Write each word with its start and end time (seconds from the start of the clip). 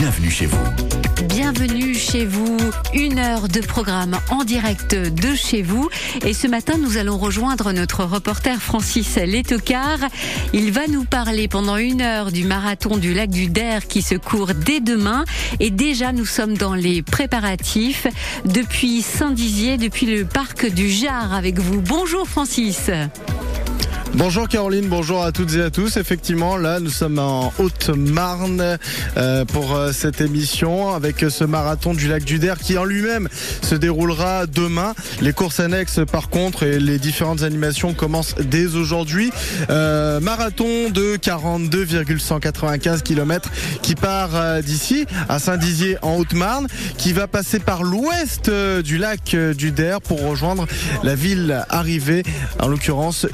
bienvenue 0.00 0.30
chez 0.30 0.46
vous. 0.46 0.64
Bienvenue 1.28 1.94
chez 1.94 2.24
vous, 2.24 2.56
une 2.94 3.18
heure 3.18 3.48
de 3.48 3.60
programme 3.60 4.18
en 4.30 4.44
direct 4.44 4.94
de 4.94 5.34
chez 5.34 5.60
vous. 5.60 5.90
Et 6.24 6.32
ce 6.32 6.46
matin, 6.46 6.78
nous 6.78 6.96
allons 6.96 7.18
rejoindre 7.18 7.70
notre 7.72 8.04
reporter 8.04 8.62
Francis 8.62 9.16
Letocard. 9.16 9.98
Il 10.54 10.72
va 10.72 10.86
nous 10.86 11.04
parler 11.04 11.48
pendant 11.48 11.76
une 11.76 12.00
heure 12.00 12.32
du 12.32 12.44
marathon 12.44 12.96
du 12.96 13.12
lac 13.12 13.28
du 13.28 13.48
Der 13.48 13.86
qui 13.86 14.00
se 14.00 14.14
court 14.14 14.54
dès 14.54 14.80
demain. 14.80 15.26
Et 15.60 15.68
déjà, 15.68 16.12
nous 16.12 16.24
sommes 16.24 16.56
dans 16.56 16.74
les 16.74 17.02
préparatifs 17.02 18.06
depuis 18.46 19.02
Saint-Dizier, 19.02 19.76
depuis 19.76 20.06
le 20.06 20.24
parc 20.24 20.64
du 20.64 20.88
Jard 20.88 21.34
avec 21.34 21.58
vous. 21.58 21.82
Bonjour 21.82 22.26
Francis. 22.26 22.90
Bonjour 24.14 24.48
Caroline, 24.48 24.88
bonjour 24.88 25.22
à 25.22 25.30
toutes 25.30 25.54
et 25.54 25.62
à 25.62 25.70
tous. 25.70 25.96
Effectivement, 25.96 26.56
là, 26.56 26.80
nous 26.80 26.90
sommes 26.90 27.20
en 27.20 27.52
Haute-Marne 27.58 28.76
euh, 29.16 29.44
pour 29.44 29.76
euh, 29.76 29.92
cette 29.92 30.20
émission 30.20 30.92
avec 30.92 31.24
ce 31.28 31.44
marathon 31.44 31.94
du 31.94 32.08
lac 32.08 32.24
du 32.24 32.40
Der 32.40 32.58
qui 32.58 32.76
en 32.76 32.84
lui-même 32.84 33.28
se 33.62 33.76
déroulera 33.76 34.46
demain. 34.46 34.94
Les 35.20 35.32
courses 35.32 35.60
annexes, 35.60 36.00
par 36.10 36.28
contre, 36.28 36.64
et 36.64 36.80
les 36.80 36.98
différentes 36.98 37.42
animations 37.42 37.94
commencent 37.94 38.34
dès 38.34 38.74
aujourd'hui. 38.74 39.30
Euh, 39.70 40.18
marathon 40.18 40.90
de 40.90 41.14
42,195 41.16 43.02
km 43.02 43.48
qui 43.80 43.94
part 43.94 44.60
d'ici 44.62 45.06
à 45.28 45.38
Saint-Dizier 45.38 45.98
en 46.02 46.16
Haute-Marne, 46.16 46.66
qui 46.98 47.12
va 47.12 47.28
passer 47.28 47.60
par 47.60 47.84
l'ouest 47.84 48.50
du 48.50 48.98
lac 48.98 49.36
du 49.56 49.70
Der 49.70 50.00
pour 50.00 50.20
rejoindre 50.26 50.66
la 51.04 51.14
ville 51.14 51.64
arrivée, 51.68 52.24
en 52.58 52.66
l'occurrence 52.66 53.26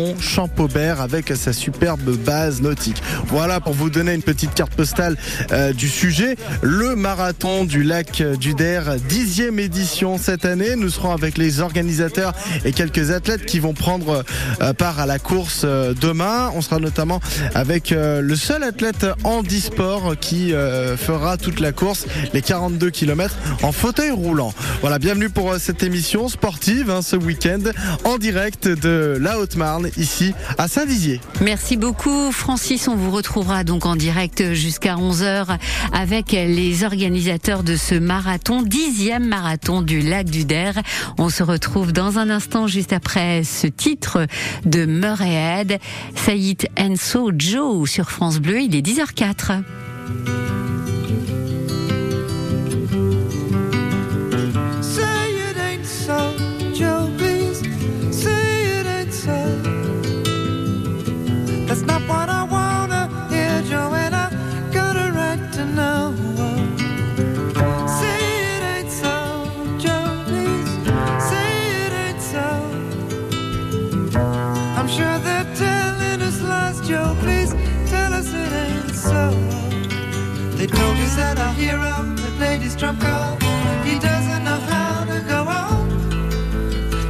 Giffaumont 0.00 0.18
Champaubert 0.20 1.00
avec 1.00 1.32
sa 1.36 1.52
superbe 1.52 2.16
base 2.16 2.60
nautique. 2.60 3.02
Voilà 3.26 3.60
pour 3.60 3.72
vous 3.72 3.90
donner 3.90 4.14
une 4.14 4.22
petite 4.22 4.54
carte 4.54 4.74
postale 4.74 5.16
euh, 5.52 5.72
du 5.72 5.88
sujet. 5.88 6.36
Le 6.62 6.96
marathon 6.96 7.64
du 7.64 7.82
lac 7.82 8.22
du 8.22 8.54
Der, 8.54 8.96
dixième 9.08 9.58
édition 9.58 10.18
cette 10.18 10.44
année. 10.44 10.76
Nous 10.76 10.90
serons 10.90 11.12
avec 11.12 11.36
les 11.38 11.60
organisateurs 11.60 12.32
et 12.64 12.72
quelques 12.72 13.10
athlètes 13.10 13.44
qui 13.44 13.58
vont 13.58 13.74
prendre 13.74 14.24
euh, 14.62 14.72
part 14.72 15.00
à 15.00 15.06
la 15.06 15.18
course 15.18 15.62
euh, 15.64 15.94
demain. 16.00 16.50
On 16.54 16.60
sera 16.60 16.78
notamment 16.78 17.20
avec 17.54 17.90
le 17.90 18.36
seul 18.36 18.62
athlète 18.62 19.06
handisport 19.24 20.14
qui 20.20 20.52
fera 20.96 21.36
toute 21.36 21.60
la 21.60 21.72
course, 21.72 22.06
les 22.32 22.42
42 22.42 22.90
km 22.90 23.36
en 23.62 23.72
fauteuil 23.72 24.10
roulant. 24.10 24.52
Voilà, 24.80 24.98
bienvenue 24.98 25.30
pour 25.30 25.54
cette 25.56 25.82
émission 25.82 26.28
sportive 26.28 26.90
hein, 26.90 27.02
ce 27.02 27.16
week-end 27.16 27.60
en 28.04 28.18
direct 28.18 28.68
de 28.68 29.18
la 29.20 29.38
Haute-Marne 29.38 29.89
ici 29.96 30.34
à 30.58 30.68
Saint-Dizier. 30.68 31.20
Merci 31.40 31.76
beaucoup 31.76 32.32
Francis, 32.32 32.88
on 32.88 32.96
vous 32.96 33.10
retrouvera 33.10 33.64
donc 33.64 33.86
en 33.86 33.96
direct 33.96 34.52
jusqu'à 34.52 34.96
11h 34.96 35.58
avec 35.92 36.32
les 36.32 36.84
organisateurs 36.84 37.62
de 37.62 37.76
ce 37.76 37.94
marathon, 37.94 38.62
dixième 38.62 39.26
marathon 39.26 39.82
du 39.82 40.00
lac 40.00 40.28
du 40.28 40.44
Der. 40.44 40.74
On 41.18 41.28
se 41.28 41.42
retrouve 41.42 41.92
dans 41.92 42.18
un 42.18 42.30
instant 42.30 42.66
juste 42.66 42.92
après 42.92 43.44
ce 43.44 43.66
titre 43.66 44.26
de 44.64 44.84
Murray 44.86 45.40
Saïd 46.14 46.68
Enso 46.78 47.30
Joe 47.36 47.88
sur 47.88 48.10
France 48.10 48.38
Bleu, 48.38 48.60
il 48.60 48.74
est 48.74 48.86
10h04. 48.86 49.62
drop 82.80 82.98
call. 82.98 83.36
He 83.84 83.98
doesn't 83.98 84.42
know 84.42 84.58
how 84.72 85.04
to 85.04 85.20
go 85.28 85.40
on. 85.46 85.90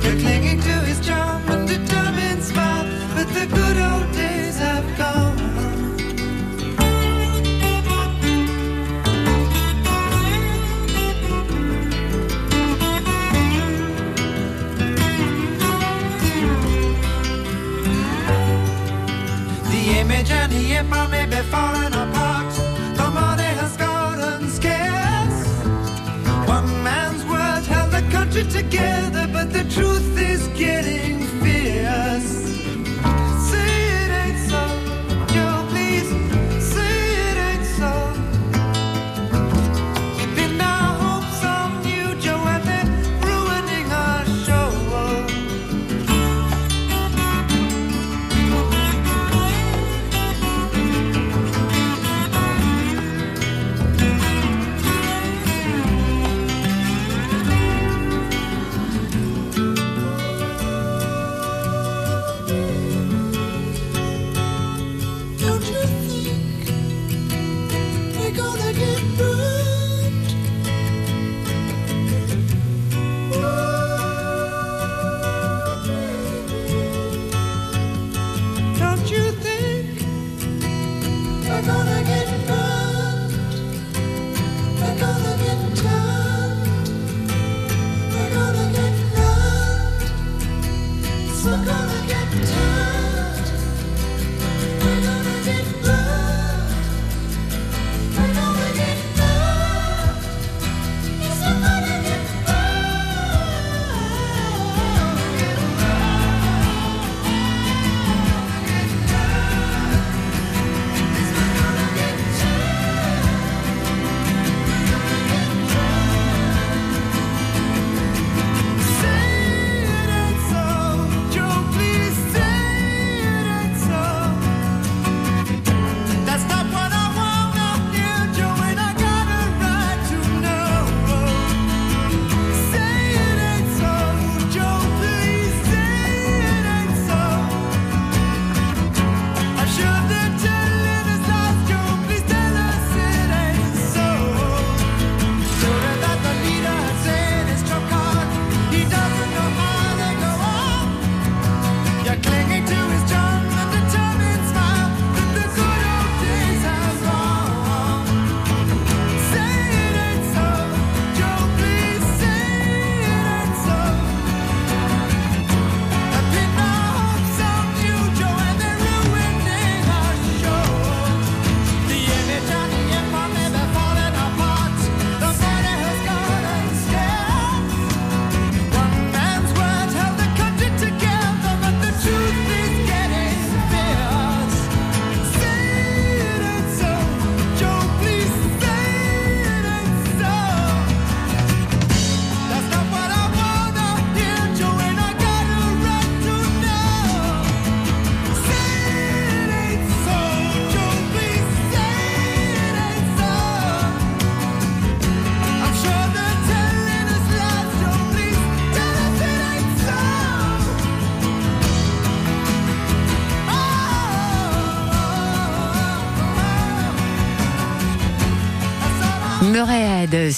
You're 0.02 0.18
clinging 0.18 0.60
to 0.60 0.74
his 0.88 0.98
charm 1.06 1.48
and 1.48 1.68
determined 1.68 2.42
smile, 2.42 2.86
but 3.14 3.28
the 3.28 3.46
good 3.46 3.76
old 3.78 4.12
days 4.12 4.56
have 4.58 4.98
gone. 4.98 5.36
The 19.70 19.82
image 20.00 20.30
and 20.32 20.52
he 20.52 20.64
hit 20.74 20.82
me 20.84 21.26
before 21.26 21.89
together, 28.50 29.28
but 29.32 29.52
the 29.52 29.64
truth 29.74 30.18
is 30.18 30.48
getting 30.58 31.19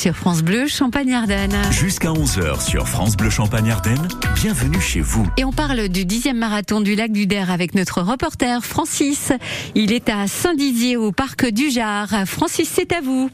sur 0.02 0.16
France 0.16 0.42
Bleu, 0.42 0.66
Champagne-Ardenne. 0.66 1.56
Jusqu'à 1.70 2.08
11h 2.08 2.60
sur 2.60 2.88
France 2.88 3.16
Bleu 3.16 3.30
Champagne-Ardenne, 3.30 4.08
bienvenue 4.34 4.80
chez 4.80 5.00
vous. 5.00 5.24
Et 5.36 5.44
on 5.44 5.52
parle 5.52 5.88
du 5.88 6.04
dixième 6.04 6.38
marathon 6.38 6.80
du 6.80 6.96
lac 6.96 7.12
du 7.12 7.28
Der 7.28 7.52
avec 7.52 7.76
notre 7.76 8.02
reporter 8.02 8.64
Francis. 8.64 9.30
Il 9.76 9.92
est 9.92 10.08
à 10.08 10.26
Saint-Dizier 10.26 10.96
au 10.96 11.12
parc 11.12 11.46
du 11.46 11.70
Jard. 11.70 12.26
Francis, 12.26 12.68
c'est 12.74 12.92
à 12.92 13.00
vous. 13.00 13.30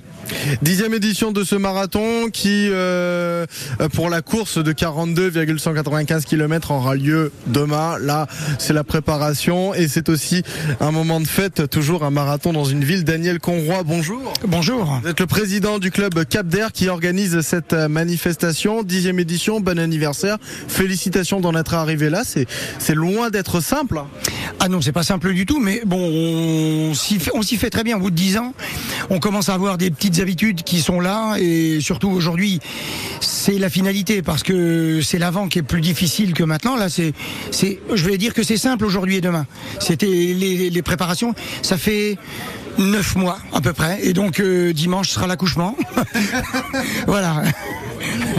Dixième 0.63 0.95
édition 0.95 1.33
de 1.33 1.45
ce 1.45 1.55
marathon 1.55 2.29
qui, 2.33 2.69
euh, 2.71 3.47
pour 3.95 4.11
la 4.11 4.23
course 4.23 4.59
de 4.59 4.73
42,195 4.73 6.25
km, 6.25 6.71
aura 6.71 6.95
lieu 6.95 7.33
demain. 7.47 7.99
Là, 7.99 8.27
c'est 8.59 8.73
la 8.73 8.85
préparation 8.85 9.75
et 9.75 9.89
c'est 9.89 10.09
aussi 10.09 10.43
un 10.81 10.91
moment 10.91 11.21
de 11.21 11.27
fête, 11.27 11.69
toujours 11.71 12.05
un 12.05 12.11
marathon 12.11 12.53
dans 12.53 12.65
une 12.65 12.85
ville. 12.85 13.05
Daniel 13.05 13.39
Conroy, 13.39 13.83
bonjour. 13.85 14.33
Bonjour. 14.47 15.01
Vous 15.03 15.09
êtes 15.09 15.21
le 15.21 15.27
président 15.27 15.79
du 15.79 15.91
club 15.91 16.25
Cap 16.25 16.47
d'Air 16.47 16.73
qui 16.73 16.89
organise 16.89 17.41
cette 17.41 17.73
manifestation. 17.73 18.83
Dixième 18.83 19.19
édition, 19.19 19.61
bon 19.61 19.79
anniversaire. 19.79 20.39
Félicitations 20.69 21.41
d'en 21.41 21.55
être 21.55 21.75
arrivé 21.75 22.11
là. 22.11 22.23
C'est, 22.25 22.95
loin 22.95 23.31
d'être 23.31 23.61
simple. 23.61 24.01
Ah 24.61 24.69
non, 24.69 24.81
c'est 24.81 24.93
pas 24.93 25.03
simple 25.03 25.33
du 25.33 25.47
tout, 25.47 25.61
mais 25.61 25.83
bon, 25.87 25.99
on 25.99 26.95
s'y 26.95 27.19
fait, 27.19 27.31
on 27.35 27.43
s'y 27.43 27.57
fait 27.57 27.71
très 27.71 27.85
bien. 27.85 27.97
Au 27.97 28.01
bout 28.01 28.11
de 28.11 28.17
dix 28.17 28.39
ans, 28.39 28.55
on 29.11 29.21
commence 29.21 29.49
à 29.49 29.55
avoir 29.55 29.79
des 29.79 29.91
petites 29.91 30.18
habitudes 30.21 30.63
qui 30.63 30.81
sont 30.81 31.01
là 31.01 31.37
et 31.39 31.81
surtout 31.81 32.11
aujourd'hui, 32.11 32.61
c'est 33.21 33.59
la 33.59 33.71
finalité 33.71 34.23
parce 34.23 34.43
que 34.43 35.01
c'est 35.03 35.19
l'avant 35.19 35.49
qui 35.49 35.59
est 35.59 35.63
plus 35.63 35.81
difficile 35.81 36.35
que 36.35 36.45
maintenant. 36.45 36.77
Là, 36.77 36.89
c'est, 36.89 37.13
c'est, 37.51 37.79
je 37.95 38.05
vais 38.05 38.19
dire 38.19 38.35
que 38.35 38.43
c'est 38.43 38.57
simple 38.57 38.85
aujourd'hui 38.85 39.17
et 39.17 39.21
demain. 39.21 39.47
C'était 39.81 40.07
les, 40.07 40.83
préparations. 40.83 41.35
Ça 41.63 41.77
fait 41.77 42.17
neuf 42.79 43.17
mois 43.17 43.39
à 43.53 43.61
peu 43.61 43.73
près 43.73 43.99
et 44.03 44.13
donc 44.13 44.41
euh, 44.41 44.73
dimanche 44.73 45.09
sera 45.11 45.27
l'accouchement. 45.27 45.77
voilà. 47.07 47.43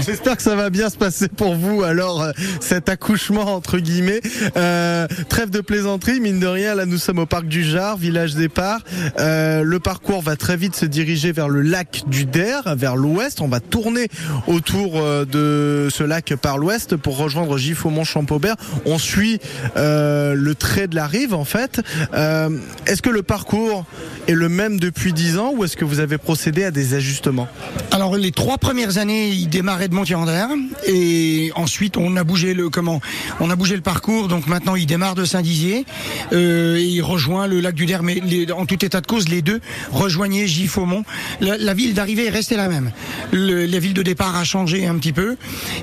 J'espère 0.06 0.38
que 0.38 0.44
ça 0.44 0.56
va 0.56 0.70
bien 0.70 0.90
se 0.90 0.98
passer 0.98 1.28
pour 1.28 1.56
vous. 1.56 1.84
Alors, 1.84 2.22
euh, 2.22 2.32
cet 2.60 2.90
accouchement 2.90 3.56
entre 3.56 3.78
guillemets, 3.80 4.22
euh, 4.58 5.08
trêve 5.28 5.50
de 5.50 5.62
plaisanterie, 5.62 6.20
mine 6.20 6.40
de 6.40 6.48
rien. 6.48 6.76
Là, 6.76 6.86
nous 6.86 6.98
sommes 6.98 7.20
au 7.20 7.26
parc 7.26 7.48
du 7.48 7.64
Jard, 7.64 7.98
village 7.98 8.36
départ. 8.36 8.82
Euh, 9.20 9.64
le 9.64 9.80
parcours 9.80 10.22
va 10.22 10.36
très 10.36 10.58
vite 10.58 10.76
se 10.76 10.86
diriger 10.86 11.32
vers 11.32 11.50
le 11.50 11.62
lac 11.62 12.04
du 12.08 12.26
Der, 12.26 12.76
vers 12.76 12.96
l'ouest. 12.96 13.42
On 13.42 13.48
va 13.48 13.60
tourner 13.60 14.08
autour 14.48 14.94
euh, 14.96 15.26
de 15.26 15.90
ce 15.90 16.04
lac 16.04 16.34
par 16.36 16.58
l'ouest 16.58 16.96
pour 16.96 17.18
rejoindre 17.18 17.58
Giffaumont-Champaubert. 17.58 18.56
On 18.86 18.98
suit 18.98 19.40
euh, 19.78 20.34
le 20.34 20.56
trait 20.56 20.88
de 20.88 20.96
la 20.96 21.08
rive, 21.08 21.34
en 21.34 21.46
fait. 21.46 21.82
Euh, 22.14 22.50
est-ce 22.86 23.02
que 23.02 23.10
le 23.10 23.24
parcours 23.24 23.86
est 24.28 24.34
le 24.34 24.50
même 24.50 24.80
depuis 24.80 25.14
10 25.14 25.38
ans 25.38 25.54
ou 25.56 25.64
est-ce 25.64 25.76
que 25.76 25.86
vous 25.86 26.00
avez 26.00 26.18
procédé 26.18 26.64
à 26.64 26.72
des 26.72 26.94
ajustements? 26.94 27.48
Alors 27.92 28.16
les 28.16 28.32
trois 28.32 28.58
premières 28.58 28.98
années, 28.98 29.30
il 29.30 29.48
démarrait 29.48 29.89
de 29.90 29.96
Montier-Ander 29.96 30.46
et 30.88 31.52
ensuite 31.56 31.98
on 31.98 32.16
a 32.16 32.24
bougé 32.24 32.54
le 32.54 32.70
comment 32.70 33.02
On 33.40 33.50
a 33.50 33.56
bougé 33.56 33.76
le 33.76 33.82
parcours. 33.82 34.28
Donc 34.28 34.48
maintenant 34.48 34.76
il 34.76 34.86
démarre 34.86 35.16
de 35.16 35.26
Saint-Dizier 35.26 35.86
euh, 36.32 36.78
et 36.78 36.84
il 36.84 37.02
rejoint 37.02 37.48
le 37.48 37.60
lac 37.60 37.76
du 37.76 37.86
Der. 37.86 38.04
Mais 38.04 38.22
les, 38.24 38.52
en 38.52 38.66
tout 38.66 38.84
état 38.86 39.02
de 39.02 39.08
cause, 39.08 39.28
les 39.30 39.42
deux 39.42 39.60
rejoignaient 39.92 40.48
Giffaumont. 40.48 41.04
La, 41.42 41.58
la 41.58 41.74
ville 41.74 41.94
d'arrivée 41.94 42.28
est 42.28 42.30
restée 42.30 42.56
la 42.56 42.70
même. 42.70 42.92
Le, 43.32 43.66
la 43.66 43.80
ville 43.80 43.94
de 43.94 44.04
départ 44.04 44.36
a 44.36 44.44
changé 44.44 44.86
un 44.86 44.96
petit 44.96 45.14
peu 45.14 45.36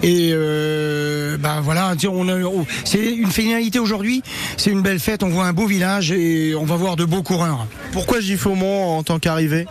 et 0.03 0.31
euh, 0.32 1.37
ben 1.37 1.61
voilà, 1.61 1.94
on 2.08 2.29
a, 2.29 2.37
c'est 2.85 3.05
une 3.05 3.31
finalité 3.31 3.79
aujourd'hui. 3.79 4.23
C'est 4.56 4.70
une 4.70 4.82
belle 4.82 5.00
fête. 5.00 5.23
On 5.23 5.29
voit 5.29 5.47
un 5.47 5.53
beau 5.53 5.67
village 5.67 6.12
et 6.12 6.55
on 6.55 6.64
va 6.64 6.76
voir 6.76 6.97
de 6.97 7.05
beaux 7.05 7.23
coureurs. 7.23 7.67
Pourquoi 7.93 8.20
Giffaumont 8.20 8.99
en 8.99 9.03
tant 9.03 9.19
qu'arrivée? 9.19 9.67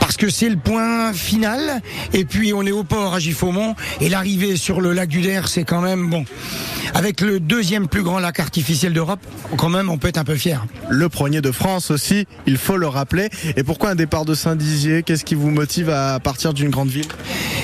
Parce 0.00 0.16
que 0.16 0.28
c'est 0.28 0.48
le 0.48 0.56
point 0.56 1.12
final. 1.12 1.80
Et 2.12 2.24
puis 2.24 2.52
on 2.52 2.62
est 2.66 2.72
au 2.72 2.84
port 2.84 3.14
à 3.14 3.18
Giffaumont 3.18 3.41
et 4.00 4.08
l'arrivée 4.08 4.56
sur 4.56 4.80
le 4.80 4.92
lac 4.92 5.08
du 5.08 5.20
Der, 5.20 5.48
c'est 5.48 5.64
quand 5.64 5.80
même 5.80 6.08
bon. 6.08 6.24
Avec 6.94 7.20
le 7.20 7.40
deuxième 7.40 7.88
plus 7.88 8.02
grand 8.02 8.18
lac 8.20 8.38
artificiel 8.38 8.92
d'Europe, 8.92 9.20
quand 9.56 9.68
même, 9.68 9.90
on 9.90 9.98
peut 9.98 10.08
être 10.08 10.18
un 10.18 10.24
peu 10.24 10.36
fier. 10.36 10.64
Le 10.90 11.08
premier 11.08 11.40
de 11.40 11.50
France 11.50 11.90
aussi, 11.90 12.26
il 12.46 12.56
faut 12.56 12.76
le 12.76 12.86
rappeler. 12.86 13.30
Et 13.56 13.64
pourquoi 13.64 13.90
un 13.90 13.94
départ 13.94 14.24
de 14.24 14.34
Saint-Dizier? 14.34 15.02
Qu'est-ce 15.02 15.24
qui 15.24 15.34
vous 15.34 15.50
motive 15.50 15.90
à 15.90 16.20
partir 16.20 16.52
d'une 16.52 16.70
grande 16.70 16.90
ville? 16.90 17.08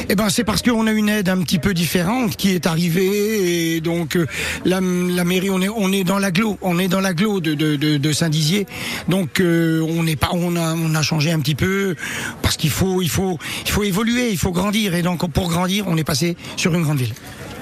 Eh 0.08 0.14
ben, 0.14 0.30
c'est 0.30 0.44
parce 0.44 0.62
qu'on 0.62 0.86
a 0.86 0.92
une 0.92 1.08
aide 1.10 1.28
un 1.28 1.38
petit 1.42 1.58
peu 1.58 1.74
différente 1.74 2.36
qui 2.36 2.50
est 2.54 2.66
arrivée 2.66 3.74
et 3.76 3.80
donc 3.80 4.16
euh, 4.16 4.26
la, 4.64 4.80
la 4.80 5.24
mairie, 5.24 5.50
on 5.50 5.60
est 5.60 5.68
on 5.68 5.92
est 5.92 6.04
dans 6.04 6.18
l'agglo, 6.18 6.56
on 6.62 6.78
est 6.78 6.88
dans 6.88 7.00
l'agglo 7.00 7.40
de, 7.40 7.54
de, 7.54 7.76
de, 7.76 7.98
de 7.98 8.12
Saint-Dizier. 8.12 8.66
Donc 9.08 9.40
euh, 9.40 9.82
on 9.82 10.02
n'est 10.02 10.16
pas, 10.16 10.30
on 10.32 10.56
a 10.56 10.74
on 10.74 10.94
a 10.94 11.02
changé 11.02 11.30
un 11.30 11.40
petit 11.40 11.54
peu 11.54 11.94
parce 12.40 12.56
qu'il 12.56 12.70
faut 12.70 13.02
il 13.02 13.10
faut 13.10 13.38
il 13.66 13.70
faut 13.70 13.84
évoluer, 13.84 14.30
il 14.30 14.38
faut 14.38 14.52
grandir 14.52 14.94
et 14.94 15.02
donc 15.02 15.30
pour 15.30 15.48
grandir, 15.50 15.57
on 15.86 15.96
est 15.96 16.04
passé 16.04 16.36
sur 16.56 16.74
une 16.74 16.82
grande 16.82 16.98
ville. 16.98 17.14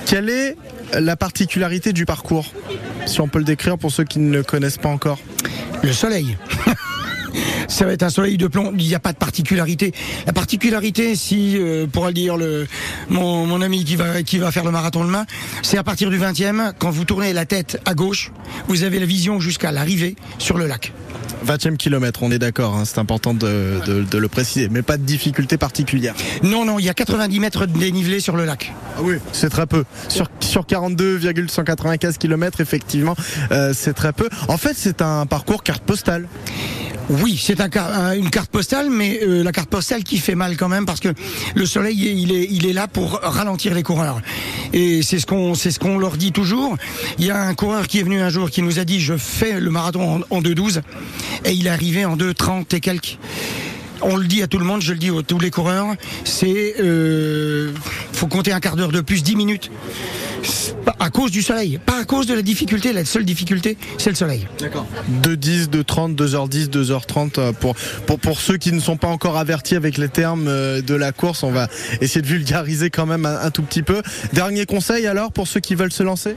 Quelle 0.06 0.28
est 0.28 0.56
la 0.92 1.16
particularité 1.16 1.92
du 1.92 2.06
parcours 2.06 2.52
Si 3.06 3.20
on 3.20 3.28
peut 3.28 3.38
le 3.38 3.44
décrire 3.44 3.78
pour 3.78 3.90
ceux 3.90 4.04
qui 4.04 4.18
ne 4.18 4.32
le 4.32 4.42
connaissent 4.42 4.78
pas 4.78 4.88
encore? 4.88 5.18
Le 5.82 5.92
soleil. 5.92 6.36
ça 7.68 7.84
va 7.84 7.92
être 7.92 8.02
un 8.02 8.10
soleil 8.10 8.36
de 8.36 8.46
plomb. 8.46 8.72
Il 8.78 8.86
n'y 8.86 8.94
a 8.94 9.00
pas 9.00 9.12
de 9.12 9.18
particularité. 9.18 9.92
La 10.26 10.32
particularité, 10.32 11.16
si 11.16 11.56
euh, 11.56 11.86
pourra 11.86 12.08
le 12.08 12.14
dire 12.14 12.36
le, 12.36 12.66
mon, 13.08 13.46
mon, 13.46 13.60
ami 13.60 13.84
qui 13.84 13.96
va 13.96 14.22
qui 14.22 14.38
va 14.38 14.50
faire 14.52 14.64
le 14.64 14.70
marathon 14.70 15.04
demain, 15.04 15.26
c'est 15.62 15.78
à 15.78 15.84
partir 15.84 16.10
du 16.10 16.18
20e, 16.18 16.72
quand 16.78 16.90
vous 16.90 17.04
tournez 17.04 17.32
la 17.32 17.46
tête 17.46 17.80
à 17.84 17.94
gauche, 17.94 18.32
vous 18.68 18.82
avez 18.84 18.98
la 18.98 19.06
vision 19.06 19.40
jusqu'à 19.40 19.72
l'arrivée 19.72 20.16
sur 20.38 20.58
le 20.58 20.66
lac. 20.66 20.92
20e 21.46 21.76
kilomètre, 21.76 22.22
on 22.22 22.30
est 22.30 22.38
d'accord, 22.38 22.74
hein, 22.76 22.84
c'est 22.84 22.98
important 22.98 23.34
de, 23.34 23.80
de, 23.86 24.02
de, 24.02 24.18
le 24.18 24.28
préciser, 24.28 24.68
mais 24.68 24.82
pas 24.82 24.96
de 24.96 25.02
difficulté 25.02 25.56
particulière. 25.56 26.14
Non, 26.42 26.64
non, 26.64 26.78
il 26.78 26.84
y 26.84 26.88
a 26.88 26.94
90 26.94 27.40
mètres 27.40 27.66
de 27.66 27.78
dénivelé 27.78 28.20
sur 28.20 28.36
le 28.36 28.44
lac. 28.44 28.72
Ah 28.96 29.00
oui, 29.02 29.16
c'est 29.32 29.50
très 29.50 29.66
peu. 29.66 29.84
Sur, 30.08 30.28
sur 30.40 30.66
42,195 30.66 32.18
km, 32.18 32.60
effectivement, 32.60 33.14
euh, 33.52 33.72
c'est 33.74 33.94
très 33.94 34.12
peu. 34.12 34.28
En 34.48 34.56
fait, 34.56 34.74
c'est 34.76 35.02
un 35.02 35.26
parcours 35.26 35.62
carte 35.62 35.82
postale. 35.82 36.26
Oui, 37.08 37.40
c'est 37.40 37.60
un, 37.60 37.70
un, 37.76 38.12
une 38.14 38.30
carte 38.30 38.50
postale, 38.50 38.90
mais 38.90 39.20
euh, 39.22 39.44
la 39.44 39.52
carte 39.52 39.70
postale 39.70 40.02
qui 40.02 40.18
fait 40.18 40.34
mal 40.34 40.56
quand 40.56 40.68
même 40.68 40.86
parce 40.86 40.98
que 40.98 41.08
le 41.54 41.64
soleil 41.66 41.96
il 42.20 42.32
est 42.32 42.48
il 42.50 42.66
est 42.66 42.72
là 42.72 42.88
pour 42.88 43.20
ralentir 43.22 43.74
les 43.74 43.84
coureurs 43.84 44.20
et 44.72 45.02
c'est 45.02 45.20
ce 45.20 45.26
qu'on 45.26 45.54
c'est 45.54 45.70
ce 45.70 45.78
qu'on 45.78 45.98
leur 45.98 46.16
dit 46.16 46.32
toujours. 46.32 46.76
Il 47.18 47.24
y 47.24 47.30
a 47.30 47.40
un 47.40 47.54
coureur 47.54 47.86
qui 47.86 48.00
est 48.00 48.02
venu 48.02 48.20
un 48.20 48.28
jour 48.28 48.50
qui 48.50 48.60
nous 48.60 48.80
a 48.80 48.84
dit 48.84 49.00
je 49.00 49.16
fais 49.16 49.60
le 49.60 49.70
marathon 49.70 50.16
en, 50.30 50.36
en 50.36 50.42
2,12 50.42 50.80
et 51.44 51.52
il 51.52 51.68
est 51.68 51.70
arrivé 51.70 52.04
en 52.04 52.16
2,30 52.16 52.74
et 52.74 52.80
quelques 52.80 53.18
on 54.02 54.16
le 54.16 54.26
dit 54.26 54.42
à 54.42 54.46
tout 54.46 54.58
le 54.58 54.64
monde, 54.64 54.82
je 54.82 54.92
le 54.92 54.98
dis 54.98 55.10
à 55.10 55.22
tous 55.22 55.38
les 55.38 55.50
coureurs, 55.50 55.94
c'est 56.24 56.76
euh, 56.80 57.72
faut 58.12 58.26
compter 58.26 58.52
un 58.52 58.60
quart 58.60 58.76
d'heure 58.76 58.92
de 58.92 59.00
plus, 59.00 59.22
10 59.22 59.36
minutes. 59.36 59.70
À 61.00 61.10
cause 61.10 61.30
du 61.30 61.42
soleil, 61.42 61.78
pas 61.84 61.98
à 62.00 62.04
cause 62.04 62.26
de 62.26 62.34
la 62.34 62.42
difficulté. 62.42 62.92
La 62.92 63.04
seule 63.04 63.24
difficulté, 63.24 63.76
c'est 63.98 64.10
le 64.10 64.16
soleil. 64.16 64.46
D'accord. 64.60 64.86
2h10, 65.22 65.68
2h30, 65.68 66.14
2h10, 66.14 66.68
2h30 66.68 67.52
pour, 67.54 67.74
pour, 68.06 68.18
pour 68.18 68.40
ceux 68.40 68.56
qui 68.56 68.72
ne 68.72 68.80
sont 68.80 68.96
pas 68.96 69.08
encore 69.08 69.36
avertis 69.36 69.74
avec 69.74 69.98
les 69.98 70.08
termes 70.08 70.46
euh, 70.46 70.80
de 70.82 70.94
la 70.94 71.12
course. 71.12 71.42
On 71.42 71.50
va 71.50 71.68
essayer 72.00 72.22
de 72.22 72.26
vulgariser 72.26 72.90
quand 72.90 73.06
même 73.06 73.26
un, 73.26 73.40
un 73.40 73.50
tout 73.50 73.62
petit 73.62 73.82
peu. 73.82 74.02
Dernier 74.32 74.66
conseil 74.66 75.06
alors 75.06 75.32
pour 75.32 75.48
ceux 75.48 75.60
qui 75.60 75.74
veulent 75.74 75.92
se 75.92 76.04
lancer? 76.04 76.36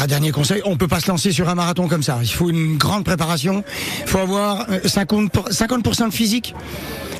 Ah, 0.00 0.06
dernier 0.06 0.30
conseil, 0.30 0.62
on 0.64 0.76
peut 0.76 0.86
pas 0.86 1.00
se 1.00 1.10
lancer 1.10 1.32
sur 1.32 1.48
un 1.48 1.56
marathon 1.56 1.88
comme 1.88 2.04
ça. 2.04 2.20
Il 2.22 2.28
faut 2.28 2.48
une 2.48 2.76
grande 2.76 3.04
préparation. 3.04 3.64
Il 4.02 4.08
faut 4.08 4.18
avoir 4.18 4.70
50%, 4.70 5.50
50 5.50 6.06
de 6.06 6.14
physique 6.14 6.54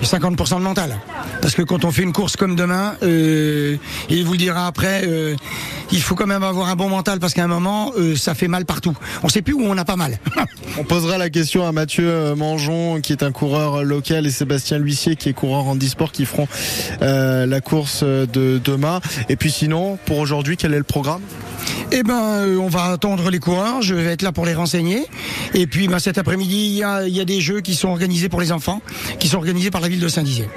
50% 0.02 0.56
de 0.56 0.62
mental. 0.62 0.98
Parce 1.40 1.54
que 1.54 1.62
quand 1.62 1.84
on 1.84 1.90
fait 1.90 2.02
une 2.02 2.12
course 2.12 2.36
comme 2.36 2.56
demain, 2.56 2.94
euh, 3.02 3.76
il 4.08 4.24
vous 4.24 4.32
le 4.32 4.38
dira 4.38 4.66
après, 4.66 5.02
euh, 5.06 5.34
il 5.92 6.00
faut 6.00 6.14
quand 6.14 6.26
même 6.26 6.42
avoir 6.42 6.68
un 6.68 6.76
bon 6.76 6.88
mental 6.88 7.18
parce 7.18 7.34
qu'à 7.34 7.44
un 7.44 7.48
moment, 7.48 7.92
euh, 7.98 8.16
ça 8.16 8.34
fait 8.34 8.48
mal 8.48 8.64
partout. 8.64 8.96
On 9.22 9.28
sait 9.28 9.42
plus 9.42 9.54
où 9.54 9.62
on 9.62 9.76
a 9.76 9.84
pas 9.84 9.96
mal. 9.96 10.18
on 10.78 10.84
posera 10.84 11.18
la 11.18 11.30
question 11.30 11.66
à 11.66 11.72
Mathieu 11.72 12.34
Mangeon, 12.34 13.00
qui 13.00 13.12
est 13.12 13.22
un 13.22 13.32
coureur 13.32 13.82
local, 13.84 14.26
et 14.26 14.30
Sébastien 14.30 14.78
L'Huissier, 14.78 15.16
qui 15.16 15.28
est 15.28 15.34
coureur 15.34 15.66
en 15.66 15.76
e-sport, 15.76 16.12
qui 16.12 16.24
feront 16.24 16.48
la 17.00 17.60
course 17.60 18.02
de 18.02 18.60
demain. 18.62 19.00
Et 19.28 19.36
puis 19.36 19.50
sinon, 19.50 19.98
pour 20.06 20.18
aujourd'hui, 20.18 20.56
quel 20.56 20.74
est 20.74 20.78
le 20.78 20.84
programme? 20.84 21.22
Eh 21.92 22.02
ben, 22.02 22.20
euh, 22.20 22.58
on 22.58 22.68
va 22.68 22.84
attendre 22.84 23.30
les 23.30 23.38
coureurs. 23.38 23.82
Je 23.82 23.94
vais 23.94 24.12
être 24.12 24.22
là 24.22 24.32
pour 24.32 24.46
les 24.46 24.54
renseigner. 24.54 25.06
Et 25.54 25.66
puis, 25.66 25.88
ben, 25.88 25.98
cet 25.98 26.18
après-midi, 26.18 26.66
il 26.66 26.76
y 26.76 26.82
a, 26.82 27.06
y 27.08 27.20
a, 27.20 27.24
des 27.24 27.40
jeux 27.40 27.60
qui 27.60 27.74
sont 27.74 27.88
organisés 27.88 28.28
pour 28.28 28.40
les 28.40 28.52
enfants, 28.52 28.80
qui 29.18 29.28
sont 29.28 29.38
organisés 29.38 29.70
par 29.70 29.80
la 29.80 29.88
ville 29.88 30.00
de 30.00 30.08
Saint-Dizier. 30.08 30.48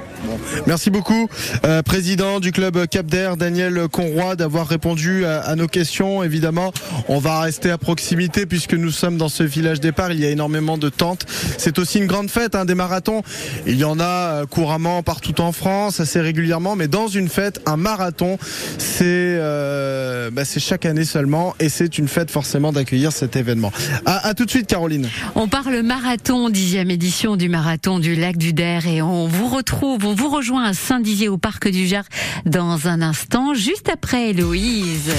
Merci 0.67 0.89
beaucoup, 0.89 1.27
euh, 1.65 1.81
président 1.81 2.39
du 2.39 2.51
club 2.51 2.87
Cap 2.87 3.05
d'Air, 3.05 3.37
Daniel 3.37 3.87
Conroy, 3.91 4.35
d'avoir 4.35 4.67
répondu 4.67 5.25
à, 5.25 5.55
nos 5.55 5.67
questions. 5.67 6.23
Évidemment, 6.23 6.71
on 7.07 7.19
va 7.19 7.41
rester 7.41 7.71
à 7.71 7.77
proximité 7.77 8.45
puisque 8.45 8.73
nous 8.73 8.91
sommes 8.91 9.17
dans 9.17 9.29
ce 9.29 9.43
village 9.43 9.79
départ. 9.79 10.11
Il 10.11 10.19
y 10.19 10.25
a 10.25 10.29
énormément 10.29 10.77
de 10.77 10.89
tentes. 10.89 11.25
C'est 11.57 11.79
aussi 11.79 11.99
une 11.99 12.07
grande 12.07 12.29
fête, 12.29 12.55
hein, 12.55 12.65
des 12.65 12.75
marathons. 12.75 13.21
Il 13.65 13.75
y 13.75 13.83
en 13.83 13.99
a 13.99 14.45
couramment 14.45 15.03
partout 15.03 15.41
en 15.41 15.51
France, 15.51 15.99
assez 15.99 16.21
régulièrement, 16.21 16.75
mais 16.75 16.87
dans 16.87 17.07
une 17.07 17.29
fête, 17.29 17.61
un 17.65 17.77
marathon, 17.77 18.37
c'est 18.77 19.05
euh, 19.05 20.29
bah, 20.31 20.43
chaque 20.45 20.85
année 20.85 21.05
seulement. 21.05 21.55
Et 21.59 21.69
c'est 21.69 21.97
une 21.97 22.07
fête 22.07 22.31
forcément 22.31 22.71
d'accueillir 22.71 23.11
cet 23.11 23.35
événement. 23.35 23.71
À, 24.05 24.27
à 24.27 24.33
tout 24.33 24.45
de 24.45 24.49
suite, 24.49 24.67
Caroline. 24.67 25.09
On 25.35 25.47
parle 25.47 25.81
marathon, 25.81 26.49
dixième 26.49 26.91
édition 26.91 27.35
du 27.35 27.49
marathon 27.49 27.99
du 27.99 28.15
lac 28.15 28.37
du 28.37 28.53
Der 28.53 28.87
et 28.87 29.01
on 29.01 29.27
vous 29.27 29.47
retrouve, 29.47 30.05
on 30.11 30.13
vous 30.13 30.29
rejoint 30.29 30.65
à 30.65 30.73
Saint-Dizier 30.73 31.29
au 31.29 31.37
parc 31.37 31.69
du 31.69 31.87
Gers 31.87 32.03
dans 32.45 32.89
un 32.89 33.01
instant, 33.01 33.53
juste 33.53 33.87
après 33.87 34.31
Héloïse. 34.31 35.13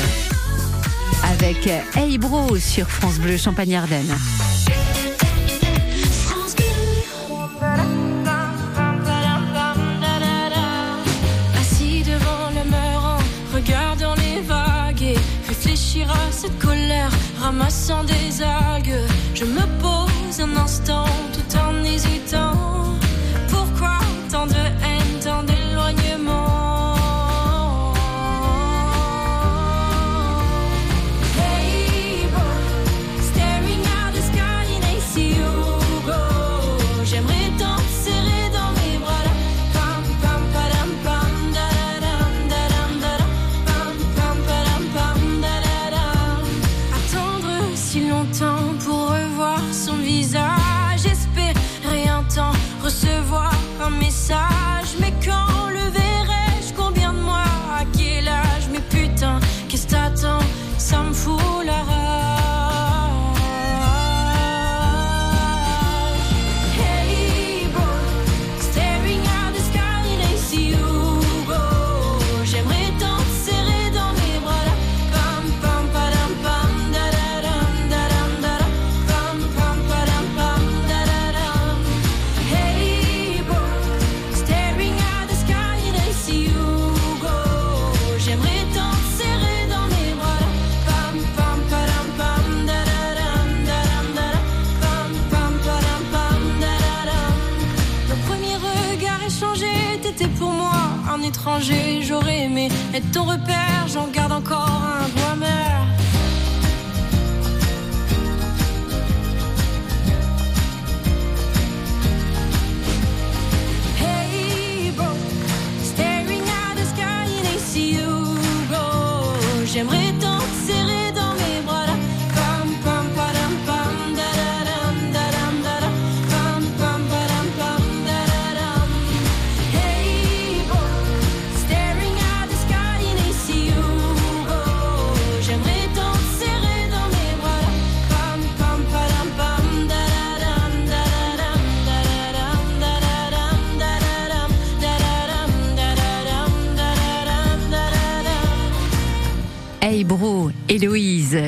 Avec 1.33 1.67
Hey 1.95 2.19
Bro 2.19 2.59
sur 2.59 2.91
France 2.91 3.19
Bleu 3.19 3.39
Champagne-Ardenne. 3.39 4.15
Assis 11.59 12.03
devant 12.03 12.51
le 12.51 12.69
mur 12.69 13.03
en 13.03 13.55
regardant 13.55 14.15
les 14.17 14.43
vagues 14.43 15.03
et 15.03 15.19
réfléchir 15.49 16.11
à 16.11 16.31
cette 16.31 16.59
colère, 16.59 17.11
ramassant 17.41 18.05
des 18.05 18.43
algues. 18.43 19.01
Je 19.35 19.47
me 19.47 19.63
pose 19.81 20.39
un 20.39 20.55
instant 20.63 21.07
tout 21.33 21.57
en 21.57 21.83
hésitant. 21.83 22.62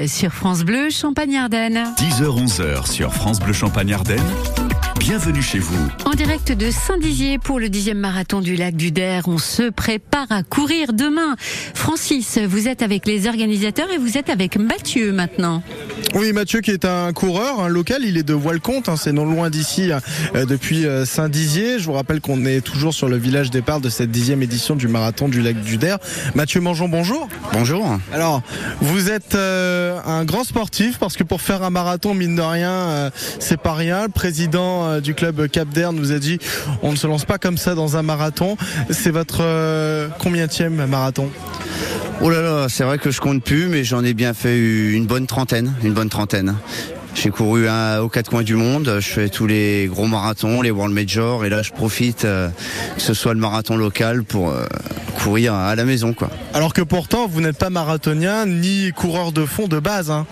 Sur 0.08 0.32
France 0.32 0.64
Bleu 0.64 0.90
Champagne-Ardenne. 0.90 1.84
10h-11h 1.96 2.90
sur 2.90 3.12
France 3.14 3.40
Bleu 3.40 3.52
Champagne-Ardenne. 3.52 4.22
Bienvenue 4.98 5.42
chez 5.42 5.58
vous. 5.58 5.88
En 6.04 6.12
direct 6.12 6.52
de 6.52 6.70
Saint-Dizier 6.70 7.38
pour 7.38 7.60
le 7.60 7.68
dixième 7.68 7.98
marathon 7.98 8.40
du 8.40 8.56
lac 8.56 8.74
du 8.74 8.90
Der, 8.90 9.28
on 9.28 9.38
se 9.38 9.70
prépare 9.70 10.26
à 10.30 10.42
courir 10.42 10.92
demain. 10.92 11.36
Francis, 11.74 12.38
vous 12.38 12.68
êtes 12.68 12.82
avec 12.82 13.06
les 13.06 13.26
organisateurs 13.26 13.90
et 13.90 13.98
vous 13.98 14.16
êtes 14.16 14.30
avec 14.30 14.56
Mathieu 14.56 15.12
maintenant. 15.12 15.62
Oui, 16.14 16.32
Mathieu 16.32 16.60
qui 16.60 16.70
est 16.70 16.84
un 16.84 17.12
coureur, 17.12 17.60
un 17.60 17.68
local, 17.68 18.02
il 18.04 18.16
est 18.16 18.22
de 18.22 18.34
Voilcompte, 18.34 18.88
hein, 18.88 18.94
c'est 18.96 19.10
non 19.10 19.24
loin 19.24 19.50
d'ici 19.50 19.90
euh, 19.90 20.44
depuis 20.46 20.86
euh, 20.86 21.04
Saint-Dizier. 21.04 21.80
Je 21.80 21.86
vous 21.86 21.92
rappelle 21.92 22.20
qu'on 22.20 22.44
est 22.44 22.60
toujours 22.60 22.94
sur 22.94 23.08
le 23.08 23.16
village 23.16 23.50
départ 23.50 23.80
de 23.80 23.88
cette 23.88 24.12
dixième 24.12 24.40
édition 24.40 24.76
du 24.76 24.86
marathon 24.86 25.28
du 25.28 25.42
lac 25.42 25.60
du 25.60 25.76
Der. 25.76 25.98
Mathieu 26.36 26.60
Mangeon, 26.60 26.88
bonjour. 26.88 27.28
Bonjour. 27.52 27.98
Alors, 28.12 28.42
vous 28.80 29.10
êtes 29.10 29.34
euh, 29.34 29.98
un 30.06 30.24
grand 30.24 30.44
sportif 30.44 30.98
parce 30.98 31.16
que 31.16 31.24
pour 31.24 31.40
faire 31.40 31.64
un 31.64 31.70
marathon, 31.70 32.14
mine 32.14 32.36
de 32.36 32.42
rien, 32.42 32.70
euh, 32.70 33.10
c'est 33.40 33.60
pas 33.60 33.74
rien. 33.74 34.04
Le 34.04 34.08
président 34.08 35.00
du 35.00 35.14
club 35.14 35.48
Cap 35.48 35.68
d'Air 35.68 35.92
nous 35.92 36.12
a 36.12 36.20
dit 36.20 36.38
on 36.82 36.92
ne 36.92 36.96
se 36.96 37.08
lance 37.08 37.24
pas 37.24 37.38
comme 37.38 37.58
ça 37.58 37.74
dans 37.74 37.96
un 37.96 38.02
marathon. 38.02 38.56
C'est 38.90 39.10
votre 39.10 39.40
euh, 39.40 40.08
combienième 40.20 40.86
marathon? 40.86 41.28
Oh 42.20 42.30
là 42.30 42.40
là, 42.40 42.68
c'est 42.68 42.84
vrai 42.84 42.98
que 42.98 43.10
je 43.10 43.20
compte 43.20 43.42
plus, 43.42 43.68
mais 43.68 43.84
j'en 43.84 44.04
ai 44.04 44.14
bien 44.14 44.34
fait 44.34 44.58
une 44.58 45.06
bonne 45.06 45.26
trentaine, 45.26 45.74
une 45.82 45.92
bonne 45.92 46.08
trentaine. 46.08 46.54
J'ai 47.14 47.30
couru 47.30 47.68
un, 47.68 48.00
aux 48.00 48.08
quatre 48.08 48.28
coins 48.28 48.42
du 48.42 48.54
monde, 48.54 48.98
je 49.00 49.08
fais 49.08 49.28
tous 49.28 49.46
les 49.46 49.86
gros 49.86 50.06
marathons, 50.06 50.62
les 50.62 50.70
World 50.70 50.92
Majors, 50.94 51.44
et 51.44 51.48
là 51.48 51.62
je 51.62 51.70
profite 51.70 52.24
euh, 52.24 52.48
que 52.96 53.02
ce 53.02 53.14
soit 53.14 53.34
le 53.34 53.40
marathon 53.40 53.76
local 53.76 54.24
pour 54.24 54.50
euh, 54.50 54.64
courir 55.14 55.54
à 55.54 55.74
la 55.74 55.84
maison, 55.84 56.12
quoi. 56.12 56.28
Alors 56.52 56.72
que 56.72 56.82
pourtant, 56.82 57.26
vous 57.26 57.40
n'êtes 57.40 57.56
pas 57.56 57.70
marathonien 57.70 58.46
ni 58.46 58.92
coureur 58.92 59.32
de 59.32 59.44
fond 59.44 59.68
de 59.68 59.78
base. 59.78 60.10
Hein. 60.10 60.26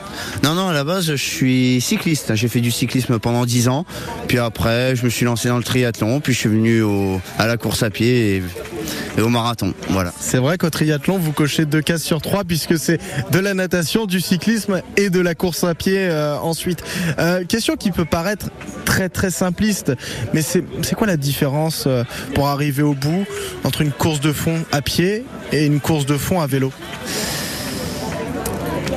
Non, 0.44 0.54
non, 0.54 0.68
à 0.68 0.72
la 0.72 0.84
base, 0.84 1.06
je 1.06 1.14
suis 1.14 1.80
cycliste. 1.80 2.34
J'ai 2.34 2.48
fait 2.48 2.60
du 2.60 2.70
cyclisme 2.70 3.18
pendant 3.18 3.44
10 3.44 3.68
ans. 3.68 3.84
Puis 4.28 4.38
après, 4.38 4.94
je 4.94 5.04
me 5.04 5.10
suis 5.10 5.24
lancé 5.24 5.48
dans 5.48 5.56
le 5.56 5.64
triathlon. 5.64 6.20
Puis 6.20 6.32
je 6.32 6.38
suis 6.38 6.48
venu 6.48 6.82
au, 6.82 7.20
à 7.38 7.46
la 7.46 7.56
course 7.56 7.82
à 7.82 7.90
pied 7.90 8.36
et, 8.36 8.42
et 9.18 9.20
au 9.20 9.28
marathon. 9.28 9.74
Voilà. 9.88 10.12
C'est 10.20 10.38
vrai 10.38 10.58
qu'au 10.58 10.70
triathlon, 10.70 11.18
vous 11.18 11.32
cochez 11.32 11.64
deux 11.64 11.82
cases 11.82 12.02
sur 12.02 12.20
trois 12.20 12.44
puisque 12.44 12.78
c'est 12.78 13.00
de 13.30 13.38
la 13.38 13.54
natation, 13.54 14.06
du 14.06 14.20
cyclisme 14.20 14.80
et 14.96 15.10
de 15.10 15.20
la 15.20 15.34
course 15.34 15.64
à 15.64 15.74
pied 15.74 15.98
euh, 15.98 16.36
ensuite. 16.38 16.71
Euh, 17.18 17.44
question 17.44 17.76
qui 17.76 17.90
peut 17.90 18.04
paraître 18.04 18.50
très 18.84 19.08
très 19.08 19.30
simpliste, 19.30 19.92
mais 20.32 20.42
c'est 20.42 20.64
quoi 20.96 21.06
la 21.06 21.16
différence 21.16 21.84
euh, 21.86 22.04
pour 22.34 22.48
arriver 22.48 22.82
au 22.82 22.94
bout 22.94 23.24
entre 23.64 23.80
une 23.82 23.92
course 23.92 24.20
de 24.20 24.32
fond 24.32 24.64
à 24.72 24.82
pied 24.82 25.24
et 25.52 25.66
une 25.66 25.80
course 25.80 26.06
de 26.06 26.16
fond 26.16 26.40
à 26.40 26.46
vélo? 26.46 26.72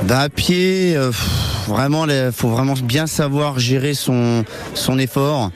Bah, 0.04 0.20
à 0.20 0.28
pied, 0.28 0.96
euh, 0.96 1.10
vraiment, 1.66 2.06
il 2.06 2.30
faut 2.32 2.48
vraiment 2.48 2.74
bien 2.74 3.06
savoir 3.06 3.58
gérer 3.58 3.94
son 3.94 4.44
effort. 4.98 5.50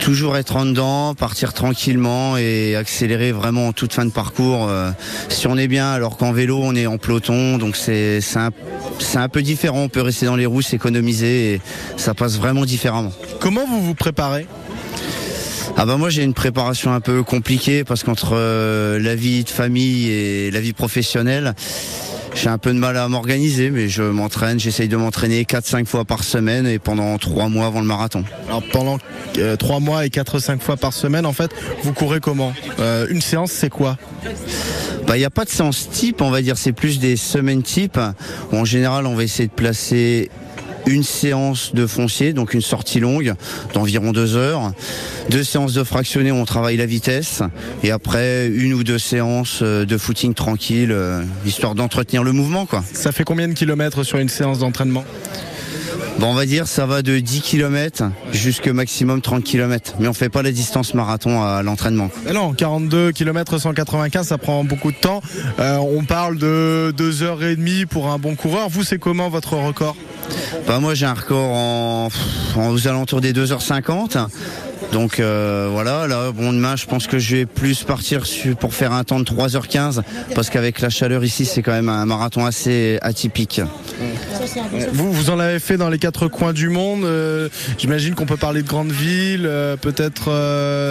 Toujours 0.00 0.36
être 0.36 0.56
en 0.56 0.66
dedans, 0.66 1.14
partir 1.14 1.54
tranquillement 1.54 2.36
et 2.36 2.76
accélérer 2.76 3.32
vraiment 3.32 3.68
en 3.68 3.72
toute 3.72 3.94
fin 3.94 4.04
de 4.04 4.10
parcours. 4.10 4.68
euh, 4.68 4.90
si 5.30 5.46
on 5.46 5.56
est 5.56 5.68
bien, 5.68 5.92
alors 5.92 6.18
qu'en 6.18 6.32
vélo, 6.32 6.60
on 6.62 6.74
est 6.74 6.86
en 6.86 6.98
peloton, 6.98 7.56
donc 7.56 7.74
c'est 7.74 8.20
c'est 8.20 8.38
un, 8.38 8.50
c'est 8.98 9.18
un 9.18 9.30
peu 9.30 9.40
différent. 9.40 9.84
On 9.84 9.88
peut 9.88 10.02
rester 10.02 10.26
dans 10.26 10.36
les 10.36 10.44
roues, 10.44 10.60
s'économiser 10.60 11.54
et 11.54 11.60
ça 11.96 12.12
passe 12.12 12.36
vraiment 12.36 12.66
différemment. 12.66 13.12
Comment 13.40 13.66
vous 13.66 13.82
vous 13.82 13.94
préparez? 13.94 14.46
Ah 15.76 15.86
bah 15.86 15.96
moi 15.96 16.08
j'ai 16.10 16.22
une 16.22 16.34
préparation 16.34 16.92
un 16.92 17.00
peu 17.00 17.24
compliquée 17.24 17.82
parce 17.82 18.04
qu'entre 18.04 18.32
euh, 18.34 19.00
la 19.00 19.16
vie 19.16 19.42
de 19.42 19.48
famille 19.48 20.08
et 20.08 20.50
la 20.52 20.60
vie 20.60 20.72
professionnelle, 20.72 21.54
j'ai 22.34 22.48
un 22.48 22.58
peu 22.58 22.72
de 22.72 22.78
mal 22.78 22.96
à 22.96 23.08
m'organiser, 23.08 23.70
mais 23.70 23.88
je 23.88 24.02
m'entraîne, 24.02 24.58
j'essaye 24.58 24.88
de 24.88 24.96
m'entraîner 24.96 25.44
4-5 25.44 25.86
fois 25.86 26.04
par 26.04 26.24
semaine 26.24 26.66
et 26.66 26.78
pendant 26.78 27.16
3 27.18 27.48
mois 27.48 27.66
avant 27.66 27.80
le 27.80 27.86
marathon. 27.86 28.24
Alors 28.48 28.62
pendant 28.72 28.98
euh, 29.38 29.56
trois 29.56 29.80
mois 29.80 30.04
et 30.04 30.08
4-5 30.08 30.58
fois 30.58 30.76
par 30.76 30.92
semaine, 30.92 31.26
en 31.26 31.32
fait, 31.32 31.50
vous 31.82 31.92
courez 31.92 32.20
comment? 32.20 32.52
Euh, 32.80 33.06
Une 33.10 33.20
séance, 33.20 33.52
c'est 33.52 33.70
quoi? 33.70 33.96
Bah, 35.06 35.16
il 35.16 35.20
n'y 35.20 35.24
a 35.24 35.30
pas 35.30 35.44
de 35.44 35.50
séance 35.50 35.88
type, 35.90 36.22
on 36.22 36.30
va 36.30 36.42
dire, 36.42 36.56
c'est 36.56 36.72
plus 36.72 36.98
des 36.98 37.16
semaines 37.16 37.62
type. 37.62 37.98
Où 38.52 38.56
en 38.56 38.64
général, 38.64 39.06
on 39.06 39.14
va 39.14 39.22
essayer 39.22 39.48
de 39.48 39.52
placer 39.52 40.30
une 40.86 41.02
séance 41.02 41.74
de 41.74 41.86
foncier, 41.86 42.32
donc 42.32 42.54
une 42.54 42.60
sortie 42.60 43.00
longue 43.00 43.34
d'environ 43.72 44.12
deux 44.12 44.36
heures, 44.36 44.72
deux 45.30 45.44
séances 45.44 45.74
de 45.74 45.84
fractionné 45.84 46.30
où 46.30 46.36
on 46.36 46.44
travaille 46.44 46.76
la 46.76 46.86
vitesse, 46.86 47.42
et 47.82 47.90
après 47.90 48.48
une 48.48 48.74
ou 48.74 48.84
deux 48.84 48.98
séances 48.98 49.60
euh, 49.62 49.84
de 49.84 49.96
footing 49.96 50.34
tranquille, 50.34 50.92
euh, 50.92 51.22
histoire 51.46 51.74
d'entretenir 51.74 52.22
le 52.22 52.32
mouvement, 52.32 52.66
quoi. 52.66 52.84
Ça 52.92 53.12
fait 53.12 53.24
combien 53.24 53.48
de 53.48 53.54
kilomètres 53.54 54.02
sur 54.02 54.18
une 54.18 54.28
séance 54.28 54.58
d'entraînement? 54.58 55.04
Bon, 56.18 56.28
on 56.28 56.34
va 56.34 56.46
dire 56.46 56.68
ça 56.68 56.86
va 56.86 57.02
de 57.02 57.18
10 57.18 57.40
km 57.40 58.04
jusqu'au 58.32 58.72
maximum 58.72 59.20
30 59.20 59.42
km, 59.42 59.94
mais 59.98 60.06
on 60.06 60.12
fait 60.12 60.28
pas 60.28 60.42
la 60.42 60.52
distance 60.52 60.94
marathon 60.94 61.42
à 61.42 61.62
l'entraînement. 61.62 62.08
Non, 62.32 62.52
42 62.52 63.10
km 63.10 63.58
195, 63.58 64.28
ça 64.28 64.38
prend 64.38 64.62
beaucoup 64.62 64.92
de 64.92 64.96
temps. 64.96 65.22
Euh, 65.58 65.76
on 65.76 66.04
parle 66.04 66.38
de 66.38 66.94
2h30 66.96 67.86
pour 67.86 68.08
un 68.08 68.18
bon 68.18 68.36
coureur. 68.36 68.68
Vous, 68.68 68.84
c'est 68.84 68.98
comment 68.98 69.28
votre 69.28 69.54
record? 69.54 69.96
Bah, 70.66 70.78
moi 70.80 70.94
j'ai 70.94 71.06
un 71.06 71.14
record 71.14 71.50
en, 71.52 72.08
en 72.56 72.68
aux 72.70 72.88
alentours 72.88 73.20
des 73.20 73.32
2h50. 73.32 74.26
Donc 74.92 75.18
euh, 75.18 75.68
voilà, 75.72 76.06
là 76.06 76.30
bon 76.30 76.52
demain 76.52 76.76
je 76.76 76.86
pense 76.86 77.06
que 77.08 77.18
je 77.18 77.36
vais 77.36 77.46
plus 77.46 77.82
partir 77.82 78.22
pour 78.60 78.74
faire 78.74 78.92
un 78.92 79.02
temps 79.02 79.18
de 79.18 79.24
3h15 79.24 80.02
parce 80.34 80.50
qu'avec 80.50 80.80
la 80.80 80.90
chaleur 80.90 81.24
ici 81.24 81.46
c'est 81.46 81.62
quand 81.62 81.72
même 81.72 81.88
un 81.88 82.04
marathon 82.06 82.44
assez 82.44 82.98
atypique. 83.02 83.60
Vous, 84.92 85.12
vous 85.12 85.30
en 85.30 85.38
avez 85.40 85.58
fait 85.58 85.76
dans 85.78 85.88
les 85.88 85.98
quatre 85.98 86.28
coins 86.28 86.52
du 86.52 86.68
monde. 86.68 87.04
euh, 87.04 87.48
J'imagine 87.78 88.14
qu'on 88.14 88.26
peut 88.26 88.36
parler 88.36 88.62
de 88.62 88.68
grandes 88.68 88.92
villes, 88.92 89.46
euh, 89.46 89.76
peut-être 89.76 90.28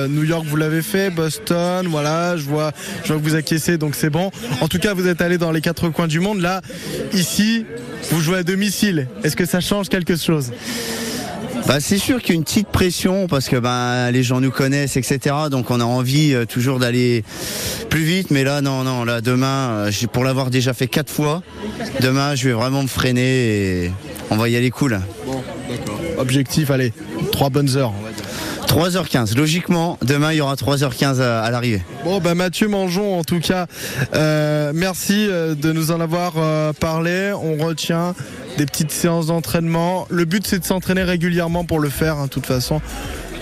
New 0.08 0.24
York, 0.24 0.46
vous 0.48 0.56
l'avez 0.58 0.82
fait, 0.82 1.10
Boston, 1.10 1.88
voilà. 1.90 2.36
Je 2.36 2.44
vois, 2.44 2.72
je 3.04 3.14
vois 3.14 3.22
que 3.22 3.28
vous 3.28 3.36
acquiescez, 3.36 3.78
donc 3.78 3.96
c'est 3.96 4.10
bon. 4.10 4.32
En 4.62 4.68
tout 4.68 4.80
cas, 4.80 4.94
vous 4.94 5.08
êtes 5.08 5.22
allé 5.22 5.38
dans 5.38 5.52
les 5.52 5.62
quatre 5.62 5.90
coins 5.90 6.08
du 6.08 6.20
monde. 6.20 6.42
Là, 6.42 6.62
ici, 7.14 7.66
vous 8.12 8.20
jouez 8.22 8.40
à 8.40 8.44
domicile. 8.44 9.08
Que 9.36 9.46
ça 9.46 9.60
change 9.60 9.90
quelque 9.90 10.16
chose 10.16 10.52
Bah, 11.68 11.80
c'est 11.80 11.98
sûr 11.98 12.22
qu'il 12.22 12.30
y 12.30 12.32
a 12.34 12.36
une 12.36 12.44
petite 12.44 12.68
pression 12.68 13.28
parce 13.28 13.48
que 13.48 13.56
bah, 13.56 14.12
les 14.12 14.22
gens 14.22 14.42
nous 14.42 14.52
connaissent, 14.52 14.98
etc. 14.98 15.36
Donc 15.50 15.72
on 15.72 15.80
a 15.80 15.86
envie 15.86 16.34
euh, 16.34 16.46
toujours 16.46 16.78
d'aller 16.80 17.24
plus 17.90 18.04
vite. 18.04 18.32
Mais 18.32 18.44
là, 18.44 18.62
non, 18.62 18.84
non, 18.84 19.06
là 19.06 19.22
demain, 19.22 19.88
euh, 19.88 19.92
pour 20.12 20.24
l'avoir 20.24 20.50
déjà 20.50 20.74
fait 20.74 20.88
quatre 20.88 21.12
fois, 21.12 21.42
demain 22.02 22.36
je 22.36 22.50
vais 22.50 22.54
vraiment 22.54 22.84
me 22.84 22.88
freiner 22.88 23.86
et 23.86 23.92
on 24.30 24.36
va 24.36 24.50
y 24.50 24.56
aller 24.58 24.72
cool. 24.72 25.00
Objectif, 26.18 26.70
allez, 26.70 26.92
trois 27.32 27.50
bonnes 27.50 27.76
heures. 27.78 27.94
on 27.98 28.04
va 28.04 28.12
dire. 28.12 28.13
3h15, 28.74 29.38
logiquement, 29.38 30.00
demain 30.02 30.32
il 30.32 30.38
y 30.38 30.42
aura 30.42 30.56
3h15 30.56 31.22
à, 31.22 31.52
l'arrivée. 31.52 31.84
Bon, 32.04 32.20
bah 32.20 32.34
Mathieu 32.34 32.68
Mangeon, 32.68 33.20
en 33.20 33.24
tout 33.24 33.40
cas, 33.40 33.68
euh, 34.16 34.72
merci 34.74 35.28
euh, 35.30 35.54
de 35.54 35.72
nous 35.72 35.92
en 35.92 36.02
avoir 36.02 36.34
euh, 36.38 36.74
parlé. 36.74 37.34
On 37.34 37.64
retient 37.64 38.16
des 38.58 38.66
petites 38.66 38.90
séances 38.90 39.28
d'entraînement. 39.28 40.08
Le 40.10 40.26
but, 40.26 40.48
c'est 40.48 40.58
de 40.58 40.66
s'entraîner 40.66 41.04
régulièrement 41.04 41.66
pour 41.66 41.80
le 41.80 41.90
faire, 41.90 42.18
hein, 42.18 42.26
de 42.26 42.30
toute 42.30 42.48
façon. 42.48 42.82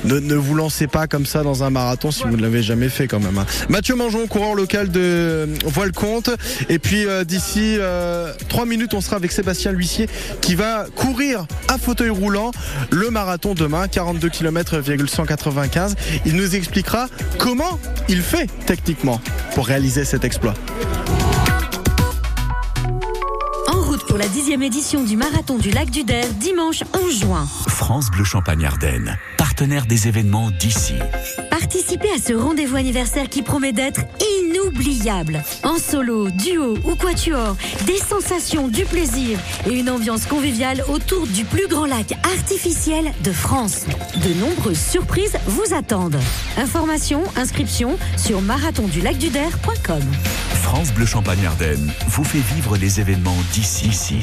Ne, 0.04 0.36
vous 0.36 0.56
lancez 0.56 0.88
pas 0.88 1.08
comme 1.08 1.26
ça 1.26 1.44
dans 1.44 1.64
un 1.64 1.70
marathon 1.70 2.12
si 2.12 2.24
vous 2.24 2.36
ne 2.36 2.42
l'avez 2.42 2.64
jamais 2.64 2.90
fait 2.90 3.08
quand 3.08 3.20
même. 3.20 3.38
hein. 3.38 3.46
Mathieu 3.70 3.96
Mangeon, 3.96 4.26
coureur 4.28 4.56
local 4.56 4.90
de 4.90 5.48
Voile-Comte. 5.66 6.30
Et 6.70 6.80
puis 6.80 7.06
euh, 7.06 7.24
d'ici 7.24 7.78
euh, 7.80 8.34
trois 8.50 8.66
minutes, 8.66 8.94
on 8.94 9.02
sera 9.02 9.16
avec 9.18 9.32
Sébastien 9.32 9.72
L'Huissier 9.72 10.10
qui 10.42 10.56
va 10.56 10.86
courir 10.96 11.46
à 11.68 11.78
fauteuil 11.78 12.10
roulant 12.10 12.52
le 12.90 13.10
marathon 13.10 13.54
demain, 13.54 13.88
42 13.88 14.30
km 14.30 14.82
195. 15.08 15.96
Il 16.26 16.36
nous 16.36 16.56
expliquera 16.56 17.08
comment 17.38 17.80
il 18.10 18.22
fait 18.22 18.50
techniquement 18.66 19.22
pour 19.56 19.68
réaliser 19.68 20.06
cet 20.06 20.24
exploit. 20.24 20.54
Pour 24.12 24.18
la 24.18 24.28
dixième 24.28 24.62
édition 24.62 25.06
du 25.06 25.16
marathon 25.16 25.58
du 25.58 25.72
lac 25.72 25.90
du 25.90 26.04
Der, 26.04 26.28
dimanche 26.34 26.84
11 27.02 27.20
juin. 27.22 27.48
France 27.70 28.12
Bleu 28.12 28.26
Champagne 28.26 28.66
Ardenne, 28.66 29.18
partenaire 29.38 29.86
des 29.86 30.10
événements 30.10 30.52
d'ici. 30.52 30.96
Participez 31.50 32.10
à 32.10 32.20
ce 32.20 32.34
rendez-vous 32.34 32.76
anniversaire 32.76 33.30
qui 33.30 33.42
promet 33.42 33.72
d'être 33.72 34.02
inoubliable. 34.42 35.42
En 35.64 35.78
solo, 35.78 36.30
duo 36.30 36.78
ou 36.84 36.96
quatuor, 36.96 37.56
des 37.86 38.00
sensations, 38.00 38.68
du 38.68 38.84
plaisir 38.84 39.40
et 39.66 39.80
une 39.80 39.90
ambiance 39.90 40.26
conviviale 40.26 40.84
autour 40.90 41.26
du 41.26 41.46
plus 41.46 41.70
grand 41.70 41.86
lac 41.86 42.12
artificiel 42.38 43.14
de 43.24 43.32
France. 43.32 43.86
De 44.18 44.34
nombreuses 44.42 44.82
surprises 44.82 45.38
vous 45.48 45.74
attendent. 45.74 46.20
Informations, 46.58 47.24
inscriptions 47.38 47.98
sur 48.18 48.42
marathondulacduder.com. 48.42 50.02
France 50.72 50.94
Bleu 50.94 51.06
Champagne 51.06 51.46
Ardenne 51.46 51.92
vous 52.08 52.24
fait 52.24 52.40
vivre 52.56 52.78
les 52.78 53.02
événements 53.02 53.36
d'ici. 53.52 53.90
ici. 53.90 54.20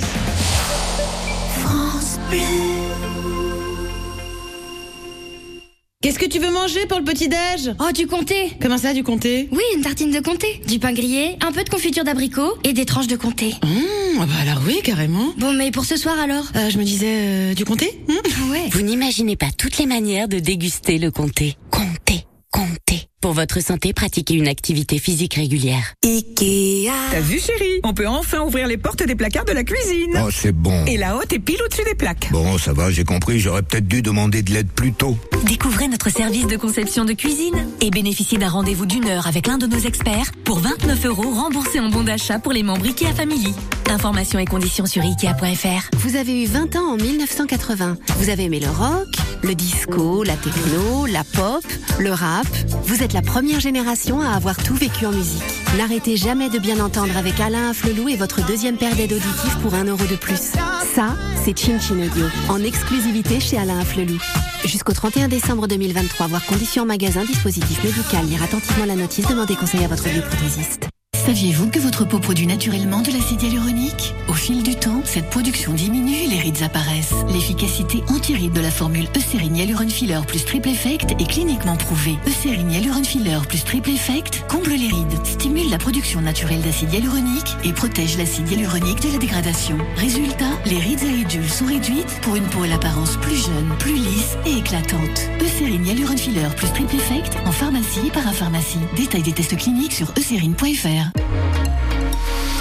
Qu'est-ce 6.01 6.19
que 6.19 6.25
tu 6.25 6.39
veux 6.39 6.51
manger 6.51 6.87
pour 6.87 7.01
le 7.01 7.05
petit-déj 7.05 7.75
Oh, 7.79 7.93
du 7.93 8.07
comté 8.07 8.53
Comment 8.63 8.79
ça, 8.79 8.95
du 8.95 9.05
comté? 9.05 9.51
Oui, 9.53 9.61
une 9.77 9.83
tartine 9.83 10.11
de 10.11 10.21
comté, 10.21 10.63
du 10.67 10.79
pain 10.79 10.95
grillé, 10.95 11.37
un 11.47 11.53
peu 11.53 11.65
de 11.65 11.69
confiture 11.69 12.05
d'abricot 12.05 12.57
et 12.65 12.73
des 12.73 12.87
tranches 12.87 13.09
de 13.09 13.17
comté. 13.17 13.51
Mmh, 13.63 14.19
ah 14.21 14.25
bah 14.25 14.33
alors 14.41 14.63
oui, 14.67 14.81
carrément. 14.83 15.35
Bon, 15.37 15.53
mais 15.53 15.71
pour 15.71 15.85
ce 15.85 15.99
soir 15.99 16.19
alors? 16.19 16.45
Euh, 16.57 16.71
je 16.71 16.79
me 16.79 16.85
disais, 16.85 17.51
euh, 17.51 17.55
du 17.55 17.67
comté? 17.67 18.03
Mmh. 18.09 18.13
Ah 18.25 18.51
ouais. 18.53 18.69
Vous 18.71 18.81
n'imaginez 18.81 19.37
pas 19.37 19.51
toutes 19.55 19.77
les 19.77 19.87
manières 19.87 20.29
de 20.29 20.39
déguster 20.39 20.97
le 20.97 21.11
comté. 21.11 21.59
Comté, 21.71 22.25
comté. 22.51 23.08
Pour 23.21 23.33
votre 23.33 23.61
santé, 23.61 23.93
pratiquez 23.93 24.35
une 24.35 24.47
activité 24.47 25.01
physique 25.01 25.35
régulière. 25.35 25.95
Ikea. 26.05 26.89
T'as 27.11 27.19
vu 27.19 27.41
chérie? 27.41 27.81
On 27.83 27.93
peut 27.93 28.07
enfin 28.07 28.43
ouvrir 28.43 28.69
les 28.69 28.77
portes 28.77 29.03
des 29.03 29.17
placards 29.17 29.45
de 29.45 29.51
la 29.51 29.65
cuisine. 29.65 30.23
Oh, 30.25 30.29
c'est 30.31 30.53
bon. 30.53 30.85
Et 30.85 30.97
la 30.97 31.17
haute 31.17 31.33
est 31.33 31.41
pile 31.41 31.61
au-dessus 31.65 31.83
des 31.83 31.97
plaques. 31.97 32.29
Bon, 32.31 32.57
ça 32.59 32.73
va, 32.73 32.93
j'ai 32.93 33.03
compris, 33.03 33.41
j'aurais 33.41 33.63
peut-être 33.63 33.89
dû 33.89 34.03
demander 34.03 34.43
de 34.43 34.53
l'aide 34.53 34.69
plus 34.69 34.93
tôt. 34.93 35.19
Découvrez 35.45 35.89
notre 35.89 36.11
service 36.11 36.47
de 36.47 36.57
conception 36.57 37.05
de 37.05 37.13
cuisine 37.13 37.67
et 37.81 37.91
bénéficiez 37.91 38.39
d'un 38.39 38.51
rendez-vous 38.51 38.87
d'une 38.87 39.09
heure 39.09 39.27
avec 39.27 39.49
l'un 39.49 39.59
de 39.59 39.67
nos 39.67 39.81
experts 39.81 40.31
pour 40.45 40.61
29 40.61 41.07
euros 41.07 41.31
remboursés 41.35 41.81
en 41.81 41.89
bon 41.89 42.05
d'achat 42.05 42.39
pour 42.39 42.53
les 42.53 42.63
membres 42.63 42.87
IKEA 42.87 43.13
Family. 43.13 43.53
Informations 43.91 44.39
et 44.39 44.45
conditions 44.45 44.87
sur 44.87 45.03
ikea.fr. 45.03 45.91
Vous 45.97 46.15
avez 46.15 46.45
eu 46.45 46.47
20 46.47 46.77
ans 46.77 46.93
en 46.93 46.97
1980. 46.97 47.97
Vous 48.19 48.29
avez 48.29 48.45
aimé 48.45 48.61
le 48.61 48.69
rock, 48.69 49.09
le 49.43 49.57
disco, 49.57 50.23
la 50.23 50.37
techno, 50.37 51.07
la 51.07 51.25
pop, 51.25 51.65
le 51.99 52.13
rap. 52.13 52.47
Vous 52.85 53.03
la 53.13 53.23
première 53.23 53.61
génération 53.61 54.21
à 54.21 54.31
avoir 54.31 54.57
tout 54.57 54.75
vécu 54.75 55.07
en 55.07 55.13
musique. 55.13 55.43
N'arrêtez 55.77 56.17
jamais 56.17 56.49
de 56.49 56.59
bien 56.59 56.81
entendre 56.81 57.17
avec 57.17 57.41
Alain 57.41 57.71
Afflelou 57.71 58.09
et 58.09 58.17
votre 58.17 58.45
deuxième 58.47 58.77
paire 58.77 58.95
d'aides 58.97 59.13
auditives 59.13 59.59
pour 59.63 59.75
1 59.75 59.85
euro 59.85 60.05
de 60.05 60.17
plus. 60.17 60.53
Ça, 60.95 61.17
c'est 61.45 61.57
Chin 61.59 61.79
Chin 61.79 61.97
Audio, 61.97 62.27
en 62.49 62.63
exclusivité 62.63 63.41
chez 63.41 63.59
Alain 63.59 63.79
Afflelou. 63.79 64.19
Jusqu'au 64.65 64.93
31 64.93 65.29
décembre 65.29 65.69
2023, 65.69 66.27
voir 66.27 66.45
conditions 66.47 66.85
magasin, 66.85 67.25
dispositif 67.25 67.83
médical, 67.85 68.27
lire 68.27 68.43
attentivement 68.43 68.87
la 68.87 68.97
notice, 68.97 69.27
demandez 69.27 69.55
conseil 69.55 69.85
à 69.85 69.89
votre 69.89 70.09
bioprothésiste. 70.09 70.89
Saviez-vous 71.29 71.69
que 71.69 71.79
votre 71.79 72.07
peau 72.07 72.21
produit 72.21 72.47
naturellement 72.47 73.03
de 73.03 73.11
l'acide 73.11 73.43
hyaluronique? 73.43 74.15
Au 74.29 74.33
fil 74.33 74.63
du 74.63 74.75
temps, 74.77 75.03
cette 75.05 75.29
production 75.29 75.75
diminue 75.75 76.25
et 76.25 76.27
les 76.27 76.39
rides 76.39 76.63
apparaissent. 76.63 77.13
L'efficacité 77.31 78.03
anti-rides 78.09 78.55
de 78.55 78.63
la 78.63 78.71
formule 78.71 79.07
Eucérine 79.15 79.55
Hyaluron 79.55 79.91
Filler 79.91 80.21
plus 80.27 80.43
Triple 80.47 80.71
Effect 80.71 81.11
est 81.21 81.29
cliniquement 81.29 81.77
prouvée. 81.77 82.17
Eucérine 82.27 82.73
Hyaluron 82.73 83.05
Filler 83.05 83.41
plus 83.47 83.63
Triple 83.63 83.91
Effect 83.91 84.43
comble 84.49 84.71
les 84.71 84.89
rides, 84.89 85.19
stimule 85.23 85.69
la 85.69 85.77
production 85.77 86.23
naturelle 86.23 86.63
d'acide 86.63 86.95
hyaluronique 86.95 87.57
et 87.63 87.75
protège 87.75 88.17
l'acide 88.17 88.51
hyaluronique 88.51 89.03
de 89.03 89.13
la 89.13 89.19
dégradation. 89.19 89.77
Résultat, 89.97 90.59
les 90.65 90.79
rides 90.79 91.03
et 91.03 91.13
ridules 91.13 91.51
sont 91.51 91.67
réduites 91.67 92.21
pour 92.23 92.37
une 92.37 92.47
peau 92.47 92.63
à 92.63 92.69
l'apparence 92.69 93.19
plus 93.19 93.37
jeune, 93.37 93.69
plus 93.79 93.97
lisse 93.97 94.39
et 94.47 94.57
éclatante. 94.57 95.29
Eucérine 95.43 95.85
Hyaluron 95.85 96.17
Filler 96.17 96.49
plus 96.57 96.69
Triple 96.69 96.97
Effect 96.97 97.37
en 97.45 97.53
pharmacie 97.53 98.07
et 98.07 98.11
parapharmacie. 98.11 98.81
Détail 98.97 99.21
des 99.21 99.33
tests 99.33 99.59
cliniques 99.59 99.93
sur 99.93 100.11
eucérine.fr. 100.17 101.18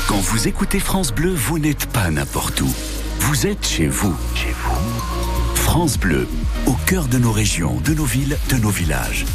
Quand 0.07 0.19
vous 0.19 0.47
écoutez 0.47 0.79
France 0.79 1.13
Bleu, 1.13 1.33
vous 1.33 1.59
n'êtes 1.59 1.85
pas 1.87 2.09
n'importe 2.09 2.61
où. 2.61 2.73
Vous 3.19 3.47
êtes 3.47 3.67
chez 3.67 3.87
vous. 3.87 4.15
Chez 4.35 4.53
vous. 4.63 5.55
France 5.55 5.97
Bleu, 5.99 6.27
au 6.65 6.73
cœur 6.85 7.07
de 7.07 7.17
nos 7.17 7.31
régions, 7.31 7.79
de 7.83 7.93
nos 7.93 8.05
villes, 8.05 8.37
de 8.49 8.55
nos 8.55 8.69
villages. 8.69 9.25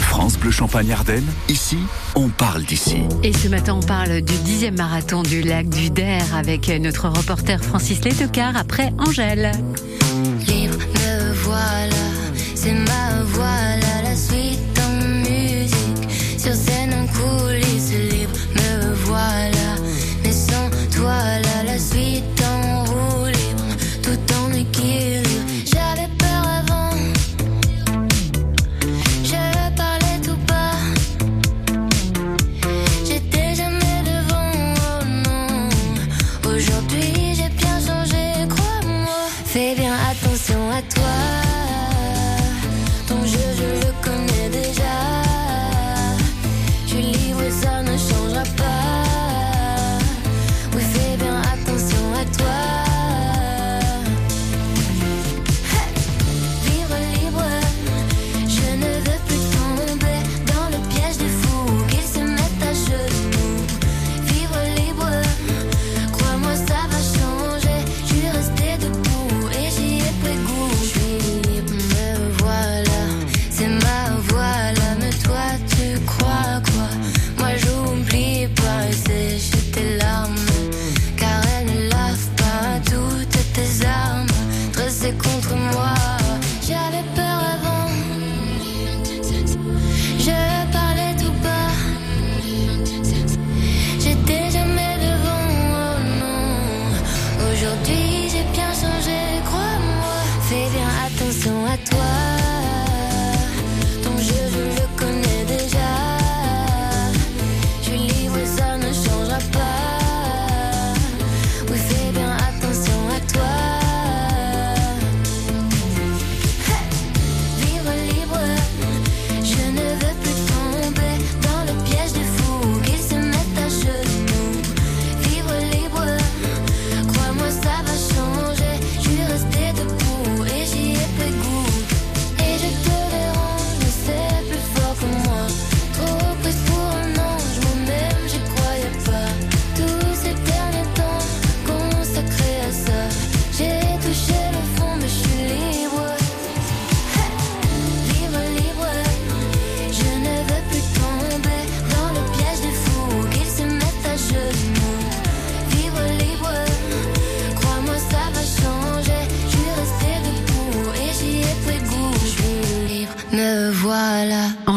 France 0.00 0.38
Bleu 0.38 0.50
Champagne 0.50 0.92
Ardenne, 0.92 1.26
ici, 1.48 1.78
on 2.14 2.28
parle 2.28 2.62
d'ici. 2.62 3.02
Et 3.22 3.32
ce 3.32 3.48
matin, 3.48 3.74
on 3.74 3.82
parle 3.84 4.20
du 4.20 4.34
dixième 4.44 4.76
marathon 4.76 5.22
du 5.22 5.42
lac 5.42 5.68
du 5.68 5.90
Der 5.90 6.22
avec 6.36 6.68
notre 6.68 7.08
reporter 7.08 7.62
Francis 7.62 8.04
Letocard 8.04 8.56
après 8.56 8.92
Angèle. 8.98 9.52
Libre, 10.46 10.78
me 10.78 11.32
voilà, 11.42 11.94
c'est 12.54 12.74
ma 12.74 13.21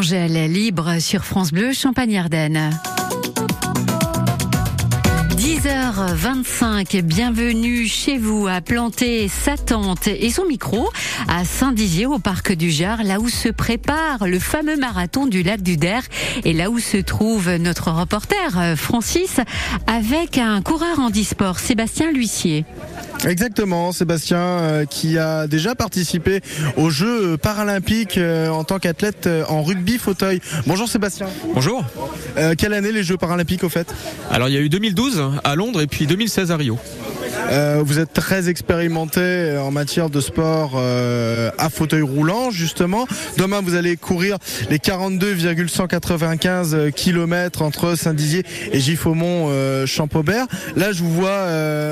Angèle, 0.05 0.51
libre 0.51 0.99
sur 0.99 1.25
France 1.25 1.51
Bleu, 1.51 1.73
Champagne-Ardenne. 1.73 2.69
10h25, 5.35 7.01
bienvenue 7.01 7.87
chez 7.87 8.19
vous 8.19 8.45
à 8.45 8.61
planter 8.61 9.27
sa 9.27 9.57
tente 9.57 10.07
et 10.07 10.29
son 10.29 10.45
micro 10.45 10.91
à 11.27 11.43
Saint-Dizier 11.43 12.05
au 12.05 12.19
parc 12.19 12.51
du 12.51 12.69
Jard, 12.69 13.03
là 13.03 13.19
où 13.19 13.29
se 13.29 13.49
prépare 13.49 14.27
le 14.27 14.37
fameux 14.37 14.77
marathon 14.77 15.25
du 15.25 15.41
lac 15.41 15.63
du 15.63 15.75
Der 15.75 16.03
et 16.43 16.53
là 16.53 16.69
où 16.69 16.77
se 16.77 16.97
trouve 16.97 17.55
notre 17.55 17.89
reporter 17.89 18.59
euh, 18.59 18.75
Francis 18.75 19.39
avec 19.87 20.37
un 20.37 20.61
coureur 20.61 20.99
en 20.99 21.09
e-sport, 21.09 21.57
Sébastien 21.57 22.11
L'Huissier. 22.11 22.63
Exactement, 23.23 23.91
Sébastien 23.91 24.37
euh, 24.37 24.85
qui 24.85 25.17
a 25.17 25.47
déjà 25.47 25.73
participé 25.73 26.41
aux 26.77 26.89
Jeux 26.89 27.37
paralympiques 27.37 28.17
euh, 28.17 28.49
en 28.49 28.63
tant 28.63 28.77
qu'athlète 28.77 29.25
euh, 29.25 29.43
en 29.47 29.63
rugby 29.63 29.97
fauteuil. 29.97 30.41
Bonjour 30.67 30.87
Sébastien. 30.87 31.27
Bonjour. 31.53 31.83
Quelle 32.57 32.73
année 32.73 32.91
les 32.91 33.03
Jeux 33.03 33.17
paralympiques 33.17 33.63
au 33.63 33.69
fait? 33.69 33.93
Alors 34.29 34.49
il 34.49 34.53
y 34.53 34.57
a 34.57 34.61
eu 34.61 34.69
2012 34.69 35.23
à 35.43 35.55
Londres 35.55 35.81
et 35.81 35.87
puis 35.87 36.05
2016 36.05 36.51
à 36.51 36.57
Rio. 36.57 36.77
Vous 37.83 37.99
êtes 37.99 38.11
très 38.11 38.49
expérimenté 38.49 39.55
en 39.57 39.71
matière 39.71 40.09
de 40.09 40.19
sport 40.19 40.77
à 40.77 41.69
fauteuil 41.69 42.01
roulant 42.01 42.51
justement. 42.51 43.07
Demain 43.37 43.61
vous 43.61 43.75
allez 43.75 43.97
courir 43.97 44.37
les 44.69 44.79
42,195 44.79 46.91
km 46.95 47.61
entre 47.61 47.95
Saint-Dizier 47.95 48.43
et 48.71 48.79
Giffaumont 48.79 49.47
euh, 49.49 49.85
Champaubert. 49.85 50.47
Là 50.75 50.91
je 50.91 51.03
vous 51.03 51.13
vois 51.13 51.45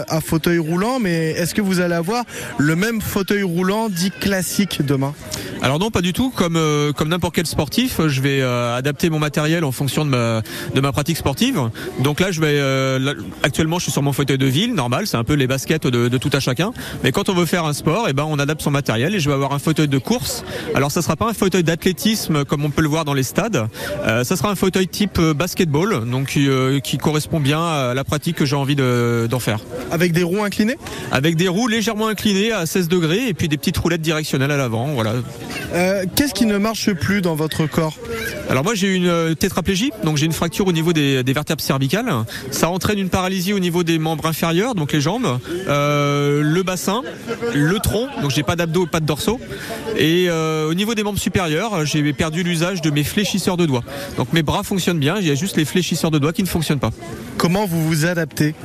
à 0.07 0.21
fauteuil 0.21 0.57
roulant 0.57 0.99
mais 0.99 1.12
est-ce 1.13 1.53
que 1.53 1.61
vous 1.61 1.79
allez 1.79 1.95
avoir 1.95 2.23
le 2.57 2.75
même 2.75 3.01
fauteuil 3.01 3.43
roulant 3.43 3.89
dit 3.89 4.11
classique 4.11 4.81
demain? 4.85 5.13
Alors 5.61 5.79
non, 5.79 5.91
pas 5.91 6.01
du 6.01 6.11
tout. 6.13 6.29
Comme 6.29 6.57
euh, 6.57 6.91
comme 6.91 7.09
n'importe 7.09 7.35
quel 7.35 7.45
sportif, 7.45 8.01
je 8.07 8.21
vais 8.21 8.41
euh, 8.41 8.75
adapter 8.75 9.09
mon 9.09 9.19
matériel 9.19 9.63
en 9.63 9.71
fonction 9.71 10.03
de 10.05 10.09
ma 10.09 10.41
de 10.75 10.81
ma 10.81 10.91
pratique 10.91 11.17
sportive. 11.17 11.59
Donc 11.99 12.19
là, 12.19 12.31
je 12.31 12.41
vais 12.41 12.47
euh, 12.59 12.99
là, 12.99 13.13
actuellement, 13.43 13.79
je 13.79 13.83
suis 13.83 13.91
sur 13.91 14.01
mon 14.03 14.11
fauteuil 14.13 14.37
de 14.37 14.45
ville, 14.45 14.73
normal. 14.73 15.07
C'est 15.07 15.17
un 15.17 15.23
peu 15.23 15.33
les 15.35 15.47
baskets 15.47 15.87
de, 15.87 16.09
de 16.09 16.17
tout 16.17 16.29
à 16.33 16.39
chacun. 16.41 16.71
Mais 17.03 17.11
quand 17.11 17.29
on 17.29 17.33
veut 17.33 17.45
faire 17.45 17.63
un 17.65 17.73
sport, 17.73 18.07
eh 18.09 18.13
ben 18.13 18.25
on 18.27 18.39
adapte 18.39 18.61
son 18.61 18.71
matériel 18.71 19.15
et 19.15 19.19
je 19.19 19.29
vais 19.29 19.35
avoir 19.35 19.53
un 19.53 19.59
fauteuil 19.59 19.87
de 19.87 19.97
course. 19.97 20.43
Alors 20.75 20.91
ça 20.91 21.01
sera 21.01 21.15
pas 21.15 21.29
un 21.29 21.33
fauteuil 21.33 21.63
d'athlétisme 21.63 22.43
comme 22.43 22.65
on 22.65 22.69
peut 22.69 22.81
le 22.81 22.89
voir 22.89 23.05
dans 23.05 23.13
les 23.13 23.23
stades. 23.23 23.67
Ça 24.05 24.35
sera 24.35 24.49
un 24.51 24.55
fauteuil 24.55 24.87
type 24.87 25.19
basketball, 25.19 26.09
donc 26.09 26.27
qui, 26.27 26.47
qui 26.83 26.97
correspond 26.97 27.39
bien 27.39 27.61
à 27.63 27.93
la 27.93 28.03
pratique 28.03 28.35
que 28.37 28.45
j'ai 28.45 28.55
envie 28.55 28.75
de- 28.75 29.27
d'en 29.29 29.39
faire. 29.39 29.59
Avec 29.91 30.11
des 30.11 30.23
roues 30.23 30.43
inclinées? 30.43 30.77
Avec 31.11 31.35
des 31.35 31.47
roues 31.47 31.67
légèrement 31.67 32.07
inclinées 32.07 32.51
à 32.51 32.65
16 32.65 32.87
degrés 32.87 33.27
et 33.27 33.33
puis 33.33 33.47
des 33.47 33.57
petites 33.57 33.77
roulettes 33.77 34.01
directionnelles 34.01 34.51
à 34.51 34.57
l'avant. 34.57 34.87
Voilà. 34.87 35.13
Euh, 35.73 36.05
Qu'est-ce 36.15 36.33
qui 36.33 36.45
ne 36.45 36.57
marche 36.57 36.91
plus 36.93 37.21
dans 37.21 37.35
votre 37.35 37.67
corps? 37.67 37.95
Alors 38.49 38.63
moi 38.63 38.75
j'ai 38.75 38.93
une 38.93 39.07
euh, 39.07 39.33
tétraplégie, 39.35 39.91
donc 40.03 40.17
j'ai 40.17 40.25
une 40.25 40.33
fracture 40.33 40.67
au 40.67 40.71
niveau 40.71 40.93
des, 40.93 41.23
des 41.23 41.33
vertèbres 41.33 41.61
cervicales. 41.61 42.11
Ça 42.51 42.69
entraîne 42.69 42.99
une 42.99 43.09
paralysie 43.09 43.53
au 43.53 43.59
niveau 43.59 43.83
des 43.83 43.99
membres 43.99 44.25
inférieurs, 44.25 44.75
donc 44.75 44.91
les 44.91 45.01
jambes, 45.01 45.39
euh, 45.67 46.41
le 46.43 46.63
bassin, 46.63 47.01
le 47.53 47.79
tronc, 47.79 48.07
donc 48.21 48.31
j'ai 48.31 48.43
pas 48.43 48.55
d'abdos, 48.55 48.85
pas 48.85 48.99
de 48.99 49.05
dorsaux. 49.05 49.39
Et 49.97 50.25
euh, 50.29 50.69
au 50.69 50.73
niveau 50.73 50.93
des 50.93 51.03
membres 51.03 51.19
supérieurs, 51.19 51.85
j'ai 51.85 52.13
perdu 52.13 52.43
l'usage 52.43 52.81
de 52.81 52.89
mes 52.89 53.03
fléchisseurs 53.03 53.57
de 53.57 53.65
doigts. 53.65 53.83
Donc 54.17 54.33
mes 54.33 54.43
bras 54.43 54.63
fonctionnent 54.63 54.99
bien, 54.99 55.17
il 55.19 55.27
y 55.27 55.31
a 55.31 55.35
juste 55.35 55.57
les 55.57 55.65
fléchisseurs 55.65 56.11
de 56.11 56.19
doigts 56.19 56.33
qui 56.33 56.43
ne 56.43 56.47
fonctionnent 56.47 56.79
pas. 56.79 56.91
Comment 57.37 57.65
vous 57.65 57.87
vous 57.87 58.05
adaptez? 58.05 58.55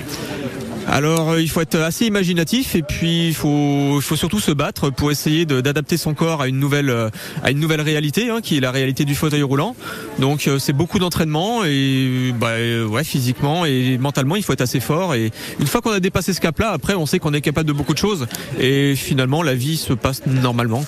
Alors 0.89 1.31
euh, 1.31 1.41
il 1.41 1.49
faut 1.49 1.61
être 1.61 1.79
assez 1.79 2.07
imaginatif 2.07 2.75
et 2.75 2.83
puis 2.83 3.29
il 3.29 3.35
faut, 3.35 4.01
surtout 4.01 4.41
se 4.41 4.51
battre 4.53 4.91
pour 4.91 5.11
essayer 5.11 5.45
d'adapter 5.45 5.97
son 5.97 6.15
corps 6.15 6.41
à 6.41 6.49
une 6.49 6.59
nouvelle, 6.59 6.91
euh, 6.91 7.11
à 7.43 7.51
une 7.51 7.61
nouvelle 7.61 7.83
réalité 7.83 8.31
hein, 8.31 8.41
qui 8.43 8.57
est 8.57 8.61
la 8.61 8.71
réalité 8.71 9.05
du 9.05 9.15
fauteuil 9.15 9.43
roulant. 9.43 9.77
Donc 10.19 10.49
euh, 10.49 10.59
c'est 10.59 10.73
beaucoup 10.73 10.99
d'entraînement 10.99 11.65
et 11.65 12.33
bah, 12.39 12.55
ouais, 12.89 13.05
physiquement 13.05 13.67
et 13.67 13.99
mentalement 13.99 14.37
il 14.37 14.43
faut 14.43 14.55
être 14.55 14.63
assez 14.63 14.81
fort 14.81 15.15
et 15.15 15.31
une 15.61 15.67
fois 15.67 15.83
qu'on 15.83 15.93
a 15.93 16.01
dépassé 16.01 16.33
ce 16.33 16.41
cap-là, 16.41 16.71
après 16.71 16.95
on 16.95 17.05
sait 17.05 17.19
qu'on 17.19 17.35
est 17.35 17.43
capable 17.43 17.69
de 17.69 17.75
beaucoup 17.75 17.93
de 17.95 17.99
choses 17.99 18.27
et 18.59 18.97
finalement 18.97 19.43
la 19.43 19.55
vie 19.55 19.77
se 19.77 19.93
passe 19.93 20.23
normalement. 20.27 20.85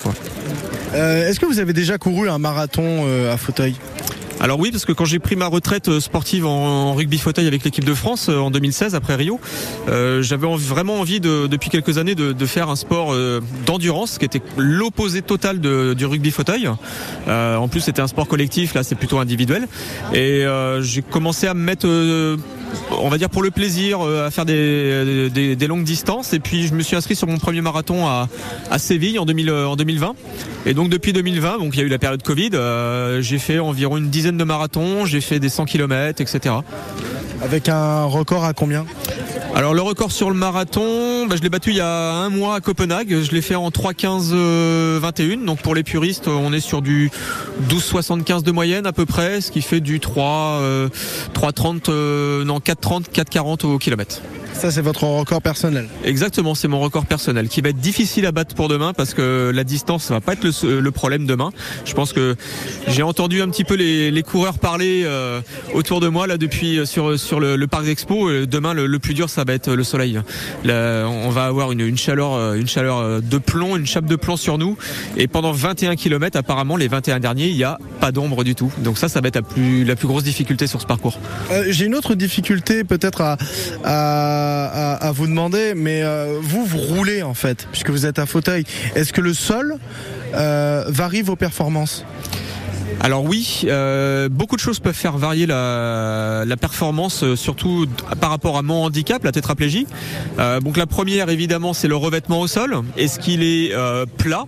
Euh, 0.95 1.29
Est-ce 1.29 1.39
que 1.39 1.45
vous 1.45 1.59
avez 1.59 1.73
déjà 1.73 1.97
couru 1.97 2.27
un 2.27 2.39
marathon 2.39 3.05
à 3.31 3.37
fauteuil? 3.37 3.75
Alors 4.41 4.59
oui, 4.59 4.71
parce 4.71 4.85
que 4.85 4.91
quand 4.91 5.05
j'ai 5.05 5.19
pris 5.19 5.35
ma 5.35 5.45
retraite 5.45 5.87
euh, 5.87 5.99
sportive 5.99 6.47
en, 6.47 6.95
rugby 6.95 7.19
fauteuil 7.19 7.45
avec 7.45 7.63
l'équipe 7.63 7.83
de 7.83 7.93
France 7.93 8.27
euh, 8.27 8.39
en 8.39 8.49
2016 8.49 8.95
après 8.95 9.13
Rio, 9.13 9.39
euh, 9.87 10.23
j'avais 10.23 10.47
vraiment 10.47 10.99
envie 10.99 11.19
de, 11.19 11.45
depuis 11.45 11.69
quelques 11.69 11.99
années 11.99 12.15
de, 12.15 12.45
faire 12.47 12.69
un 12.69 12.75
sport 12.75 13.15
d'endurance 13.67 14.17
qui 14.17 14.25
était 14.25 14.41
l'opposé 14.57 15.21
total 15.21 15.59
du 15.59 16.05
rugby 16.05 16.31
fauteuil. 16.31 16.67
En 17.27 17.67
plus, 17.67 17.81
c'était 17.81 18.01
un 18.01 18.07
sport 18.07 18.27
collectif, 18.27 18.73
là 18.73 18.83
c'est 18.83 18.95
plutôt 18.95 19.19
individuel. 19.19 19.67
Et 20.13 20.43
j'ai 20.81 21.01
commencé 21.01 21.47
à 21.47 21.53
me 21.53 21.61
mettre, 21.61 21.87
on 22.89 23.09
va 23.09 23.17
dire 23.17 23.29
pour 23.29 23.43
le 23.43 23.51
plaisir, 23.51 24.01
à 24.01 24.31
faire 24.31 24.45
des, 24.45 25.67
longues 25.67 25.83
distances. 25.83 26.33
Et 26.33 26.39
puis 26.39 26.67
je 26.67 26.73
me 26.73 26.81
suis 26.81 26.95
inscrit 26.95 27.15
sur 27.15 27.27
mon 27.27 27.37
premier 27.37 27.61
marathon 27.61 28.07
à, 28.07 28.27
Séville 28.79 29.19
en, 29.19 29.25
2000, 29.25 29.51
en 29.51 29.75
2020. 29.75 30.15
Et 30.65 30.73
donc 30.73 30.89
depuis 30.89 31.13
2020, 31.13 31.59
donc 31.59 31.75
il 31.75 31.79
y 31.79 31.83
a 31.83 31.85
eu 31.85 31.89
la 31.89 31.99
période 31.99 32.23
Covid, 32.23 32.51
j'ai 33.21 33.39
fait 33.39 33.59
environ 33.59 33.97
une 33.97 34.09
dizaine 34.09 34.30
de 34.37 34.43
marathons, 34.43 35.05
j'ai 35.05 35.21
fait 35.21 35.39
des 35.39 35.49
100 35.49 35.65
km, 35.65 36.21
etc. 36.21 36.55
Avec 37.41 37.69
un 37.69 38.03
record 38.03 38.45
à 38.45 38.53
combien 38.53 38.85
Alors 39.55 39.73
le 39.73 39.81
record 39.81 40.11
sur 40.11 40.29
le 40.29 40.35
marathon, 40.35 41.25
bah, 41.25 41.35
je 41.35 41.41
l'ai 41.41 41.49
battu 41.49 41.71
il 41.71 41.77
y 41.77 41.81
a 41.81 42.13
un 42.13 42.29
mois 42.29 42.55
à 42.55 42.61
Copenhague. 42.61 43.21
Je 43.21 43.31
l'ai 43.31 43.41
fait 43.41 43.55
en 43.55 43.69
3,15 43.69 44.29
euh, 44.33 44.99
21. 45.01 45.37
Donc 45.37 45.61
pour 45.61 45.73
les 45.73 45.83
puristes, 45.83 46.27
on 46.27 46.53
est 46.53 46.59
sur 46.59 46.81
du 46.81 47.09
12,75 47.67 48.43
de 48.43 48.51
moyenne 48.51 48.85
à 48.85 48.93
peu 48.93 49.05
près, 49.05 49.41
ce 49.41 49.51
qui 49.51 49.61
fait 49.61 49.79
du 49.79 49.99
3 49.99 50.23
euh, 50.61 50.89
3,30 51.33 51.85
euh, 51.89 52.43
non 52.43 52.59
4,30 52.59 53.11
4,40 53.11 53.65
au 53.65 53.77
kilomètre. 53.79 54.21
Ça, 54.53 54.69
c'est 54.69 54.81
votre 54.81 55.05
record 55.05 55.41
personnel. 55.41 55.87
Exactement, 56.03 56.53
c'est 56.53 56.67
mon 56.67 56.79
record 56.79 57.05
personnel 57.05 57.47
qui 57.47 57.61
va 57.61 57.69
être 57.69 57.79
difficile 57.79 58.25
à 58.25 58.31
battre 58.31 58.53
pour 58.53 58.67
demain 58.67 58.93
parce 58.93 59.13
que 59.13 59.51
la 59.53 59.63
distance 59.63 60.03
ça 60.03 60.13
va 60.13 60.21
pas 60.21 60.33
être 60.33 60.43
le, 60.43 60.91
problème 60.91 61.25
demain. 61.25 61.49
Je 61.85 61.93
pense 61.93 62.13
que 62.13 62.35
j'ai 62.87 63.01
entendu 63.01 63.41
un 63.41 63.49
petit 63.49 63.63
peu 63.63 63.73
les, 63.73 64.11
les 64.11 64.23
coureurs 64.23 64.59
parler 64.59 65.01
euh, 65.05 65.41
autour 65.73 65.99
de 65.99 66.09
moi 66.09 66.27
là 66.27 66.37
depuis 66.37 66.77
euh, 66.77 66.85
sur 66.85 67.30
sur 67.31 67.39
le, 67.39 67.65
parc 67.65 67.85
d'expo. 67.85 68.27
Euh, 68.27 68.45
Demain, 68.45 68.73
le, 68.73 68.99
plus 68.99 69.13
dur, 69.13 69.29
ça 69.29 69.45
va 69.45 69.53
être 69.53 69.71
le 69.71 69.85
soleil. 69.85 70.19
On 70.65 71.29
va 71.29 71.45
avoir 71.45 71.71
une, 71.71 71.97
chaleur 71.97 72.33
euh, 72.33 72.55
une 72.55 72.67
chaleur 72.67 72.97
euh, 72.97 73.21
de 73.21 73.37
plomb, 73.37 73.77
une 73.77 73.85
chape 73.85 74.03
de 74.03 74.17
plomb 74.17 74.35
sur 74.35 74.57
nous. 74.57 74.77
Et 75.15 75.27
pendant 75.29 75.53
21 75.53 75.95
km, 75.95 76.37
apparemment, 76.37 76.75
les 76.75 76.89
21 76.89 77.21
derniers, 77.21 77.47
il 77.47 77.55
y 77.55 77.63
a 77.63 77.77
pas 78.01 78.11
d'ombre 78.11 78.43
du 78.43 78.53
tout. 78.53 78.69
Donc 78.79 78.97
ça, 78.97 79.07
ça 79.07 79.21
va 79.21 79.29
être 79.29 79.39
la 79.85 79.95
plus 79.95 80.07
grosse 80.07 80.25
difficulté 80.25 80.67
sur 80.67 80.81
ce 80.81 80.85
parcours. 80.85 81.17
Euh, 81.51 81.63
J'ai 81.69 81.85
une 81.85 81.95
autre 81.95 82.15
difficulté 82.15 82.83
peut-être 82.83 83.37
à, 83.85 85.11
vous 85.13 85.27
demander, 85.27 85.73
mais 85.73 86.03
euh, 86.03 86.37
vous, 86.41 86.65
vous 86.65 86.79
roulez 86.79 87.21
en 87.23 87.33
fait, 87.33 87.65
puisque 87.71 87.91
vous 87.91 88.05
êtes 88.05 88.19
à 88.19 88.25
fauteuil. 88.25 88.65
Est-ce 88.95 89.13
que 89.13 89.21
le 89.21 89.33
sol 89.33 89.77
euh, 90.33 90.83
varie 90.89 91.21
vos 91.21 91.37
performances? 91.37 92.03
Alors 93.03 93.23
oui, 93.23 93.61
euh, 93.65 94.29
beaucoup 94.29 94.55
de 94.55 94.61
choses 94.61 94.79
peuvent 94.79 94.93
faire 94.93 95.17
varier 95.17 95.47
la, 95.47 96.43
la 96.45 96.55
performance, 96.55 97.23
euh, 97.23 97.35
surtout 97.35 97.87
par 98.19 98.29
rapport 98.29 98.57
à 98.57 98.61
mon 98.61 98.83
handicap, 98.83 99.23
la 99.23 99.31
tétraplégie. 99.31 99.87
Euh, 100.37 100.59
donc 100.59 100.77
la 100.77 100.85
première, 100.85 101.29
évidemment, 101.29 101.73
c'est 101.73 101.87
le 101.87 101.95
revêtement 101.95 102.39
au 102.41 102.45
sol. 102.45 102.77
Est-ce 102.97 103.17
qu'il 103.17 103.41
est 103.41 103.73
euh, 103.73 104.05
plat 104.19 104.43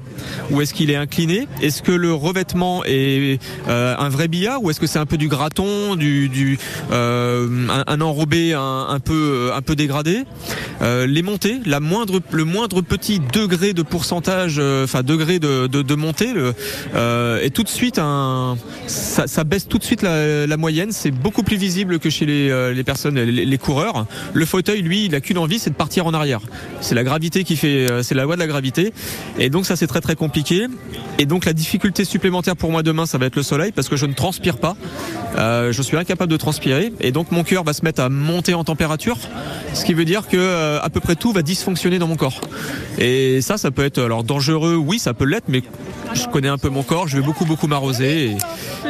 ou 0.52 0.62
est-ce 0.62 0.76
qu'il 0.76 0.92
est 0.92 0.96
incliné? 0.96 1.48
Est-ce 1.64 1.82
que 1.82 1.92
le 1.92 2.14
revêtement 2.14 2.84
est 2.86 3.42
euh, 3.70 3.96
un 3.98 4.10
vrai 4.10 4.28
billard 4.28 4.62
ou 4.62 4.70
est-ce 4.70 4.80
que 4.80 4.86
c'est 4.86 5.00
un 5.00 5.08
peu 5.08 5.18
du 5.18 5.30
graton, 5.30 5.96
du, 5.96 6.30
du 6.30 6.60
euh, 6.92 7.48
un, 7.70 7.84
un 7.88 8.02
enrobé 8.02 8.54
un, 8.54 8.86
un 8.88 9.00
peu 9.00 9.50
un 9.52 9.62
peu 9.64 9.76
dégradé? 9.76 10.26
Les 11.08 11.22
montées, 11.22 11.62
la 11.66 11.80
moindre 11.80 12.20
le 12.32 12.44
moindre 12.44 12.82
petit 12.82 13.22
degré 13.32 13.72
de 13.72 13.84
pourcentage, 13.84 14.60
enfin 14.84 15.02
degré 15.02 15.40
de, 15.40 15.68
de, 15.68 15.82
de 15.82 15.96
montée, 15.96 16.34
le, 16.34 16.54
est 17.42 17.52
tout 17.56 17.64
de 17.64 17.70
suite 17.70 18.00
un 18.00 18.43
ça, 18.88 19.44
baisse 19.44 19.68
tout 19.68 19.78
de 19.78 19.84
suite 19.84 20.02
la, 20.02 20.58
moyenne. 20.58 20.92
C'est 20.92 21.12
beaucoup 21.12 21.44
plus 21.44 21.58
visible 21.58 22.00
que 22.00 22.10
chez 22.10 22.26
les, 22.26 22.50
euh, 22.50 22.84
personnes, 22.84 23.20
les, 23.20 23.58
coureurs. 23.58 24.06
Le 24.34 24.46
fauteuil, 24.46 24.82
lui, 24.82 25.06
il 25.06 25.16
a 25.16 25.22
qu'une 25.22 25.38
envie, 25.38 25.60
c'est 25.60 25.70
de 25.70 25.76
partir 25.76 26.06
en 26.06 26.14
arrière. 26.14 26.42
C'est 26.82 26.96
la 26.96 27.04
gravité 27.04 27.44
qui 27.44 27.56
fait, 27.56 27.90
euh, 27.90 28.04
c'est 28.04 28.16
la 28.16 28.24
loi 28.24 28.36
de 28.36 28.40
la 28.40 28.48
gravité. 28.48 28.94
Et 29.40 29.50
donc 29.50 29.66
ça, 29.66 29.76
c'est 29.76 29.88
très 29.88 30.02
très 30.02 30.16
compliqué. 30.16 30.68
Et 31.20 31.26
donc 31.26 31.46
la 31.46 31.54
difficulté 31.54 32.06
supplémentaire 32.06 32.56
pour 32.56 32.72
moi 32.72 32.84
demain, 32.84 33.06
ça 33.06 33.18
va 33.18 33.26
être 33.26 33.36
le 33.36 33.44
soleil 33.44 33.72
parce 33.72 33.90
que 33.90 33.96
je 33.96 34.06
ne 34.06 34.14
transpire 34.14 34.58
pas. 34.58 34.76
Euh, 35.38 35.72
je 35.72 35.82
suis 35.82 35.98
incapable 35.98 36.32
de 36.32 36.38
transpirer 36.38 36.94
et 37.00 37.12
donc 37.12 37.32
mon 37.32 37.44
cœur 37.44 37.64
va 37.64 37.74
se 37.74 37.84
mettre 37.84 38.02
à 38.02 38.10
monter 38.10 38.54
en 38.54 38.64
température, 38.64 39.18
ce 39.74 39.84
qui 39.84 39.94
veut 39.94 40.06
dire 40.06 40.28
que 40.28 40.78
à 40.80 40.90
peu 40.90 41.00
près 41.00 41.16
tout 41.16 41.32
va 41.32 41.42
dysfonctionner 41.42 41.98
dans 41.98 42.08
mon 42.08 42.16
corps. 42.16 42.40
Et 43.00 43.42
ça, 43.42 43.58
ça 43.58 43.72
peut 43.72 43.84
être 43.84 44.00
alors 44.00 44.24
dangereux, 44.24 44.76
oui, 44.76 45.00
ça 45.00 45.14
peut 45.14 45.26
l'être, 45.26 45.46
mais 45.48 45.64
je 46.14 46.28
connais 46.28 46.48
un 46.48 46.58
peu 46.58 46.70
mon 46.70 46.84
corps, 46.84 47.08
je 47.08 47.18
vais 47.18 47.24
beaucoup 47.24 47.46
beaucoup 47.46 47.68
m'arroser 47.68 48.23
et, 48.26 48.38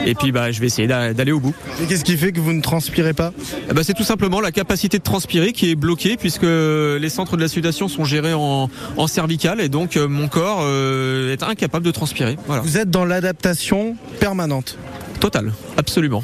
et 0.05 0.15
puis 0.15 0.31
bah 0.31 0.51
je 0.51 0.59
vais 0.59 0.67
essayer 0.67 0.87
d'a- 0.87 1.13
d'aller 1.13 1.31
au 1.31 1.39
bout. 1.39 1.53
Et 1.81 1.85
qu'est-ce 1.85 2.03
qui 2.03 2.17
fait 2.17 2.31
que 2.31 2.39
vous 2.39 2.53
ne 2.53 2.61
transpirez 2.61 3.13
pas? 3.13 3.31
Ben, 3.73 3.83
c'est 3.83 3.93
tout 3.93 4.03
simplement 4.03 4.39
la 4.41 4.51
capacité 4.51 4.97
de 4.97 5.03
transpirer 5.03 5.51
qui 5.53 5.69
est 5.71 5.75
bloquée 5.75 6.17
puisque 6.17 6.43
les 6.43 7.09
centres 7.09 7.35
de 7.37 7.41
la 7.41 7.47
sudation 7.47 7.87
sont 7.87 8.05
gérés 8.05 8.33
en, 8.33 8.69
en 8.97 9.07
cervical 9.07 9.59
et 9.61 9.69
donc 9.69 9.97
euh, 9.97 10.07
mon 10.07 10.27
corps 10.27 10.59
euh, 10.63 11.33
est 11.33 11.43
incapable 11.43 11.85
de 11.85 11.91
transpirer. 11.91 12.37
Voilà. 12.47 12.61
Vous 12.61 12.77
êtes 12.77 12.89
dans 12.89 13.05
l'adaptation 13.05 13.95
permanente. 14.19 14.77
Total, 15.23 15.53
absolument. 15.77 16.21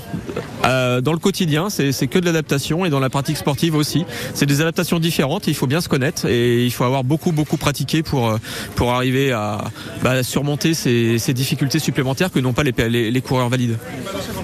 Euh, 0.66 1.00
dans 1.00 1.14
le 1.14 1.20
quotidien, 1.20 1.70
c'est 1.70 2.08
que 2.08 2.20
de 2.20 2.26
l'adaptation 2.26 2.84
et 2.84 2.90
dans 2.90 3.00
la 3.00 3.10
pratique 3.10 3.38
sportive 3.38 3.76
aussi. 3.76 4.06
C'est 4.34 4.46
des 4.46 4.60
adaptations 4.60 5.00
différentes. 5.00 5.48
Il 5.48 5.54
faut 5.56 5.68
bien 5.68 5.80
se 5.80 5.88
connaître 5.88 6.26
et 6.26 6.66
il 6.66 6.72
faut 6.72 6.84
avoir 6.84 7.06
beaucoup 7.06 7.32
beaucoup 7.32 7.56
pratiqué 7.56 8.04
pour 8.04 8.28
euh, 8.28 8.38
pour 8.76 8.92
arriver 8.92 9.32
à 9.32 9.64
bah, 10.04 10.22
surmonter 10.22 10.74
ces, 10.74 11.18
difficultés 11.34 11.80
supplémentaires 11.80 12.30
que 12.30 12.40
n'ont 12.40 12.52
pas 12.52 12.64
les, 12.64 13.22
coureurs 13.22 13.48
valides. 13.48 13.78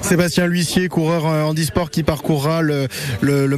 Sébastien 0.01 0.47
L'huissier, 0.47 0.87
coureur 0.87 1.25
euh, 1.25 1.43
handisport 1.43 1.89
qui 1.89 2.03
parcourra 2.03 2.61
le, 2.61 2.87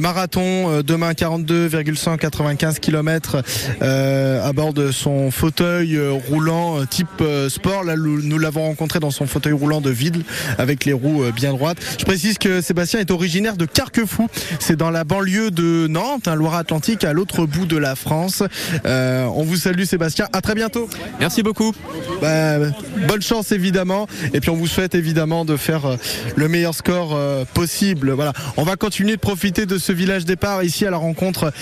marathon 0.00 0.82
demain 0.82 1.14
42,195 1.14 2.80
km 2.80 3.40
à 3.80 4.52
bord 4.52 4.72
de 4.72 4.90
son 4.90 5.30
fauteuil 5.30 5.96
roulant 6.28 6.84
type 6.86 7.22
sport. 7.48 7.84
Là, 7.84 7.94
nous 7.96 8.38
l'avons 8.38 8.62
rencontré 8.62 8.98
dans 8.98 9.12
son 9.12 9.28
fauteuil 9.28 9.52
roulant 9.52 9.80
de 9.80 9.90
vide 9.90 10.24
avec 10.58 10.86
les 10.87 10.87
roues 10.92 11.24
euh, 11.24 11.32
bien 11.32 11.52
droites. 11.52 11.78
Je 11.98 12.04
précise 12.04 12.38
que 12.38 12.60
Sébastien 12.60 13.00
est 13.00 13.10
originaire 13.10 13.56
de 13.56 13.66
Carquefou. 13.66 14.28
C'est 14.60 14.76
dans 14.76 14.90
la 14.90 15.04
banlieue 15.04 15.50
de 15.50 15.86
Nantes, 15.88 16.28
hein, 16.28 16.34
Loire-Atlantique, 16.34 17.04
à 17.04 17.12
l'autre 17.12 17.46
bout 17.46 17.66
de 17.66 17.76
la 17.76 17.94
France. 17.94 18.42
Euh, 18.86 19.24
on 19.34 19.42
vous 19.42 19.56
salue 19.56 19.84
Sébastien. 19.84 20.28
À 20.32 20.40
très 20.40 20.54
bientôt. 20.54 20.88
Merci 21.20 21.42
beaucoup. 21.42 21.72
Bah, 22.20 22.58
bonne 23.06 23.22
chance 23.22 23.52
évidemment. 23.52 24.06
Et 24.32 24.40
puis 24.40 24.50
on 24.50 24.56
vous 24.56 24.66
souhaite 24.66 24.94
évidemment 24.94 25.44
de 25.44 25.56
faire 25.56 25.86
euh, 25.86 25.96
le 26.36 26.48
meilleur 26.48 26.74
score 26.74 27.18
possible. 27.54 28.10
Voilà. 28.10 28.32
On 28.56 28.62
va 28.62 28.76
continuer 28.76 29.16
de 29.16 29.20
profiter 29.20 29.66
de 29.66 29.78
ce 29.78 29.92
village 29.92 30.24
départ 30.24 30.62
ici 30.62 30.86
à 30.86 30.90
la 30.90 30.96
rencontre 30.96 31.52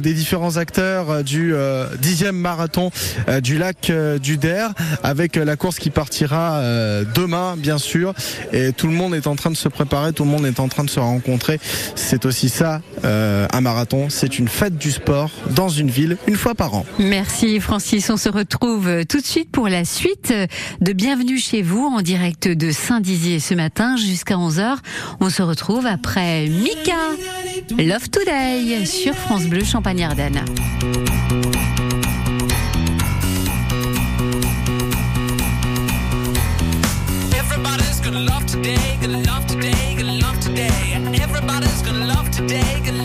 des 0.00 0.14
différents 0.14 0.56
acteurs 0.56 1.22
du 1.24 1.54
euh, 1.54 1.86
dixième 2.00 2.36
marathon 2.36 2.90
du 3.42 3.58
lac 3.58 3.92
du 4.20 4.36
Der 4.36 4.70
avec 5.02 5.36
la 5.36 5.56
course 5.56 5.78
qui 5.78 5.90
partira 5.90 6.60
demain 7.14 7.56
bien 7.56 7.78
sûr. 7.78 8.14
Et 8.52 8.67
tout 8.72 8.86
le 8.86 8.92
monde 8.92 9.14
est 9.14 9.26
en 9.26 9.36
train 9.36 9.50
de 9.50 9.56
se 9.56 9.68
préparer, 9.68 10.12
tout 10.12 10.24
le 10.24 10.30
monde 10.30 10.46
est 10.46 10.60
en 10.60 10.68
train 10.68 10.84
de 10.84 10.90
se 10.90 11.00
rencontrer. 11.00 11.60
C'est 11.94 12.26
aussi 12.26 12.48
ça 12.48 12.80
euh, 13.04 13.46
un 13.52 13.60
marathon. 13.60 14.08
C'est 14.10 14.38
une 14.38 14.48
fête 14.48 14.76
du 14.78 14.90
sport 14.90 15.30
dans 15.50 15.68
une 15.68 15.90
ville 15.90 16.16
une 16.26 16.36
fois 16.36 16.54
par 16.54 16.74
an. 16.74 16.86
Merci 16.98 17.60
Francis, 17.60 18.10
on 18.10 18.16
se 18.16 18.28
retrouve 18.28 19.04
tout 19.06 19.20
de 19.20 19.26
suite 19.26 19.50
pour 19.50 19.68
la 19.68 19.84
suite 19.84 20.32
de 20.80 20.92
Bienvenue 20.92 21.38
chez 21.38 21.62
vous 21.62 21.84
en 21.84 22.02
direct 22.02 22.48
de 22.48 22.70
Saint-Dizier 22.70 23.40
ce 23.40 23.54
matin 23.54 23.96
jusqu'à 23.96 24.36
11h. 24.36 24.76
On 25.20 25.30
se 25.30 25.42
retrouve 25.42 25.86
après 25.86 26.46
Mika, 26.46 26.92
Love 27.78 28.08
Today 28.10 28.84
sur 28.84 29.14
France 29.14 29.44
Bleu 29.44 29.64
Champagne-Ardenne. 29.64 30.44
Gonna 38.18 38.30
love 38.30 38.46
today, 38.46 38.98
gonna 39.00 39.18
love 39.18 39.46
today, 39.46 39.94
gonna 39.96 40.14
love 40.14 40.40
today. 40.40 40.94
Everybody's 41.22 41.82
gonna 41.82 42.06
love 42.06 42.28
today, 42.30 42.82
gonna 42.84 42.97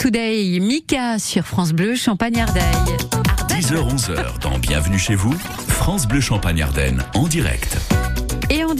Today, 0.00 0.60
Mika 0.60 1.18
sur 1.18 1.44
France 1.44 1.72
Bleu, 1.74 1.94
Champagne-Ardenne. 1.94 2.64
10h-11h 3.48 4.40
dans 4.40 4.58
Bienvenue 4.58 4.98
chez 4.98 5.14
vous, 5.14 5.34
France 5.68 6.08
Bleu 6.08 6.22
Champagne-Ardenne 6.22 7.04
en 7.12 7.28
direct. 7.28 7.76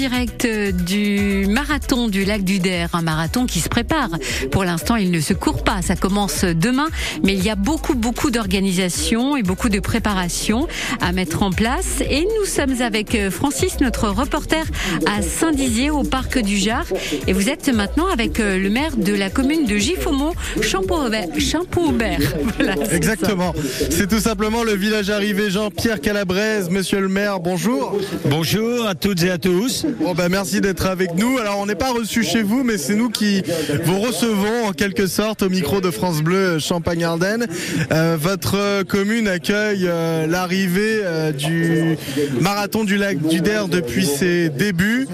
Direct 0.01 0.47
euh, 0.47 0.73
du 0.73 1.47
marathon 1.47 2.09
du 2.09 2.25
lac 2.25 2.43
du 2.43 2.59
Der, 2.59 2.89
un 2.95 3.03
marathon 3.03 3.45
qui 3.45 3.61
se 3.61 3.69
prépare. 3.69 4.09
Pour 4.51 4.65
l'instant, 4.65 4.97
il 4.97 5.11
ne 5.11 5.21
se 5.21 5.35
court 5.35 5.63
pas, 5.63 5.83
ça 5.83 5.95
commence 5.95 6.47
demain, 6.47 6.89
mais 7.23 7.35
il 7.35 7.45
y 7.45 7.51
a 7.51 7.55
beaucoup, 7.55 7.95
beaucoup 7.95 8.31
d'organisation 8.31 9.37
et 9.37 9.43
beaucoup 9.43 9.69
de 9.69 9.79
préparation 9.79 10.69
à 11.03 11.13
mettre 11.13 11.43
en 11.43 11.51
place. 11.51 12.01
Et 12.09 12.23
nous 12.23 12.47
sommes 12.47 12.81
avec 12.81 13.15
euh, 13.15 13.31
Francis, 13.31 13.81
notre 13.83 14.09
reporter 14.09 14.65
à 15.05 15.21
Saint-Dizier, 15.21 15.91
au 15.91 16.03
parc 16.03 16.39
du 16.39 16.57
Jard. 16.57 16.87
Et 17.27 17.35
vous 17.35 17.51
êtes 17.51 17.69
maintenant 17.69 18.07
avec 18.11 18.41
euh, 18.41 18.57
le 18.59 18.71
maire 18.71 18.97
de 18.97 19.13
la 19.13 19.29
commune 19.29 19.67
de 19.67 19.77
Giffaumont, 19.77 20.33
Champeau-Aubert. 20.63 21.29
Champeau-Aubert. 21.39 22.21
Voilà. 22.57 22.75
Exactement. 22.91 23.55
C'est 23.91 24.09
tout 24.09 24.19
simplement 24.19 24.65
le 24.65 24.75
village 24.75 25.11
arrivé 25.11 25.51
Jean-Pierre 25.51 26.01
Calabrese. 26.01 26.71
Monsieur 26.71 27.01
le 27.01 27.09
maire, 27.09 27.39
bonjour. 27.39 27.99
Bonjour 28.25 28.87
à 28.87 28.95
toutes 28.95 29.23
et 29.23 29.31
à 29.31 29.37
tous. 29.37 29.85
Bon 29.99 30.15
ben 30.15 30.29
merci 30.29 30.61
d'être 30.61 30.87
avec 30.87 31.15
nous. 31.15 31.39
Alors 31.39 31.59
on 31.59 31.67
n'est 31.67 31.75
pas 31.75 31.91
reçu 31.93 32.23
chez 32.23 32.43
vous, 32.43 32.63
mais 32.65 32.79
c'est 32.79 32.95
nous 32.95 33.11
qui 33.11 33.43
vous 33.85 34.01
recevons 34.01 34.67
en 34.67 34.73
quelque 34.73 35.07
sorte 35.07 35.43
au 35.43 35.49
micro 35.49 35.81
de 35.81 35.91
France 35.91 36.23
Bleu 36.23 36.59
Champagne-Ardenne. 36.59 37.47
Euh, 37.93 38.17
votre 38.21 38.83
commune 38.85 39.29
accueille 39.29 39.87
euh, 39.87 40.27
l'arrivée 40.27 41.01
euh, 41.03 41.33
du 41.33 41.97
marathon 42.41 42.85
du 42.85 42.97
lac 42.97 43.19
du 43.27 43.41
Der 43.41 43.69
depuis 43.69 44.07
ses 44.07 44.49
débuts. 44.49 45.09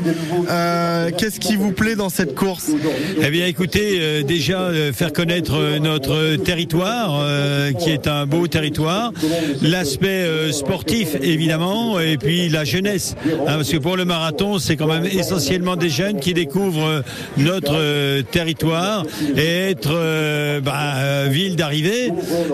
Euh, 0.51 1.11
Qu'est-ce 1.17 1.41
qui 1.41 1.57
vous 1.57 1.73
plaît 1.73 1.97
dans 1.97 2.11
cette 2.11 2.35
course? 2.35 2.71
Eh 3.23 3.31
bien, 3.31 3.47
écoutez, 3.47 3.99
euh, 4.01 4.23
déjà 4.23 4.61
euh, 4.61 4.93
faire 4.93 5.13
connaître 5.13 5.55
euh, 5.55 5.79
notre 5.79 6.37
territoire, 6.37 7.19
euh, 7.21 7.73
qui 7.73 7.91
est 7.91 8.07
un 8.07 8.27
beau 8.27 8.47
territoire, 8.47 9.13
l'aspect 9.63 10.25
euh, 10.25 10.53
sportif 10.53 11.17
évidemment, 11.23 12.01
et 12.01 12.17
puis 12.17 12.49
la 12.49 12.65
jeunesse, 12.65 13.15
hein, 13.27 13.57
parce 13.57 13.71
que 13.71 13.77
pour 13.77 13.97
le 13.97 14.05
marathon, 14.05 14.59
c'est 14.67 14.77
quand 14.77 14.89
même 14.89 15.07
essentiellement 15.07 15.77
des 15.77 15.89
jeunes 15.89 16.19
qui 16.19 16.35
découvrent 16.35 16.89
euh, 16.89 17.03
notre 17.37 17.77
euh, 17.77 18.23
territoire 18.23 19.05
et 19.37 19.71
être 19.71 19.93
euh, 19.93 20.61
bah, 20.61 21.29
ville 21.29 21.55
d'arrivée. 21.55 22.11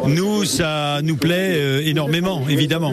Nous, 0.07 0.45
ça 0.45 1.01
nous 1.03 1.17
plaît 1.17 1.87
énormément, 1.87 2.43
évidemment. 2.51 2.93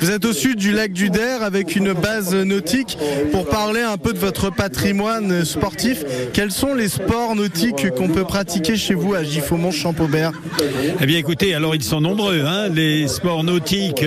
Vous 0.00 0.10
êtes 0.10 0.24
au 0.24 0.32
sud 0.32 0.56
du 0.56 0.72
lac 0.72 0.92
du 0.92 1.10
Der 1.10 1.42
avec 1.42 1.76
une 1.76 1.92
base 1.92 2.34
nautique. 2.34 2.96
Pour 3.32 3.46
parler 3.46 3.82
un 3.82 3.98
peu 3.98 4.12
de 4.12 4.18
votre 4.18 4.50
patrimoine 4.50 5.44
sportif, 5.44 6.04
quels 6.32 6.50
sont 6.50 6.74
les 6.74 6.88
sports 6.88 7.34
nautiques 7.34 7.90
qu'on 7.90 8.08
peut 8.08 8.24
pratiquer 8.24 8.76
chez 8.76 8.94
vous 8.94 9.14
à 9.14 9.22
Giffaumont-Champaubert 9.22 10.32
Eh 11.00 11.06
bien, 11.06 11.18
écoutez, 11.18 11.54
alors 11.54 11.74
ils 11.74 11.82
sont 11.82 12.00
nombreux, 12.00 12.42
hein, 12.46 12.68
les 12.68 13.08
sports 13.08 13.44
nautiques. 13.44 14.04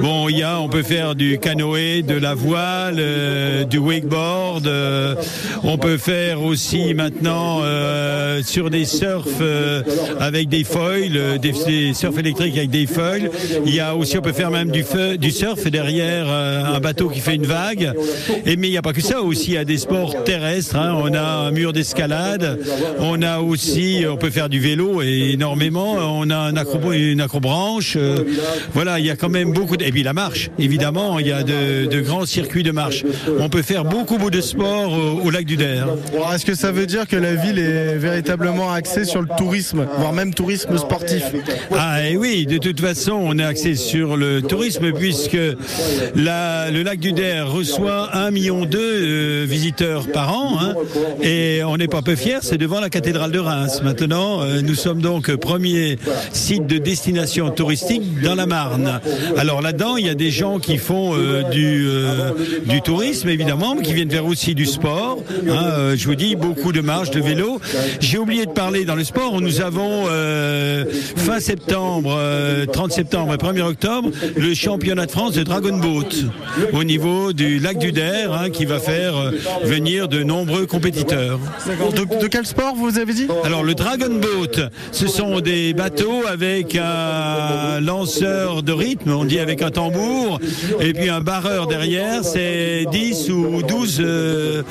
bon, 0.00 0.28
il 0.28 0.38
y 0.38 0.42
a, 0.42 0.60
on 0.60 0.68
peut 0.68 0.82
faire 0.82 1.14
du 1.14 1.38
canoë, 1.38 2.02
de 2.02 2.14
la 2.14 2.34
voile, 2.34 2.96
euh, 2.98 3.64
du 3.70 3.78
wakeboard. 3.78 4.66
euh, 4.66 5.14
on 5.62 5.78
peut 5.78 5.96
faire 5.96 6.42
aussi 6.42 6.92
maintenant 6.94 7.60
euh, 7.62 8.42
sur 8.42 8.68
des 8.68 8.84
surfs 8.84 9.26
euh, 9.40 9.82
avec 10.18 10.48
des 10.48 10.64
foils, 10.64 11.38
des, 11.40 11.52
des 11.66 11.94
surfs 11.94 12.18
électriques 12.18 12.56
avec 12.58 12.70
des 12.70 12.86
foils. 12.86 13.30
Il 13.64 13.74
y 13.74 13.80
a 13.80 13.94
aussi, 13.94 14.18
on 14.18 14.22
peut 14.22 14.32
faire 14.32 14.50
même 14.50 14.70
du, 14.70 14.84
surf 15.30 15.64
derrière 15.70 16.28
un 16.28 16.80
bateau 16.80 17.08
qui 17.08 17.20
fait 17.20 17.36
une 17.36 17.46
vague. 17.46 17.92
Et 18.44 18.56
mais 18.56 18.68
il 18.68 18.72
n'y 18.72 18.76
a 18.78 18.82
pas 18.82 18.92
que 18.92 19.00
ça 19.00 19.22
aussi. 19.22 19.52
Il 19.52 19.54
y 19.54 19.58
a 19.58 19.64
des 19.64 19.78
sports 19.78 20.24
terrestres. 20.24 20.76
hein. 20.76 20.94
On 21.02 21.14
a 21.14 21.22
un 21.22 21.50
mur 21.52 21.72
d'escalade. 21.72 22.58
On 22.98 23.22
a 23.22 23.38
aussi, 23.38 24.04
on 24.08 24.16
peut 24.16 24.30
faire 24.30 24.48
du 24.48 24.58
vélo 24.60 25.00
et 25.02 25.30
énormément. 25.32 25.92
On 26.18 26.28
a 26.30 26.36
un 26.36 26.54
acro- 26.56 26.92
une 26.92 27.20
acrobranche. 27.20 27.96
voilà, 28.74 28.98
il 28.98 29.06
y 29.06 29.10
a 29.10 29.16
quand 29.16 29.28
même 29.28 29.52
beaucoup. 29.52 29.76
De... 29.76 29.84
Et 29.84 29.92
puis 29.92 30.02
la 30.02 30.12
marche, 30.12 30.50
évidemment. 30.58 31.18
Il 31.18 31.28
y 31.28 31.32
a 31.32 31.42
de, 31.42 32.00
grands 32.00 32.26
circuits 32.26 32.62
de 32.64 32.72
marche. 32.72 33.04
Peut 33.50 33.62
faire 33.62 33.84
beaucoup, 33.84 34.16
beaucoup 34.16 34.30
de 34.30 34.40
sport 34.40 34.92
au, 34.92 35.26
au 35.26 35.30
lac 35.30 35.44
du 35.44 35.56
Der. 35.56 35.86
Est-ce 36.34 36.46
que 36.46 36.54
ça 36.54 36.70
veut 36.72 36.86
dire 36.86 37.06
que 37.08 37.16
la 37.16 37.34
ville 37.34 37.58
est 37.58 37.96
véritablement 37.96 38.72
axée 38.72 39.04
sur 39.04 39.20
le 39.22 39.28
tourisme, 39.36 39.86
voire 39.98 40.12
même 40.12 40.32
tourisme 40.32 40.78
sportif 40.78 41.24
Ah 41.76 42.08
et 42.08 42.16
oui, 42.16 42.46
de 42.46 42.58
toute 42.58 42.80
façon, 42.80 43.12
on 43.12 43.38
est 43.38 43.44
axé 43.44 43.74
sur 43.74 44.16
le 44.16 44.40
tourisme 44.42 44.92
puisque 44.92 45.36
la- 46.14 46.70
le 46.70 46.82
lac 46.82 46.98
du 47.00 47.12
Der 47.12 47.50
reçoit 47.50 48.10
1,2 48.14 48.30
million 48.30 48.64
de 48.64 49.44
visiteurs 49.44 50.06
par 50.12 50.32
an 50.36 50.58
hein, 50.60 50.74
et 51.22 51.62
on 51.64 51.76
n'est 51.76 51.88
pas 51.88 52.02
peu 52.02 52.14
fiers, 52.16 52.38
c'est 52.42 52.58
devant 52.58 52.80
la 52.80 52.88
cathédrale 52.90 53.32
de 53.32 53.38
Reims. 53.38 53.80
Maintenant, 53.82 54.42
euh, 54.42 54.60
nous 54.62 54.74
sommes 54.74 55.00
donc 55.00 55.34
premier 55.36 55.98
site 56.32 56.66
de 56.66 56.78
destination 56.78 57.50
touristique 57.50 58.20
dans 58.22 58.34
la 58.34 58.46
Marne. 58.46 59.00
Alors 59.36 59.60
là-dedans, 59.60 59.96
il 59.96 60.06
y 60.06 60.10
a 60.10 60.14
des 60.14 60.30
gens 60.30 60.58
qui 60.58 60.78
font 60.78 61.14
euh, 61.14 61.42
du, 61.50 61.86
euh, 61.88 62.30
du 62.66 62.80
tourisme 62.82 63.28
évidemment, 63.40 63.74
mais 63.74 63.82
qui 63.82 63.94
viennent 63.94 64.10
faire 64.10 64.26
aussi 64.26 64.54
du 64.54 64.66
sport. 64.66 65.18
hein, 65.48 65.52
euh, 65.72 65.96
je 65.96 66.04
vous 66.06 66.14
dis, 66.14 66.36
beaucoup 66.36 66.72
de 66.72 66.80
marches, 66.80 67.10
de 67.10 67.20
vélo. 67.20 67.58
J'ai 68.00 68.18
oublié 68.18 68.44
de 68.44 68.50
parler 68.50 68.84
dans 68.84 68.94
le 68.94 69.04
sport, 69.04 69.40
nous 69.40 69.60
avons 69.62 70.04
euh, 70.10 70.84
fin 71.16 71.40
septembre, 71.40 72.14
euh, 72.18 72.66
30 72.66 72.92
septembre 72.92 73.32
et 73.34 73.36
1er 73.38 73.62
octobre, 73.62 74.10
le 74.36 74.54
championnat 74.54 75.06
de 75.06 75.10
France 75.10 75.32
de 75.32 75.42
Dragon 75.42 75.76
Boat 75.78 76.08
au 76.74 76.84
niveau 76.84 77.32
du 77.32 77.58
lac 77.58 77.78
du 77.78 77.92
Der 77.92 78.32
hein, 78.32 78.50
qui 78.50 78.64
va 78.66 78.78
faire 78.78 79.16
euh, 79.16 79.30
venir 79.64 80.08
de 80.08 80.22
nombreux 80.22 80.66
compétiteurs. 80.66 81.38
De, 81.96 82.20
de 82.20 82.26
quel 82.26 82.44
sport 82.46 82.74
vous 82.74 82.98
avez 82.98 83.14
dit? 83.14 83.26
Alors 83.44 83.62
le 83.62 83.74
Dragon 83.74 84.10
Boat, 84.20 84.68
ce 84.92 85.06
sont 85.06 85.40
des 85.40 85.72
bateaux 85.72 86.26
avec 86.28 86.76
un 86.76 87.80
lanceur 87.80 88.62
de 88.62 88.72
rythme, 88.72 89.12
on 89.12 89.24
dit 89.24 89.38
avec 89.38 89.62
un 89.62 89.70
tambour, 89.70 90.38
et 90.80 90.92
puis 90.92 91.08
un 91.08 91.20
barreur 91.20 91.66
derrière, 91.66 92.22
c'est 92.24 92.84
10 92.92 93.29
ou 93.30 93.62
12 93.62 93.98
euh, 94.00 94.62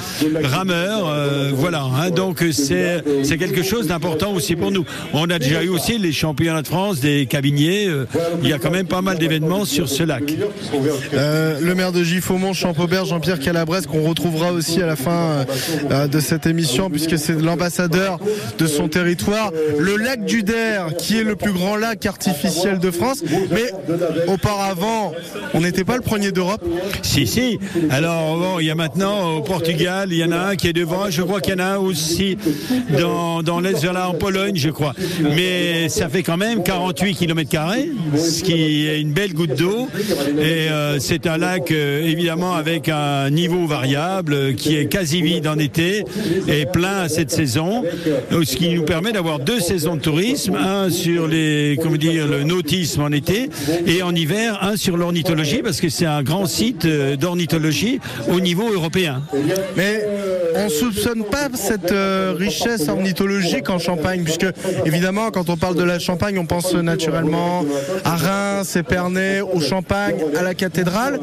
rameurs, 0.44 1.08
euh, 1.10 1.52
voilà. 1.54 1.84
hein. 1.84 2.10
donc 2.10 2.44
c'est 2.52 3.38
quelque 3.38 3.64
chose 3.64 3.88
d'important 3.88 4.34
aussi 4.34 4.56
pour 4.56 4.72
nous. 4.72 4.86
On 5.14 5.30
a 5.30 5.40
déjà 5.40 5.64
eu 5.64 5.70
aussi 5.70 5.98
les 5.98 6.12
championnats 6.12 6.62
de 6.62 6.68
France 6.68 7.00
des 7.00 7.26
cabiniers, 7.26 7.88
euh, 7.88 8.06
il 8.44 8.50
y 8.50 8.54
a 8.54 8.60
quand 8.60 8.72
même 8.72 8.88
pas 8.88 9.02
mal 9.02 9.18
d'événements 9.18 9.66
sur 9.66 9.90
ce 9.90 10.04
lac. 10.04 10.24
Euh, 11.14 11.60
le 11.62 11.76
maire 11.76 11.92
de 11.92 12.04
Giffaumont, 12.04 12.54
Champaubert, 12.54 13.06
Jean-Pierre 13.06 13.40
Calabrese, 13.40 13.88
qu'on 13.88 14.08
retrouvera 14.08 14.52
aussi 14.52 14.82
à 14.82 14.86
la 14.86 14.96
fin 14.96 15.46
euh, 15.92 16.08
de 16.08 16.20
cette 16.20 16.46
émission, 16.46 16.90
puisque 16.90 17.18
c'est 17.18 17.40
l'ambassadeur 17.42 18.20
de 18.58 18.68
son 18.68 18.88
territoire. 18.88 19.52
Le 19.78 19.96
lac 19.98 20.26
du 20.26 20.44
Der, 20.44 20.96
qui 20.98 21.18
est 21.18 21.24
le 21.24 21.36
plus 21.36 21.52
grand 21.54 21.76
lac 21.76 22.06
artificiel 22.06 22.80
de 22.80 22.92
France. 22.92 23.24
Mais 23.52 23.72
auparavant, 24.28 25.14
on 25.54 25.62
n'était 25.62 25.84
pas 25.84 25.96
le 25.96 26.02
premier 26.02 26.32
d'Europe. 26.32 26.64
Si, 27.02 27.28
si. 27.28 27.60
Alors, 27.90 28.49
il 28.60 28.68
y 28.68 28.72
a 28.72 28.76
maintenant 28.76 29.38
au 29.38 29.42
Portugal, 29.42 30.10
il 30.12 30.18
y 30.18 30.24
en 30.24 30.32
a 30.32 30.38
un 30.38 30.56
qui 30.56 30.68
est 30.68 30.74
devant. 30.74 31.10
Je 31.10 31.22
crois 31.22 31.42
qu'il 31.42 31.54
y 31.54 31.56
en 31.56 31.60
a 31.60 31.76
un 31.76 31.78
aussi 31.78 32.38
dans, 32.98 33.44
dans 33.44 33.60
l'Est, 33.60 33.86
en 33.88 34.14
Pologne, 34.14 34.56
je 34.56 34.70
crois. 34.70 34.94
Mais 35.36 35.90
ça 35.90 36.10
fait 36.10 36.24
quand 36.24 36.38
même 36.38 36.64
48 36.64 37.16
km, 37.16 37.50
ce 38.16 38.44
qui 38.44 38.88
est 38.88 39.02
une 39.02 39.12
belle 39.12 39.34
goutte 39.34 39.56
d'eau. 39.56 39.88
Et 40.38 40.70
euh, 40.70 41.00
c'est 41.00 41.28
un 41.28 41.38
lac, 41.38 41.72
euh, 41.72 42.04
évidemment, 42.04 42.54
avec 42.54 42.90
un 42.90 43.30
niveau 43.30 43.66
variable, 43.66 44.34
euh, 44.34 44.54
qui 44.54 44.76
est 44.76 44.88
quasi 44.88 45.22
vide 45.22 45.48
en 45.48 45.58
été 45.58 46.04
et 46.48 46.66
plein 46.66 47.02
à 47.02 47.10
cette 47.10 47.32
saison. 47.32 47.84
Ce 48.32 48.56
qui 48.56 48.70
nous 48.70 48.84
permet 48.84 49.12
d'avoir 49.12 49.40
deux 49.40 49.60
saisons 49.60 49.96
de 49.96 50.02
tourisme. 50.02 50.56
Un 50.56 50.90
sur 50.90 51.28
les, 51.28 51.78
comment 51.82 51.96
dire, 51.96 52.28
le 52.28 52.44
nautisme 52.44 53.02
en 53.02 53.12
été 53.12 53.50
et 53.86 54.02
en 54.04 54.14
hiver, 54.16 54.60
un 54.62 54.76
sur 54.76 54.98
l'ornithologie, 54.98 55.62
parce 55.64 55.82
que 55.82 55.90
c'est 55.90 56.06
un 56.06 56.24
grand 56.24 56.46
site 56.46 56.88
d'ornithologie 56.88 58.00
au 58.32 58.39
niveau 58.40 58.72
européen. 58.72 59.22
Mais 59.76 60.06
on 60.56 60.70
soupçonne 60.70 61.24
pas 61.24 61.50
cette 61.54 61.92
euh, 61.92 62.34
richesse 62.38 62.88
ornithologique 62.88 63.70
en 63.70 63.80
Champagne, 63.80 64.24
puisque 64.24 64.48
évidemment, 64.86 65.32
quand 65.32 65.50
on 65.50 65.58
parle 65.58 65.76
de 65.76 65.84
la 65.84 66.00
Champagne, 66.00 66.38
on 66.38 66.46
pense 66.46 66.74
naturellement 66.74 67.66
à 68.04 68.16
Reims, 68.16 68.76
Épernay, 68.76 69.42
au 69.42 69.60
Champagne, 69.60 70.16
à 70.38 70.42
la 70.42 70.54
cathédrale. 70.54 71.20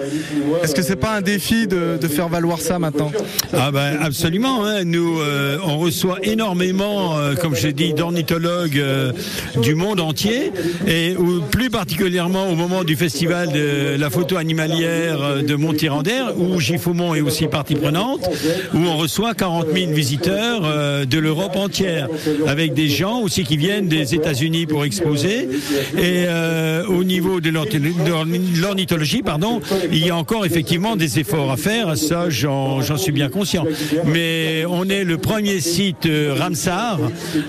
Est-ce 0.62 0.74
que 0.74 0.82
c'est 0.82 0.96
pas 0.96 1.14
un 1.14 1.20
défi 1.20 1.66
de, 1.66 1.98
faire 2.08 2.28
valoir 2.28 2.60
ça 2.60 2.78
maintenant? 2.78 3.10
Ah 3.52 3.70
ben 3.72 3.98
absolument. 4.00 4.64
hein. 4.64 4.84
Nous, 4.84 5.20
euh, 5.20 5.58
on 5.64 5.78
reçoit 5.78 6.18
énormément, 6.22 7.18
euh, 7.18 7.34
comme 7.34 7.56
je 7.56 7.68
dis, 7.68 7.94
d'ornithologues 7.94 8.78
euh, 8.78 9.12
du 9.60 9.74
monde 9.74 10.00
entier, 10.00 10.52
et 10.86 11.16
plus 11.50 11.68
particulièrement 11.70 12.48
au 12.48 12.54
moment 12.54 12.84
du 12.84 12.94
festival 12.96 13.52
de 13.52 13.96
la 13.98 14.10
photo 14.10 14.36
animalière 14.36 15.42
de 15.42 15.54
Montirandère, 15.54 16.38
où 16.38 16.60
Giffaumont 16.60 17.14
est 17.14 17.20
aussi 17.20 17.46
partie 17.48 17.74
prenante, 17.74 18.28
où 18.74 18.78
on 18.78 18.96
reçoit 18.96 19.15
reçoit 19.16 19.34
40 19.34 19.68
000 19.74 19.92
visiteurs 19.92 20.60
euh, 20.64 21.06
de 21.06 21.18
l'Europe 21.18 21.56
entière, 21.56 22.06
avec 22.46 22.74
des 22.74 22.88
gens 22.88 23.20
aussi 23.20 23.44
qui 23.44 23.56
viennent 23.56 23.88
des 23.88 24.14
États-Unis 24.14 24.66
pour 24.66 24.84
exposer. 24.84 25.48
Et 25.96 26.26
euh, 26.28 26.84
au 26.86 27.02
niveau 27.02 27.40
de 27.40 27.48
l'orni- 27.48 27.78
de 27.80 28.60
l'ornithologie, 28.60 29.22
pardon, 29.22 29.62
il 29.90 30.04
y 30.06 30.10
a 30.10 30.16
encore 30.16 30.44
effectivement 30.44 30.96
des 30.96 31.18
efforts 31.18 31.50
à 31.50 31.56
faire. 31.56 31.96
Ça, 31.96 32.28
j'en 32.28 32.82
suis 32.98 33.12
bien 33.12 33.30
conscient. 33.30 33.64
Mais 34.04 34.64
on 34.68 34.86
est 34.90 35.04
le 35.04 35.16
premier 35.16 35.60
site 35.60 36.04
euh, 36.04 36.34
Ramsar 36.38 36.98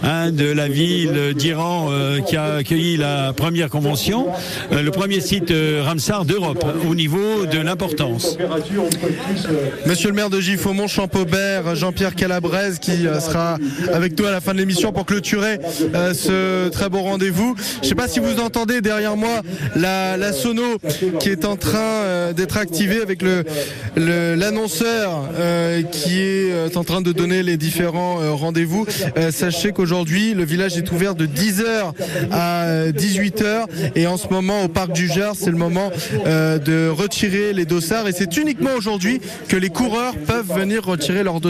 hein, 0.03 0.32
de 0.32 0.45
la 0.49 0.70
ville 0.70 1.34
d'Iran 1.36 1.89
qui 2.28 2.38
a 2.38 2.55
accueilli 2.55 2.95
la 2.95 3.34
première 3.34 3.70
convention, 3.70 4.28
le 4.72 4.89
premier 4.91 5.20
site 5.20 5.53
Ramsar 5.84 6.24
d'Europe 6.24 6.63
au 6.89 6.95
niveau 6.95 7.45
de 7.51 7.57
l'importance. 7.59 8.38
Monsieur 9.86 10.09
le 10.09 10.15
maire 10.15 10.30
de 10.30 10.39
Giffaumont, 10.39 10.88
Champaubert, 10.88 11.56
Jean-Pierre 11.75 12.15
Calabrese, 12.15 12.79
qui 12.79 13.07
euh, 13.07 13.19
sera 13.19 13.57
avec 13.93 14.17
nous 14.19 14.25
à 14.25 14.31
la 14.31 14.41
fin 14.41 14.53
de 14.53 14.59
l'émission 14.59 14.91
pour 14.91 15.05
clôturer 15.05 15.59
euh, 15.95 16.13
ce 16.13 16.69
très 16.69 16.89
beau 16.89 17.01
rendez-vous. 17.01 17.55
Je 17.77 17.79
ne 17.81 17.89
sais 17.89 17.95
pas 17.95 18.07
si 18.07 18.19
vous 18.19 18.39
entendez 18.39 18.81
derrière 18.81 19.17
moi 19.17 19.41
la, 19.75 20.33
sono 20.33 20.77
qui 21.19 21.29
est 21.29 21.45
en 21.45 21.55
train 21.55 21.77
euh, 21.79 22.33
d'être 22.33 22.57
activée 22.57 23.01
avec 23.01 23.23
l'annonceur 23.95 25.29
euh, 25.37 25.81
qui 25.83 26.19
est 26.19 26.51
euh, 26.51 26.69
en 26.75 26.83
train 26.83 27.01
de 27.01 27.11
donner 27.11 27.43
les 27.43 27.57
différents 27.57 28.21
euh, 28.21 28.31
rendez-vous. 28.33 28.85
Euh, 29.17 29.31
sachez 29.31 29.71
qu'aujourd'hui, 29.71 30.33
le 30.33 30.43
village 30.43 30.77
est 30.77 30.91
ouvert 30.91 31.15
de 31.15 31.25
10h 31.25 31.93
à 32.31 32.87
18h 32.91 33.65
et 33.95 34.07
en 34.07 34.17
ce 34.17 34.27
moment 34.29 34.63
au 34.63 34.67
parc 34.67 34.91
du 34.91 35.07
Gers, 35.07 35.35
c'est 35.35 35.51
le 35.51 35.57
moment 35.57 35.91
euh, 36.25 36.59
de 36.59 36.89
retirer 36.89 37.53
les 37.53 37.65
dossards 37.65 38.07
et 38.07 38.11
c'est 38.11 38.37
uniquement 38.37 38.71
aujourd'hui 38.77 39.21
que 39.47 39.57
les 39.57 39.69
coureurs 39.69 40.15
peuvent 40.15 40.51
venir 40.55 40.85
retirer 40.85 41.23
leurs 41.23 41.39
dossards. 41.39 41.46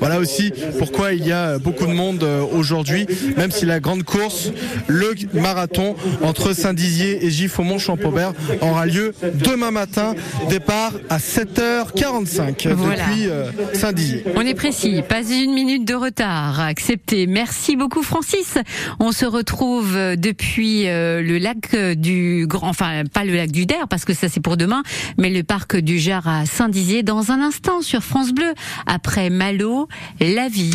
Voilà 0.00 0.18
aussi 0.18 0.52
pourquoi 0.78 1.12
il 1.12 1.26
y 1.26 1.32
a 1.32 1.58
beaucoup 1.58 1.86
de 1.86 1.92
monde 1.92 2.22
euh, 2.22 2.42
aujourd'hui, 2.52 3.06
même 3.36 3.50
si 3.50 3.66
la 3.66 3.80
grande 3.80 4.02
course, 4.02 4.50
le 4.86 5.14
marathon 5.34 5.94
entre 6.22 6.52
Saint-Dizier 6.52 7.24
et 7.24 7.30
Giffaumont-Champaubert 7.30 8.32
aura 8.60 8.86
lieu 8.86 9.14
demain 9.34 9.70
matin, 9.70 10.14
départ 10.48 10.92
à 11.10 11.18
7h45 11.18 12.68
Voilà. 12.74 13.04
depuis 13.06 13.28
euh, 13.28 13.50
Saint-Dizier. 13.74 14.24
On 14.36 14.40
est 14.42 14.54
précis, 14.54 15.02
pas 15.08 15.22
une 15.22 15.52
minute 15.54 15.84
de 15.86 15.94
retard. 15.94 16.60
Accepté. 16.60 17.26
Merci 17.26 17.76
beaucoup 17.76 18.02
Francis. 18.02 18.58
On 19.00 19.12
se 19.12 19.24
retrouve 19.26 19.96
euh, 19.96 20.16
depuis 20.16 20.84
le 20.86 21.38
lac 21.38 21.74
du 21.96 22.46
Grand, 22.48 22.68
enfin 22.68 23.04
pas 23.12 23.24
le 23.24 23.34
lac 23.34 23.50
du 23.50 23.66
Der 23.66 23.88
parce 23.88 24.04
que 24.04 24.14
ça 24.14 24.28
c'est 24.28 24.40
pour 24.40 24.56
demain, 24.56 24.82
mais 25.18 25.30
le 25.30 25.42
parc 25.42 25.76
du 25.76 25.98
Gard 25.98 26.26
à 26.28 26.46
Saint-Dizier 26.46 27.02
dans 27.02 27.30
un 27.32 27.40
instant 27.40 27.80
sur 27.80 28.02
France 28.02 28.32
Bleu. 28.32 28.52
Après 28.86 29.30
Malo, 29.36 29.86
la 30.18 30.48
vie. 30.48 30.74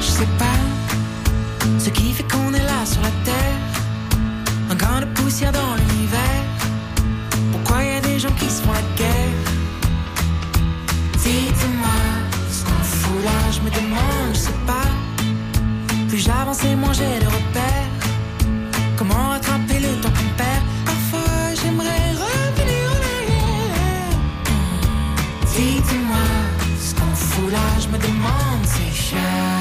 Je 0.00 0.02
sais 0.02 0.26
pas 0.38 0.44
ce 1.78 1.88
qui 1.88 2.12
fait 2.12 2.24
qu'on 2.24 2.52
est 2.52 2.58
là 2.58 2.84
sur 2.84 3.00
la 3.00 3.10
terre. 3.24 3.34
Un 4.70 4.74
grain 4.74 5.00
de 5.00 5.06
poussière 5.06 5.52
dans 5.52 5.74
l'univers. 5.76 6.44
Pourquoi 7.52 7.82
y 7.84 7.96
a 7.96 8.00
des 8.00 8.18
gens 8.18 8.34
qui 8.38 8.50
se 8.50 8.60
font 8.62 8.72
la 8.72 8.82
guerre? 8.98 9.13
Je 13.54 13.60
me 13.60 13.70
demande, 13.70 14.32
je 14.32 14.38
sais 14.38 14.60
pas. 14.66 14.90
Plus 16.08 16.18
j'avance 16.18 16.64
et 16.64 16.74
moins 16.74 16.92
j'ai 16.92 17.18
de 17.24 17.26
repères. 17.26 17.90
Comment 18.96 19.28
rattraper 19.30 19.78
le 19.86 19.92
temps 20.02 20.14
qu'on 20.16 20.30
perd? 20.40 20.64
Parfois 20.84 21.54
j'aimerais 21.58 22.06
revenir 22.24 22.84
en 22.94 23.00
arrière. 23.16 24.16
Dites-moi 25.54 26.26
ce 26.80 26.94
qu'on 26.94 27.14
fout 27.14 27.52
là, 27.52 27.66
je 27.82 27.88
me 27.88 27.98
demande, 27.98 28.64
c'est 28.64 28.94
chacun 29.08 29.53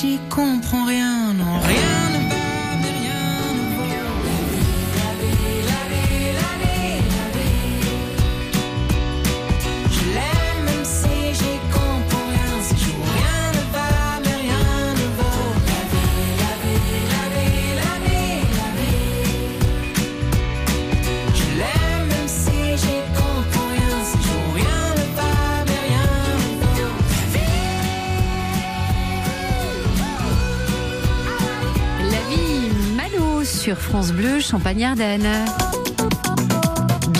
j'y 0.00 0.18
comprends 0.30 0.84
rien, 0.84 1.17
France 33.74 34.12
Bleu 34.12 34.40
Champagne-Ardenne. 34.40 35.77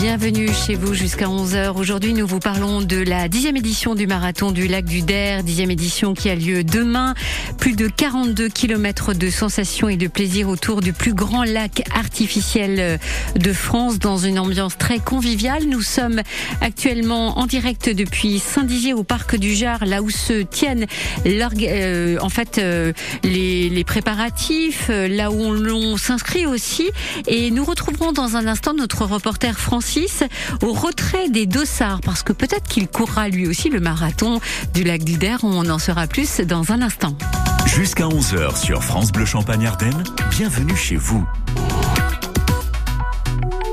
Bienvenue 0.01 0.47
chez 0.53 0.75
vous 0.75 0.93
jusqu'à 0.93 1.25
11h. 1.25 1.77
Aujourd'hui, 1.77 2.13
nous 2.13 2.25
vous 2.25 2.39
parlons 2.39 2.81
de 2.81 2.95
la 2.95 3.27
dixième 3.27 3.57
édition 3.57 3.95
du 3.95 4.07
marathon 4.07 4.51
du 4.51 4.65
lac 4.65 4.85
du 4.85 5.01
Der, 5.01 5.43
dixième 5.43 5.71
édition 5.71 6.13
qui 6.13 6.29
a 6.29 6.35
lieu 6.35 6.63
demain. 6.63 7.15
Plus 7.57 7.75
de 7.75 7.89
42 7.89 8.47
kilomètres 8.47 9.13
de 9.13 9.29
sensations 9.29 9.89
et 9.89 9.97
de 9.97 10.07
plaisir 10.07 10.47
autour 10.47 10.79
du 10.79 10.93
plus 10.93 11.13
grand 11.13 11.43
lac 11.43 11.83
artificiel 11.93 12.97
de 13.35 13.53
France 13.53 13.99
dans 13.99 14.17
une 14.17 14.39
ambiance 14.39 14.77
très 14.77 14.99
conviviale. 14.99 15.65
Nous 15.65 15.81
sommes 15.81 16.21
actuellement 16.61 17.37
en 17.37 17.45
direct 17.45 17.89
depuis 17.89 18.39
Saint-Dizier 18.39 18.93
au 18.93 19.03
parc 19.03 19.35
du 19.35 19.53
Jard, 19.53 19.85
là 19.85 20.01
où 20.01 20.09
se 20.09 20.43
tiennent 20.43 20.85
euh, 21.25 22.17
en 22.21 22.29
fait 22.29 22.57
euh, 22.57 22.93
les, 23.25 23.67
les 23.67 23.83
préparatifs, 23.83 24.87
euh, 24.89 25.09
là 25.09 25.29
où 25.29 25.41
on, 25.41 25.51
l'on 25.51 25.97
s'inscrit 25.97 26.45
aussi. 26.45 26.89
Et 27.27 27.51
nous 27.51 27.65
retrouverons 27.65 28.13
dans 28.13 28.37
un 28.37 28.47
instant 28.47 28.73
notre 28.73 29.03
reporter 29.03 29.59
Au 30.61 30.73
retrait 30.73 31.29
des 31.29 31.45
dossards, 31.45 32.01
parce 32.01 32.21
que 32.21 32.31
peut-être 32.31 32.67
qu'il 32.67 32.87
courra 32.87 33.27
lui 33.27 33.47
aussi 33.47 33.69
le 33.69 33.79
marathon 33.79 34.39
du 34.73 34.83
lac 34.83 35.03
Der. 35.03 35.39
On 35.43 35.67
en 35.69 35.79
saura 35.79 36.05
plus 36.05 36.41
dans 36.41 36.71
un 36.71 36.81
instant. 36.81 37.15
Jusqu'à 37.65 38.05
11h 38.05 38.55
sur 38.57 38.83
France 38.83 39.11
Bleu 39.11 39.25
Champagne 39.25 39.65
Ardenne, 39.65 40.03
bienvenue 40.31 40.75
chez 40.75 40.95
vous. 40.95 41.25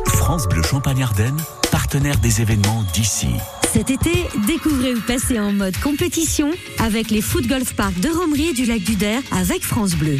France 0.07 0.49
Bleu 0.49 0.62
Champagne 0.62 1.03
Ardenne, 1.03 1.37
partenaire 1.71 2.17
des 2.19 2.41
événements 2.41 2.85
d'ici. 2.95 3.29
Cet 3.77 3.91
été, 3.91 4.24
découvrez 4.47 4.95
ou 4.95 5.01
passez 5.03 5.39
en 5.39 5.53
mode 5.53 5.77
compétition 5.83 6.51
avec 6.79 7.11
les 7.11 7.20
foot 7.20 7.47
golf 7.47 7.74
de 8.01 8.09
Romery 8.09 8.49
et 8.49 8.53
du 8.55 8.64
lac 8.64 8.81
du 8.81 8.97
Der 8.97 9.20
avec 9.33 9.62
France 9.62 9.97
Bleu. 9.97 10.18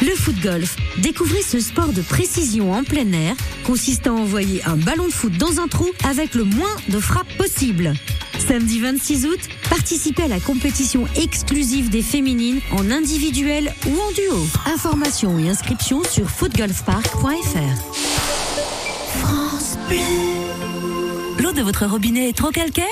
Le 0.00 0.12
foot 0.16 0.34
golf, 0.42 0.74
découvrez 0.98 1.42
ce 1.42 1.60
sport 1.60 1.92
de 1.92 2.02
précision 2.02 2.72
en 2.72 2.82
plein 2.82 3.12
air 3.12 3.36
consistant 3.64 4.16
à 4.16 4.20
envoyer 4.22 4.60
un 4.64 4.76
ballon 4.76 5.06
de 5.06 5.12
foot 5.12 5.32
dans 5.38 5.60
un 5.60 5.68
trou 5.68 5.86
avec 6.04 6.34
le 6.34 6.42
moins 6.42 6.74
de 6.88 6.98
frappes 6.98 7.32
possible. 7.38 7.94
Samedi 8.40 8.80
26 8.80 9.26
août, 9.26 9.40
participez 9.70 10.24
à 10.24 10.28
la 10.28 10.40
compétition 10.40 11.06
exclusive 11.14 11.90
des 11.90 12.02
féminines 12.02 12.58
en 12.72 12.90
individuel 12.90 13.72
ou 13.86 13.92
en 14.00 14.12
duo. 14.14 14.46
Informations 14.74 15.38
et 15.38 15.48
inscriptions 15.48 16.02
sur 16.02 16.28
footgolfpark.fr. 16.28 17.76
France 19.20 19.78
Bleu. 19.88 20.85
L'eau 21.42 21.52
de 21.52 21.60
votre 21.62 21.86
robinet 21.86 22.28
est 22.28 22.36
trop 22.36 22.50
calcaire? 22.50 22.86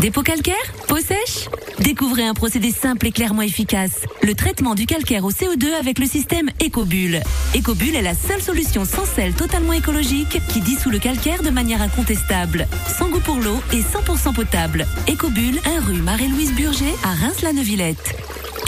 Dépôt 0.00 0.22
calcaire 0.22 0.54
Peau 0.88 0.98
sèche? 0.98 1.48
Découvrez 1.78 2.24
un 2.24 2.34
procédé 2.34 2.70
simple 2.70 3.06
et 3.06 3.12
clairement 3.12 3.42
efficace. 3.42 4.02
Le 4.22 4.34
traitement 4.34 4.74
du 4.74 4.86
calcaire 4.86 5.24
au 5.24 5.30
CO2 5.30 5.72
avec 5.78 5.98
le 5.98 6.06
système 6.06 6.50
Ecobulle. 6.62 7.22
Ecobulle 7.54 7.94
est 7.94 8.02
la 8.02 8.14
seule 8.14 8.42
solution 8.42 8.84
sans 8.84 9.04
sel 9.04 9.34
totalement 9.34 9.72
écologique 9.72 10.40
qui 10.48 10.60
dissout 10.60 10.90
le 10.90 10.98
calcaire 10.98 11.42
de 11.42 11.50
manière 11.50 11.82
incontestable. 11.82 12.66
Sans 12.98 13.08
goût 13.08 13.20
pour 13.20 13.36
l'eau 13.36 13.60
et 13.72 13.82
100% 13.82 14.34
potable. 14.34 14.86
Ecobulle, 15.08 15.60
1 15.64 15.80
rue 15.80 16.02
Marie-Louise 16.02 16.54
Burger 16.54 16.94
à 17.04 17.14
Reims-la-Neuvillette. 17.14 18.16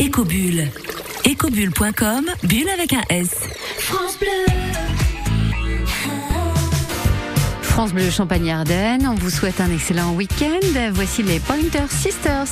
Ecobulle. 0.01 0.71
Ecobulle.com, 1.27 2.27
bulle 2.45 2.69
avec 2.69 2.93
un 2.93 3.03
S. 3.11 3.31
France 3.79 4.17
Bleu. 4.19 5.08
France 7.79 7.93
Bleu 7.93 8.11
Champagne 8.11 8.51
Ardenne, 8.51 9.07
on 9.07 9.15
vous 9.15 9.31
souhaite 9.31 9.61
un 9.61 9.71
excellent 9.71 10.13
week-end. 10.13 10.91
Voici 10.91 11.23
les 11.23 11.39
Pointer 11.39 11.87
Sisters. 11.89 12.49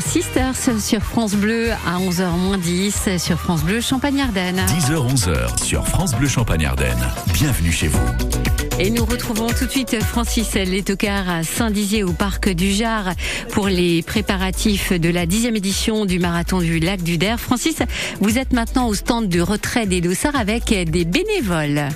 Sisters 0.00 0.80
sur 0.80 1.02
France 1.02 1.34
Bleu 1.34 1.70
à 1.72 1.98
11h10 1.98 3.18
sur 3.18 3.38
France 3.38 3.62
Bleu 3.64 3.82
Champagne-Ardenne. 3.82 4.60
10h-11h 4.66 5.62
sur 5.62 5.86
France 5.86 6.14
Bleu 6.14 6.26
Champagne-Ardenne. 6.26 7.06
Bienvenue 7.34 7.70
chez 7.70 7.88
vous. 7.88 8.00
Et 8.78 8.88
nous 8.88 9.04
retrouvons 9.04 9.48
tout 9.48 9.66
de 9.66 9.70
suite 9.70 10.02
Francis 10.02 10.54
Létocard 10.54 11.28
à 11.28 11.42
Saint-Dizier 11.42 12.02
au 12.02 12.12
parc 12.12 12.48
du 12.48 12.72
Jard 12.72 13.12
pour 13.50 13.68
les 13.68 14.02
préparatifs 14.02 14.92
de 14.92 15.10
la 15.10 15.26
dixième 15.26 15.56
édition 15.56 16.06
du 16.06 16.18
marathon 16.18 16.60
du 16.60 16.78
lac 16.78 17.02
du 17.02 17.18
Der. 17.18 17.38
Francis, 17.38 17.76
vous 18.20 18.38
êtes 18.38 18.54
maintenant 18.54 18.88
au 18.88 18.94
stand 18.94 19.28
du 19.28 19.42
retrait 19.42 19.86
des 19.86 20.00
dossards 20.00 20.36
avec 20.36 20.66
des 20.66 21.04
bénévoles. 21.04 21.88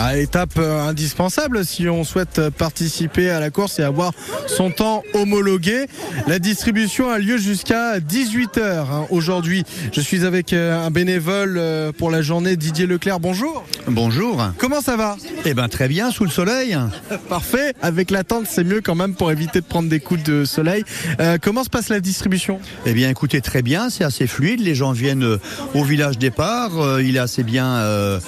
À 0.00 0.16
étape 0.16 0.52
euh, 0.58 0.88
indispensable 0.88 1.64
si 1.64 1.88
on 1.88 2.04
souhaite 2.04 2.50
participer 2.50 3.30
à 3.30 3.40
la 3.40 3.50
course 3.50 3.80
et 3.80 3.82
avoir 3.82 4.12
son 4.46 4.70
temps 4.70 5.02
homologué. 5.12 5.86
La 6.28 6.38
distribution 6.38 7.10
a 7.10 7.18
lieu 7.18 7.36
jusqu'à 7.36 7.98
18h 7.98 8.60
hein, 8.60 9.06
aujourd'hui. 9.10 9.64
Je 9.92 10.00
suis 10.00 10.24
avec 10.24 10.52
euh, 10.52 10.86
un 10.86 10.92
bénévole 10.92 11.56
euh, 11.58 11.90
pour 11.90 12.12
la 12.12 12.22
journée, 12.22 12.54
Didier 12.54 12.86
Leclerc. 12.86 13.18
Bonjour. 13.18 13.64
Bonjour. 13.88 14.40
Comment 14.56 14.80
ça 14.80 14.96
va? 14.96 15.16
Eh 15.44 15.52
ben 15.52 15.66
très 15.68 15.88
bien, 15.88 16.12
sous 16.12 16.22
le 16.22 16.30
soleil. 16.30 16.78
Parfait. 17.28 17.74
Avec 17.82 18.12
la 18.12 18.22
tente, 18.22 18.46
c'est 18.48 18.62
mieux 18.62 18.80
quand 18.80 18.94
même 18.94 19.16
pour 19.16 19.32
éviter 19.32 19.60
de 19.60 19.66
prendre 19.66 19.88
des 19.88 19.98
coups 19.98 20.22
de 20.22 20.44
soleil. 20.44 20.84
Euh, 21.18 21.38
comment 21.42 21.64
se 21.64 21.70
passe 21.70 21.88
la 21.88 21.98
distribution? 21.98 22.60
Eh 22.86 22.92
bien 22.92 23.10
écoutez, 23.10 23.40
très 23.40 23.62
bien, 23.62 23.90
c'est 23.90 24.04
assez 24.04 24.28
fluide. 24.28 24.60
Les 24.60 24.76
gens 24.76 24.92
viennent 24.92 25.38
au 25.74 25.82
village 25.82 26.18
départ, 26.18 26.70
il 27.00 27.16
est 27.16 27.20
assez 27.20 27.42
bien 27.42 27.66
euh, 27.66 28.20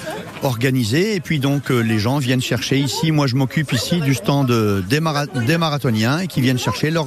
organisé. 0.43 1.15
Et 1.15 1.19
puis 1.19 1.39
donc 1.39 1.71
euh, 1.71 1.79
les 1.81 1.99
gens 1.99 2.17
viennent 2.19 2.41
chercher 2.41 2.79
ici. 2.79 3.11
Moi 3.11 3.27
je 3.27 3.35
m'occupe 3.35 3.71
ici 3.73 3.99
du 4.01 4.13
stand 4.15 4.51
euh, 4.51 4.81
des, 4.81 4.99
mara- 4.99 5.25
des 5.27 5.57
marathoniens 5.57 6.19
et 6.19 6.27
qui 6.27 6.41
viennent 6.41 6.59
chercher 6.59 6.91
leur 6.91 7.05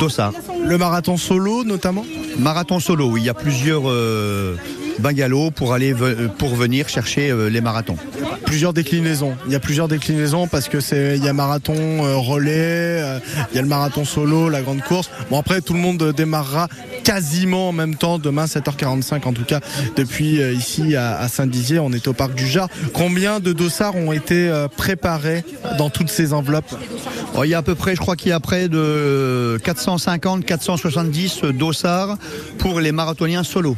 dossard. 0.00 0.32
Le 0.66 0.78
marathon 0.78 1.16
solo 1.16 1.64
notamment? 1.64 2.04
Marathon 2.38 2.78
solo, 2.80 3.06
oui, 3.10 3.20
il 3.22 3.26
y 3.26 3.30
a 3.30 3.34
plusieurs 3.34 3.82
euh, 3.88 4.54
bungalows 4.98 5.50
pour 5.50 5.72
aller 5.72 5.92
ve- 5.92 6.28
pour 6.28 6.54
venir 6.54 6.88
chercher 6.88 7.30
euh, 7.30 7.48
les 7.48 7.60
marathons. 7.60 7.96
Plusieurs 8.44 8.72
déclinaisons. 8.72 9.34
Il 9.46 9.52
y 9.52 9.56
a 9.56 9.60
plusieurs 9.60 9.88
déclinaisons 9.88 10.46
parce 10.46 10.68
que 10.68 10.80
c'est 10.80 11.16
il 11.16 11.24
y 11.24 11.28
a 11.28 11.32
marathon 11.32 11.74
euh, 11.76 12.16
relais, 12.16 13.02
euh, 13.02 13.18
il 13.52 13.56
y 13.56 13.58
a 13.58 13.62
le 13.62 13.68
marathon 13.68 14.04
solo, 14.04 14.48
la 14.48 14.62
grande 14.62 14.82
course. 14.82 15.10
Bon 15.30 15.38
après 15.38 15.60
tout 15.60 15.74
le 15.74 15.80
monde 15.80 16.02
euh, 16.02 16.12
démarrera 16.12 16.68
quasiment 17.04 17.68
en 17.70 17.72
même 17.72 17.94
temps 17.94 18.18
demain 18.18 18.44
7h45 18.46 19.26
en 19.26 19.32
tout 19.32 19.44
cas 19.44 19.60
depuis 19.96 20.40
euh, 20.42 20.52
ici 20.52 20.96
à, 20.96 21.18
à 21.18 21.28
Saint-Dizier. 21.28 21.78
On 21.78 21.92
est 21.92 22.06
au 22.08 22.12
parc 22.12 22.34
du 22.34 22.46
Jard. 22.46 22.68
Combien 22.92 23.40
de 23.40 23.52
dossards 23.52 23.96
ont 23.96 24.12
été 24.12 24.48
euh, 24.48 24.68
préparés 24.68 25.44
dans 25.78 25.90
toutes 25.90 26.10
ces 26.10 26.32
enveloppes? 26.32 26.74
Oh, 27.36 27.44
il 27.44 27.50
y 27.50 27.54
a 27.54 27.58
à 27.58 27.62
peu 27.62 27.74
près, 27.74 27.94
je 27.94 28.00
crois 28.00 28.16
qu'il 28.16 28.30
y 28.30 28.32
a 28.32 28.40
près 28.40 28.68
de 28.68 29.58
450-470 29.64 31.52
dossards 31.52 32.16
pour 32.58 32.80
les 32.80 32.92
marathoniens 32.92 33.44
solo. 33.44 33.76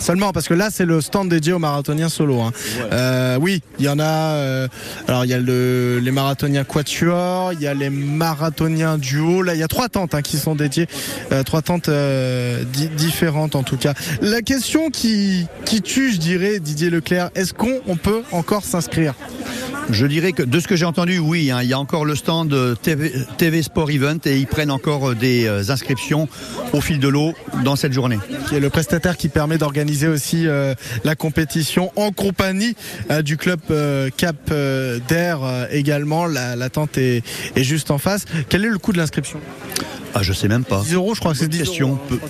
Seulement 0.00 0.32
parce 0.32 0.48
que 0.48 0.54
là 0.54 0.68
c'est 0.72 0.84
le 0.86 1.00
stand 1.00 1.28
dédié 1.28 1.52
aux 1.52 1.58
marathoniens 1.60 2.08
solo. 2.08 2.40
hein. 2.40 2.52
Euh, 2.92 3.38
oui, 3.40 3.62
il 3.78 3.84
y 3.84 3.88
en 3.88 3.98
a. 4.00 4.04
euh, 4.34 4.68
alors 5.06 5.24
il 5.24 5.30
y 5.30 5.34
a 5.34 5.38
le- 5.38 6.00
les 6.02 6.10
marathoniens 6.10 6.64
quatuor, 6.64 7.52
il 7.52 7.60
y 7.60 7.66
a 7.68 7.74
les 7.74 7.90
marathoniens 7.90 8.98
duo. 8.98 9.42
Là 9.42 9.54
il 9.54 9.60
y 9.60 9.62
a 9.62 9.68
trois 9.68 9.88
tentes 9.88 10.14
hein, 10.14 10.22
qui 10.22 10.38
sont 10.38 10.54
dédiées, 10.54 10.88
euh, 11.32 11.42
trois 11.42 11.62
tentes 11.62 11.90
di- 11.90 12.88
différentes 12.88 13.54
en 13.54 13.62
tout 13.62 13.76
cas. 13.76 13.94
La 14.22 14.42
question 14.42 14.90
qui 14.90 15.46
qui 15.66 15.82
tue, 15.82 16.12
je 16.12 16.18
dirais, 16.18 16.58
Didier 16.60 16.90
Leclerc, 16.90 17.30
est-ce 17.34 17.52
qu'on 17.54 17.80
on 17.86 17.96
peut 17.96 18.22
encore 18.32 18.64
s'inscrire? 18.64 19.14
Je 19.90 20.06
dirais 20.06 20.30
que 20.32 20.44
de 20.44 20.60
ce 20.60 20.68
que 20.68 20.76
j'ai 20.76 20.84
entendu, 20.84 21.18
oui, 21.18 21.50
hein, 21.50 21.60
il 21.62 21.68
y 21.68 21.72
a 21.72 21.78
encore 21.78 22.04
le 22.04 22.14
stand 22.14 22.54
TV, 22.80 23.12
TV 23.38 23.60
Sport 23.62 23.90
Event 23.90 24.18
et 24.24 24.38
ils 24.38 24.46
prennent 24.46 24.70
encore 24.70 25.16
des 25.16 25.48
inscriptions 25.70 26.28
au 26.72 26.80
fil 26.80 27.00
de 27.00 27.08
l'eau 27.08 27.32
dans 27.64 27.74
cette 27.74 27.92
journée. 27.92 28.18
qui 28.48 28.54
est 28.54 28.60
le 28.60 28.70
prestataire 28.70 29.16
qui 29.16 29.28
permet 29.28 29.58
d'organiser 29.58 29.89
aussi 30.06 30.46
euh, 30.46 30.74
la 31.04 31.14
compétition 31.14 31.92
en 31.96 32.12
compagnie 32.12 32.76
euh, 33.10 33.22
du 33.22 33.36
club 33.36 33.60
euh, 33.70 34.10
Cap 34.16 34.36
d'Air 35.08 35.68
également. 35.70 36.26
La, 36.26 36.70
tente 36.70 36.98
est 36.98 37.22
juste 37.56 37.90
en 37.90 37.98
face. 37.98 38.24
Quel 38.48 38.64
est 38.64 38.68
le 38.68 38.78
coût 38.78 38.92
de 38.92 38.98
l'inscription? 38.98 39.40
Ah, 40.14 40.22
je 40.22 40.32
sais 40.32 40.48
même 40.48 40.64
pas. 40.64 40.82
10 40.82 40.94
euros, 40.94 41.14
je 41.14 41.20
crois 41.20 41.32
que 41.32 41.38
c'est 41.38 41.48
10 41.48 41.58
Question. 41.58 41.98
euros. 42.10 42.20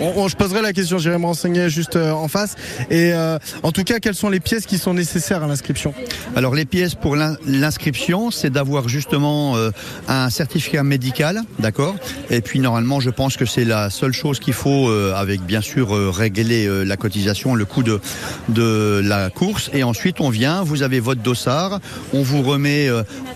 On- 0.00 0.22
on- 0.22 0.28
je 0.28 0.36
poserai 0.36 0.62
la 0.62 0.72
question, 0.72 0.98
j'irai 0.98 1.18
me 1.18 1.26
renseigner 1.26 1.68
juste 1.68 1.96
euh, 1.96 2.12
en 2.12 2.28
face. 2.28 2.54
Et 2.90 3.12
euh, 3.12 3.38
en 3.62 3.72
tout 3.72 3.84
cas, 3.84 3.98
quelles 3.98 4.14
sont 4.14 4.30
les 4.30 4.40
pièces 4.40 4.64
qui 4.66 4.78
sont 4.78 4.94
nécessaires 4.94 5.42
à 5.44 5.46
l'inscription? 5.46 5.92
Alors 6.34 6.54
les 6.54 6.64
pièces 6.64 6.94
pour 6.94 7.16
l'in- 7.16 7.36
l'inscription, 7.46 8.30
c'est 8.30 8.50
d'avoir 8.50 8.88
justement 8.88 9.56
euh, 9.56 9.70
un 10.08 10.30
certificat 10.30 10.82
médical, 10.82 11.42
d'accord? 11.58 11.94
Et 12.30 12.40
puis 12.40 12.58
normalement, 12.60 13.00
je 13.00 13.10
pense 13.10 13.36
que 13.36 13.44
c'est 13.44 13.64
la 13.64 13.90
seule 13.90 14.12
chose 14.12 14.40
qu'il 14.40 14.54
faut, 14.54 14.88
euh, 14.88 15.12
avec 15.14 15.42
bien 15.42 15.60
sûr 15.60 15.90
régler 16.14 16.84
la 16.84 16.96
cotisation, 16.96 17.54
le 17.54 17.64
coût 17.64 17.82
de, 17.82 18.00
de 18.48 19.00
la 19.04 19.30
course. 19.30 19.70
Et 19.74 19.82
ensuite, 19.82 20.20
on 20.20 20.30
vient, 20.30 20.62
vous 20.62 20.82
avez 20.82 21.00
votre 21.00 21.20
dossard, 21.22 21.80
on 22.14 22.22
vous 22.22 22.42
remet 22.42 22.88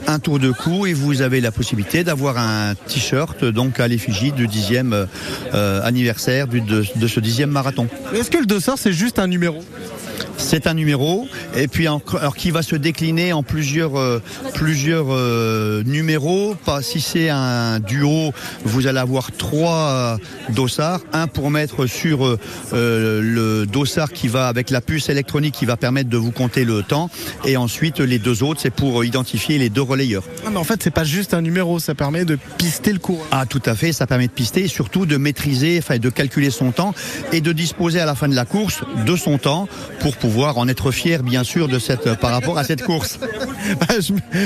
un 0.07 0.18
tour 0.18 0.39
de 0.39 0.51
cou 0.51 0.87
et 0.87 0.93
vous 0.95 1.20
avez 1.22 1.41
la 1.41 1.53
possibilité 1.53 2.03
d'avoir 2.05 2.39
un 2.39 2.74
t-shirt 2.74 3.45
donc 3.45 3.74
à 3.81 3.89
l'effigie 3.89 4.33
du 4.33 4.47
dixième 4.47 4.93
euh, 4.93 5.07
euh, 5.55 5.81
anniversaire 5.83 6.47
de 6.49 7.07
ce 7.07 7.20
dixième 7.20 7.51
marathon. 7.51 7.87
Est-ce 8.14 8.31
que 8.31 8.39
le 8.39 8.47
dossard, 8.47 8.79
c'est 8.79 8.93
juste 8.93 9.18
un 9.18 9.27
numéro? 9.27 9.62
C'est 10.37 10.66
un 10.66 10.74
numéro 10.74 11.28
et 11.57 11.68
puis 11.68 11.87
alors, 11.87 12.37
qui 12.37 12.51
va 12.51 12.62
se 12.62 12.76
décliner 12.76 13.32
en 13.32 13.43
plusieurs 13.43 13.99
euh, 13.99 14.20
plusieurs 14.55 15.07
euh, 15.11 15.82
numéros. 15.85 16.55
Pas 16.64 16.82
si 16.82 17.01
c'est 17.01 17.28
un 17.28 17.80
duo, 17.80 18.32
vous 18.64 18.87
allez 18.87 18.99
avoir 18.99 19.32
trois 19.32 19.72
euh, 19.72 20.16
dossards, 20.51 21.01
un 21.12 21.26
pour 21.26 21.51
mettre 21.51 21.87
sur 21.87 22.39
le 22.72 23.64
dossard 23.64 24.12
qui 24.12 24.28
va 24.28 24.49
avec 24.49 24.70
la 24.70 24.80
puce 24.80 25.09
électronique 25.09 25.55
qui 25.55 25.66
va 25.66 25.76
permettre 25.76 26.11
de 26.11 26.16
vous 26.16 26.32
compter 26.32 26.64
le 26.64 26.82
temps 26.82 27.11
et 27.45 27.57
ensuite 27.57 28.01
les 28.01 28.18
deux 28.18 28.43
autres 28.43 28.61
c'est 28.61 28.70
pour 28.70 29.05
identifier 29.05 29.59
les 29.59 29.70
deux 29.70 29.82
relayeurs. 29.82 30.24
Ah, 30.47 30.51
mais 30.51 30.59
en 30.59 30.64
fait, 30.64 30.82
c'est 30.82 30.91
pas 30.91 31.05
juste 31.05 31.35
un 31.35 31.41
numéro, 31.41 31.78
ça 31.78 31.95
permet 31.95 32.24
de 32.24 32.39
pister 32.59 32.93
le 32.93 32.99
cours. 32.99 33.24
Ah, 33.30 33.47
tout 33.47 33.62
à 33.66 33.74
fait, 33.74 33.93
ça 33.93 34.07
permet 34.07 34.26
de 34.26 34.32
pister 34.32 34.64
et 34.64 34.68
surtout 34.68 35.07
de 35.07 35.16
maîtriser, 35.16 35.78
enfin 35.78 35.99
de 35.99 36.11
calculer 36.11 36.51
son 36.51 36.72
temps 36.72 36.95
et 37.32 37.41
de 37.41 37.53
disposer 37.53 38.01
à 38.01 38.07
la 38.07 38.14
fin 38.14 38.28
de 38.28 38.35
la 38.35 38.45
course 38.45 38.82
de 39.07 39.16
son 39.16 39.39
temps 39.39 39.68
pour 40.01 40.16
pouvoir 40.25 40.57
en 40.57 40.68
être 40.68 40.91
fier, 40.91 41.22
bien 41.22 41.45
sûr, 41.45 41.68
de 41.68 41.79
cette, 41.79 42.14
par 42.14 42.31
rapport 42.31 42.57
à 42.57 42.64
cette 42.64 42.83
course. 42.83 43.18
Bah, 43.81 43.95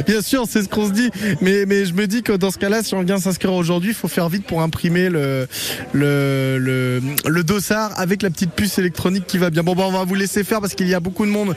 bien 0.07 0.23
sûr, 0.23 0.45
c'est 0.49 0.63
ce 0.63 0.69
qu'on 0.69 0.87
se 0.87 0.93
dit, 0.93 1.11
mais, 1.41 1.67
mais 1.67 1.87
je 1.87 1.93
me 1.93 2.07
dis 2.07 2.23
que 2.23 2.33
dans 2.33 2.53
ce 2.53 2.59
cas-là, 2.59 2.85
si 2.85 2.95
on 2.95 3.03
vient 3.03 3.19
s'inscrire 3.19 3.53
aujourd'hui, 3.53 3.91
il 3.91 3.95
faut 3.95 4.07
faire 4.07 4.29
vite 4.29 4.47
pour 4.47 4.63
imprimer 4.63 5.09
le, 5.09 5.49
le, 5.93 6.57
le, 6.59 7.01
le 7.27 7.43
dossard 7.43 7.91
avec 7.99 8.23
la 8.23 8.31
petite 8.31 8.53
puce 8.53 8.79
électronique 8.79 9.27
qui 9.27 9.37
va 9.37 9.51
bien. 9.51 9.65
Bon, 9.65 9.75
bah, 9.75 9.85
on 9.89 9.91
va 9.91 10.05
vous 10.05 10.15
laisser 10.15 10.45
faire 10.45 10.61
parce 10.61 10.75
qu'il 10.75 10.87
y 10.87 10.95
a 10.95 11.01
beaucoup 11.01 11.27
de 11.27 11.33
monde 11.33 11.57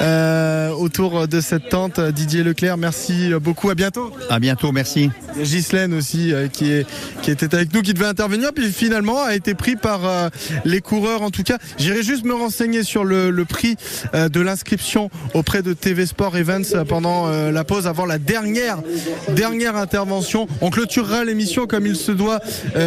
euh, 0.00 0.70
autour 0.70 1.28
de 1.28 1.40
cette 1.42 1.68
tente. 1.68 2.00
Didier 2.00 2.42
Leclerc, 2.44 2.78
merci 2.78 3.30
beaucoup, 3.42 3.68
à 3.68 3.74
bientôt. 3.74 4.10
À 4.30 4.40
bientôt, 4.40 4.72
merci. 4.72 5.10
Ghislaine 5.38 5.92
aussi 5.92 6.32
euh, 6.32 6.48
qui, 6.48 6.72
est, 6.72 6.86
qui 7.20 7.30
était 7.30 7.54
avec 7.54 7.74
nous, 7.74 7.82
qui 7.82 7.92
devait 7.92 8.06
intervenir, 8.06 8.52
puis 8.54 8.72
finalement 8.72 9.22
a 9.22 9.34
été 9.34 9.54
pris 9.54 9.76
par 9.76 10.06
euh, 10.06 10.28
les 10.64 10.80
coureurs 10.80 11.20
en 11.20 11.30
tout 11.30 11.42
cas. 11.42 11.58
J'irai 11.78 12.02
juste 12.02 12.24
me 12.24 12.34
renseigner 12.34 12.84
sur 12.84 13.04
le, 13.04 13.30
le 13.30 13.44
prix 13.44 13.61
euh, 14.14 14.28
de 14.28 14.40
l'inscription 14.40 15.10
auprès 15.34 15.62
de 15.62 15.72
TV 15.72 16.06
Sport 16.06 16.36
Events 16.36 16.74
euh, 16.74 16.84
pendant 16.84 17.28
euh, 17.28 17.50
la 17.50 17.64
pause, 17.64 17.86
avant 17.86 18.06
la 18.06 18.18
dernière, 18.18 18.78
dernière 19.30 19.76
intervention. 19.76 20.46
On 20.60 20.70
clôturera 20.70 21.24
l'émission 21.24 21.66
comme 21.66 21.86
il 21.86 21.96
se 21.96 22.12
doit, 22.12 22.40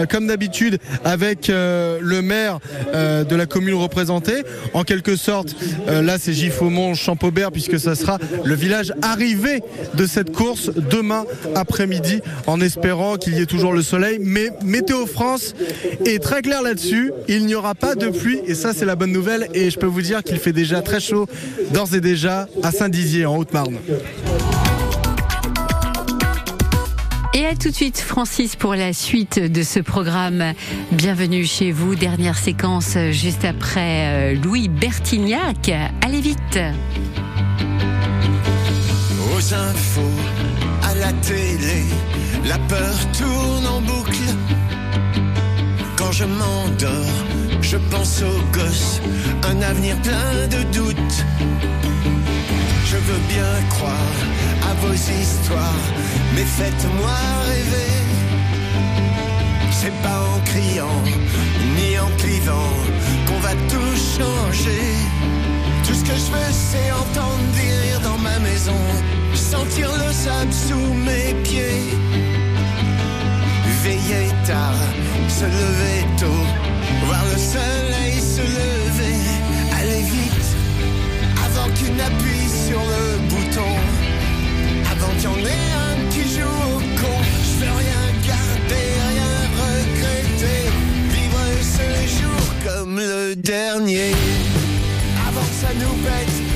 comme 0.10 0.28
d'habitude, 0.28 0.80
avec 1.04 1.48
le 1.48 2.20
maire 2.22 2.60
de 2.94 3.36
la 3.36 3.46
commune 3.46 3.76
représentée. 3.76 4.44
En 4.74 4.84
quelque 4.84 5.16
sorte, 5.16 5.56
là 5.88 6.18
c'est 6.20 6.34
Giffaumont, 6.34 6.94
Champaubert, 6.94 7.52
puisque 7.52 7.80
ça 7.80 7.96
sera 7.96 8.18
le 8.44 8.56
village 8.56 8.94
arrivé 9.02 9.62
de 9.94 10.06
cette 10.06 10.32
course 10.32 10.72
demain 10.92 11.26
après-midi, 11.56 12.22
en 12.48 12.60
espérant 12.62 13.18
qu'il 13.18 13.36
y 13.36 13.42
ait 13.42 13.46
toujours 13.46 13.74
le 13.74 13.82
soleil. 13.82 14.18
Mais 14.22 14.50
Météo 14.64 15.06
France 15.06 15.54
est 16.06 16.22
très 16.22 16.42
clair 16.42 16.62
là-dessus. 16.62 17.12
Il 17.28 17.46
n'y 17.46 17.56
aura 17.56 17.76
pas 17.76 17.96
de 17.96 18.08
pluie, 18.08 18.40
et 18.48 18.56
ça 18.56 18.74
c'est 18.74 18.86
la 18.86 18.96
bonne 18.96 19.12
nouvelle. 19.12 19.48
Et 19.54 19.70
je 19.70 19.80
peux 19.80 19.86
vous 19.88 20.02
dire 20.02 20.24
qu'il 20.24 20.38
fait 20.38 20.54
déjà 20.54 20.65
très 20.84 21.00
chaud, 21.00 21.28
d'ores 21.72 21.94
et 21.94 22.02
déjà, 22.02 22.48
à 22.64 22.72
Saint-Dizier, 22.72 23.26
en 23.26 23.38
Haute-Marne. 23.38 23.78
Et 27.34 27.46
à 27.46 27.56
tout 27.56 27.70
de 27.70 27.76
suite, 27.76 28.00
Francis, 28.00 28.56
pour 28.56 28.76
la 28.76 28.94
suite 28.94 29.40
de 29.40 29.62
ce 29.62 29.80
programme. 29.80 30.54
Bienvenue 30.92 31.46
chez 31.46 31.72
vous. 31.72 31.96
Dernière 31.96 32.38
séquence 32.38 32.98
juste 33.12 33.44
après 33.44 34.34
euh, 34.34 34.42
Louis 34.42 34.70
Bertignac. 34.70 35.70
Allez 36.02 36.22
vite. 36.22 36.60
Aux 39.36 39.54
infos, 39.54 40.02
à 40.82 40.96
la 40.96 41.12
télé, 41.12 41.84
la 42.48 42.58
peur 42.58 42.96
tourne 43.12 43.68
en 43.68 43.82
boucle. 43.82 44.34
Quand 45.98 46.14
je 46.14 46.24
m'endors, 46.24 47.35
je 47.66 47.78
pense 47.78 48.22
aux 48.22 48.58
gosses, 48.58 49.02
un 49.44 49.60
avenir 49.62 49.96
plein 50.02 50.48
de 50.56 50.62
doutes. 50.72 51.18
Je 52.86 52.98
veux 52.98 53.22
bien 53.28 53.54
croire 53.70 54.18
à 54.70 54.74
vos 54.86 54.94
histoires, 54.94 55.86
mais 56.36 56.46
faites-moi 56.58 57.18
rêver. 57.50 57.96
C'est 59.72 59.98
pas 60.04 60.22
en 60.34 60.40
criant, 60.52 61.02
ni 61.76 61.98
en 61.98 62.12
clivant, 62.18 62.74
qu'on 63.28 63.40
va 63.40 63.54
tout 63.72 63.96
changer. 64.16 64.86
Tout 65.86 65.96
ce 65.96 66.04
que 66.04 66.16
je 66.24 66.30
veux, 66.36 66.52
c'est 66.52 66.92
entendre 66.92 67.48
des 67.58 67.72
rires 67.82 68.02
dans 68.02 68.20
ma 68.20 68.38
maison, 68.40 68.82
sentir 69.34 69.90
le 70.04 70.12
sable 70.14 70.54
sous 70.54 70.94
mes 71.08 71.34
pieds. 71.44 71.86
Veiller 73.84 74.30
tard, 74.46 74.82
se 75.28 75.46
lever 75.46 76.02
tôt, 76.20 76.46
voir 77.06 77.24
le 77.32 77.38
soleil 77.38 78.20
se 78.20 78.42
lever, 78.42 79.18
aller 79.80 80.02
vite, 80.02 80.50
avant 81.46 81.70
qu'il 81.76 81.96
n'appuie 81.96 82.50
sur 82.68 82.80
le 82.80 83.18
bouton, 83.30 83.74
avant 84.92 85.14
qu'il 85.18 85.24
y 85.24 85.34
en 85.34 85.46
ait 85.46 85.72
un 85.88 86.10
qui 86.10 86.24
joue 86.36 86.58
au 86.74 86.80
con. 87.00 87.18
Je 87.44 87.66
veux 87.66 87.72
rien 87.72 88.06
garder, 88.32 88.88
rien 89.12 89.34
regretter, 89.62 90.62
vivre 91.16 91.44
ce 91.62 91.88
jour 92.20 92.44
comme 92.66 92.98
le 92.98 93.36
dernier, 93.36 94.12
avant 95.28 95.42
que 95.42 95.58
ça 95.62 95.74
nous 95.80 95.96
pète 96.04 96.55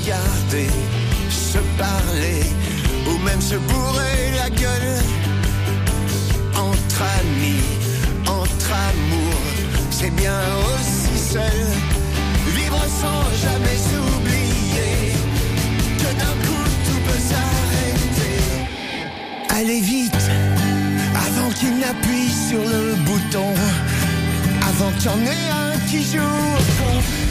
regarder, 0.00 0.70
se 1.30 1.58
parler, 1.78 2.42
ou 3.06 3.18
même 3.24 3.40
se 3.40 3.56
bourrer 3.56 4.32
la 4.36 4.50
gueule. 4.50 4.96
Entre 6.54 7.02
amis, 7.20 7.64
entre 8.26 8.72
amours, 8.72 9.46
c'est 9.90 10.14
bien 10.14 10.40
aussi 10.68 11.18
seul. 11.32 11.60
Vivre 12.54 12.82
sans 13.00 13.22
jamais 13.44 13.78
s'oublier 13.90 15.12
que 15.98 16.10
d'un 16.20 16.36
coup 16.44 16.66
tout 16.86 17.00
peut 17.06 17.22
s'arrêter. 17.30 18.38
Allez 19.50 19.80
vite, 19.80 20.30
avant 21.14 21.50
qu'il 21.50 21.78
n'appuie 21.78 22.30
sur 22.48 22.60
le 22.60 22.94
bouton, 23.06 23.54
avant 24.68 24.90
qu'il 24.92 25.10
y 25.10 25.14
en 25.14 25.20
ait 25.26 25.50
un 25.50 25.78
qui 25.88 26.02
joue. 26.02 27.29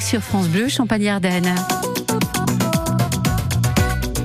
Sur 0.00 0.22
France 0.22 0.48
Bleu, 0.48 0.68
Champagne-Ardenne. 0.68 1.54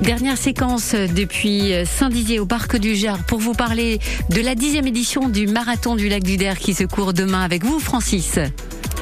Dernière 0.02 0.36
séquence 0.36 0.94
depuis 0.94 1.72
Saint-Dizier 1.84 2.40
au 2.40 2.46
Parc 2.46 2.76
du 2.76 2.96
Jard 2.96 3.18
pour 3.24 3.38
vous 3.38 3.52
parler 3.52 4.00
de 4.30 4.40
la 4.40 4.54
dixième 4.54 4.86
édition 4.86 5.28
du 5.28 5.46
Marathon 5.46 5.94
du 5.94 6.08
Lac 6.08 6.22
du 6.22 6.36
Der 6.36 6.58
qui 6.58 6.74
se 6.74 6.84
court 6.84 7.12
demain 7.12 7.42
avec 7.42 7.64
vous, 7.64 7.78
Francis. 7.78 8.38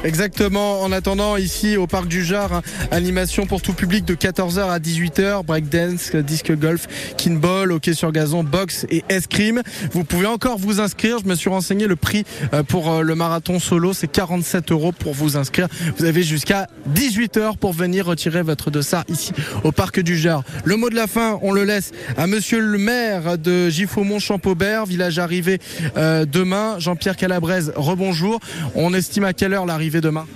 Exactement. 0.05 0.81
En 0.81 0.91
attendant, 0.91 1.35
ici 1.35 1.77
au 1.77 1.87
parc 1.87 2.07
du 2.07 2.23
Jard, 2.23 2.53
hein, 2.53 2.61
animation 2.91 3.47
pour 3.47 3.63
tout 3.63 3.73
public 3.73 4.05
de 4.05 4.13
14h 4.13 4.69
à 4.69 4.77
18h, 4.77 5.43
breakdance, 5.43 6.15
disque 6.15 6.55
golf, 6.55 6.85
kinball, 7.17 7.71
hockey 7.71 7.95
sur 7.95 8.11
gazon, 8.11 8.43
boxe 8.43 8.85
et 8.91 9.03
escrime. 9.09 9.63
Vous 9.93 10.03
pouvez 10.03 10.27
encore 10.27 10.59
vous 10.59 10.79
inscrire. 10.79 11.17
Je 11.23 11.27
me 11.27 11.33
suis 11.33 11.49
renseigné 11.49 11.87
le 11.87 11.95
prix 11.95 12.23
euh, 12.53 12.61
pour 12.61 12.91
euh, 12.91 13.01
le 13.01 13.15
marathon 13.15 13.59
solo, 13.59 13.93
c'est 13.93 14.05
47 14.05 14.71
euros 14.71 14.91
pour 14.91 15.15
vous 15.15 15.37
inscrire. 15.37 15.67
Vous 15.97 16.05
avez 16.05 16.21
jusqu'à 16.21 16.67
18h 16.93 17.57
pour 17.57 17.73
venir 17.73 18.05
retirer 18.05 18.43
votre 18.43 18.69
dossard 18.69 19.05
ici 19.09 19.33
au 19.63 19.71
parc 19.71 19.99
du 19.99 20.19
Jard. 20.19 20.43
Le 20.65 20.75
mot 20.75 20.91
de 20.91 20.95
la 20.95 21.07
fin, 21.07 21.39
on 21.41 21.51
le 21.51 21.63
laisse 21.63 21.93
à 22.15 22.27
monsieur 22.27 22.59
le 22.59 22.77
maire 22.77 23.39
de 23.39 23.69
Giffaumont-Champaubert, 23.69 24.85
village 24.85 25.17
arrivé 25.17 25.59
euh, 25.97 26.25
demain. 26.25 26.75
Jean-Pierre 26.77 27.17
Calabrese, 27.17 27.73
rebonjour. 27.75 28.39
On 28.75 28.93
estime 28.93 29.23
à 29.23 29.33
quelle 29.33 29.55
heure 29.55 29.65
l'arrivée 29.65 29.94
demain 30.01 30.27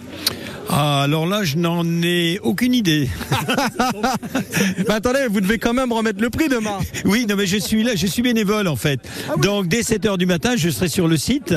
Ah, 0.71 1.01
alors 1.03 1.25
là, 1.25 1.43
je 1.43 1.57
n'en 1.57 1.83
ai 2.03 2.39
aucune 2.43 2.73
idée. 2.73 3.09
Bah 4.87 4.95
attendez, 4.95 5.27
vous 5.29 5.41
devez 5.41 5.57
quand 5.57 5.73
même 5.73 5.91
remettre 5.91 6.21
le 6.21 6.29
prix 6.29 6.49
demain. 6.49 6.79
Oui, 7.05 7.25
non, 7.27 7.35
mais 7.35 7.45
je 7.45 7.57
suis 7.57 7.83
là, 7.83 7.91
je 7.95 8.07
suis 8.07 8.21
bénévole 8.21 8.67
en 8.67 8.75
fait. 8.75 8.99
Donc 9.37 9.67
dès 9.67 9.83
7 9.83 10.05
heures 10.05 10.17
du 10.17 10.25
matin, 10.25 10.55
je 10.57 10.69
serai 10.69 10.87
sur 10.87 11.07
le 11.07 11.17
site 11.17 11.53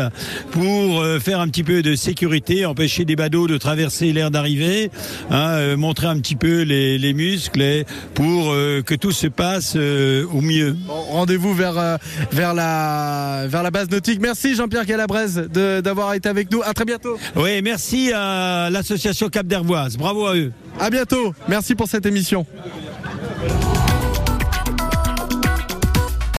pour 0.51 1.01
euh, 1.01 1.19
faire 1.19 1.41
un 1.41 1.49
petit 1.49 1.65
peu 1.65 1.83
de 1.83 1.95
sécurité, 1.95 2.67
empêcher 2.67 3.05
des 3.05 3.17
badauds 3.17 3.47
de 3.47 3.59
traverser 3.59 4.13
l'aire 4.13 4.31
d'arrivée, 4.31 4.91
hein, 5.31 5.51
euh, 5.53 5.77
montrer 5.77 6.07
un 6.09 6.19
petit 6.19 6.37
peu 6.37 6.63
les, 6.63 6.99
les 6.99 7.13
muscles 7.15 7.63
et 7.63 7.85
pour 8.15 8.53
euh, 8.53 8.83
que 8.83 8.95
tout 8.95 9.13
se 9.13 9.27
passe 9.27 9.75
euh, 9.77 10.25
au 10.33 10.41
mieux. 10.41 10.73
Bon, 10.87 10.95
Rendez-vous 10.95 11.55
vers 11.55 11.79
euh, 11.79 11.97
vers 12.31 12.55
la 12.55 13.47
vers 13.49 13.63
la 13.63 13.71
base 13.71 13.91
nautique. 13.91 14.21
Merci 14.21 14.55
Jean-Pierre 14.55 14.87
Calabrese 14.87 15.49
d'avoir 15.83 16.15
été 16.15 16.29
avec 16.29 16.51
nous. 16.51 16.63
À 16.63 16.73
très 16.75 16.85
bientôt. 16.85 17.19
Oui, 17.37 17.63
merci 17.63 18.13
à 18.15 18.69
l'association 19.09 19.29
Cap 19.29 19.47
d'Hervoise. 19.47 19.97
Bravo 19.97 20.27
à 20.27 20.37
eux. 20.37 20.53
À 20.79 20.91
bientôt. 20.91 21.35
Merci 21.49 21.75
pour 21.75 21.89
cette 21.89 22.07
émission. 22.07 22.47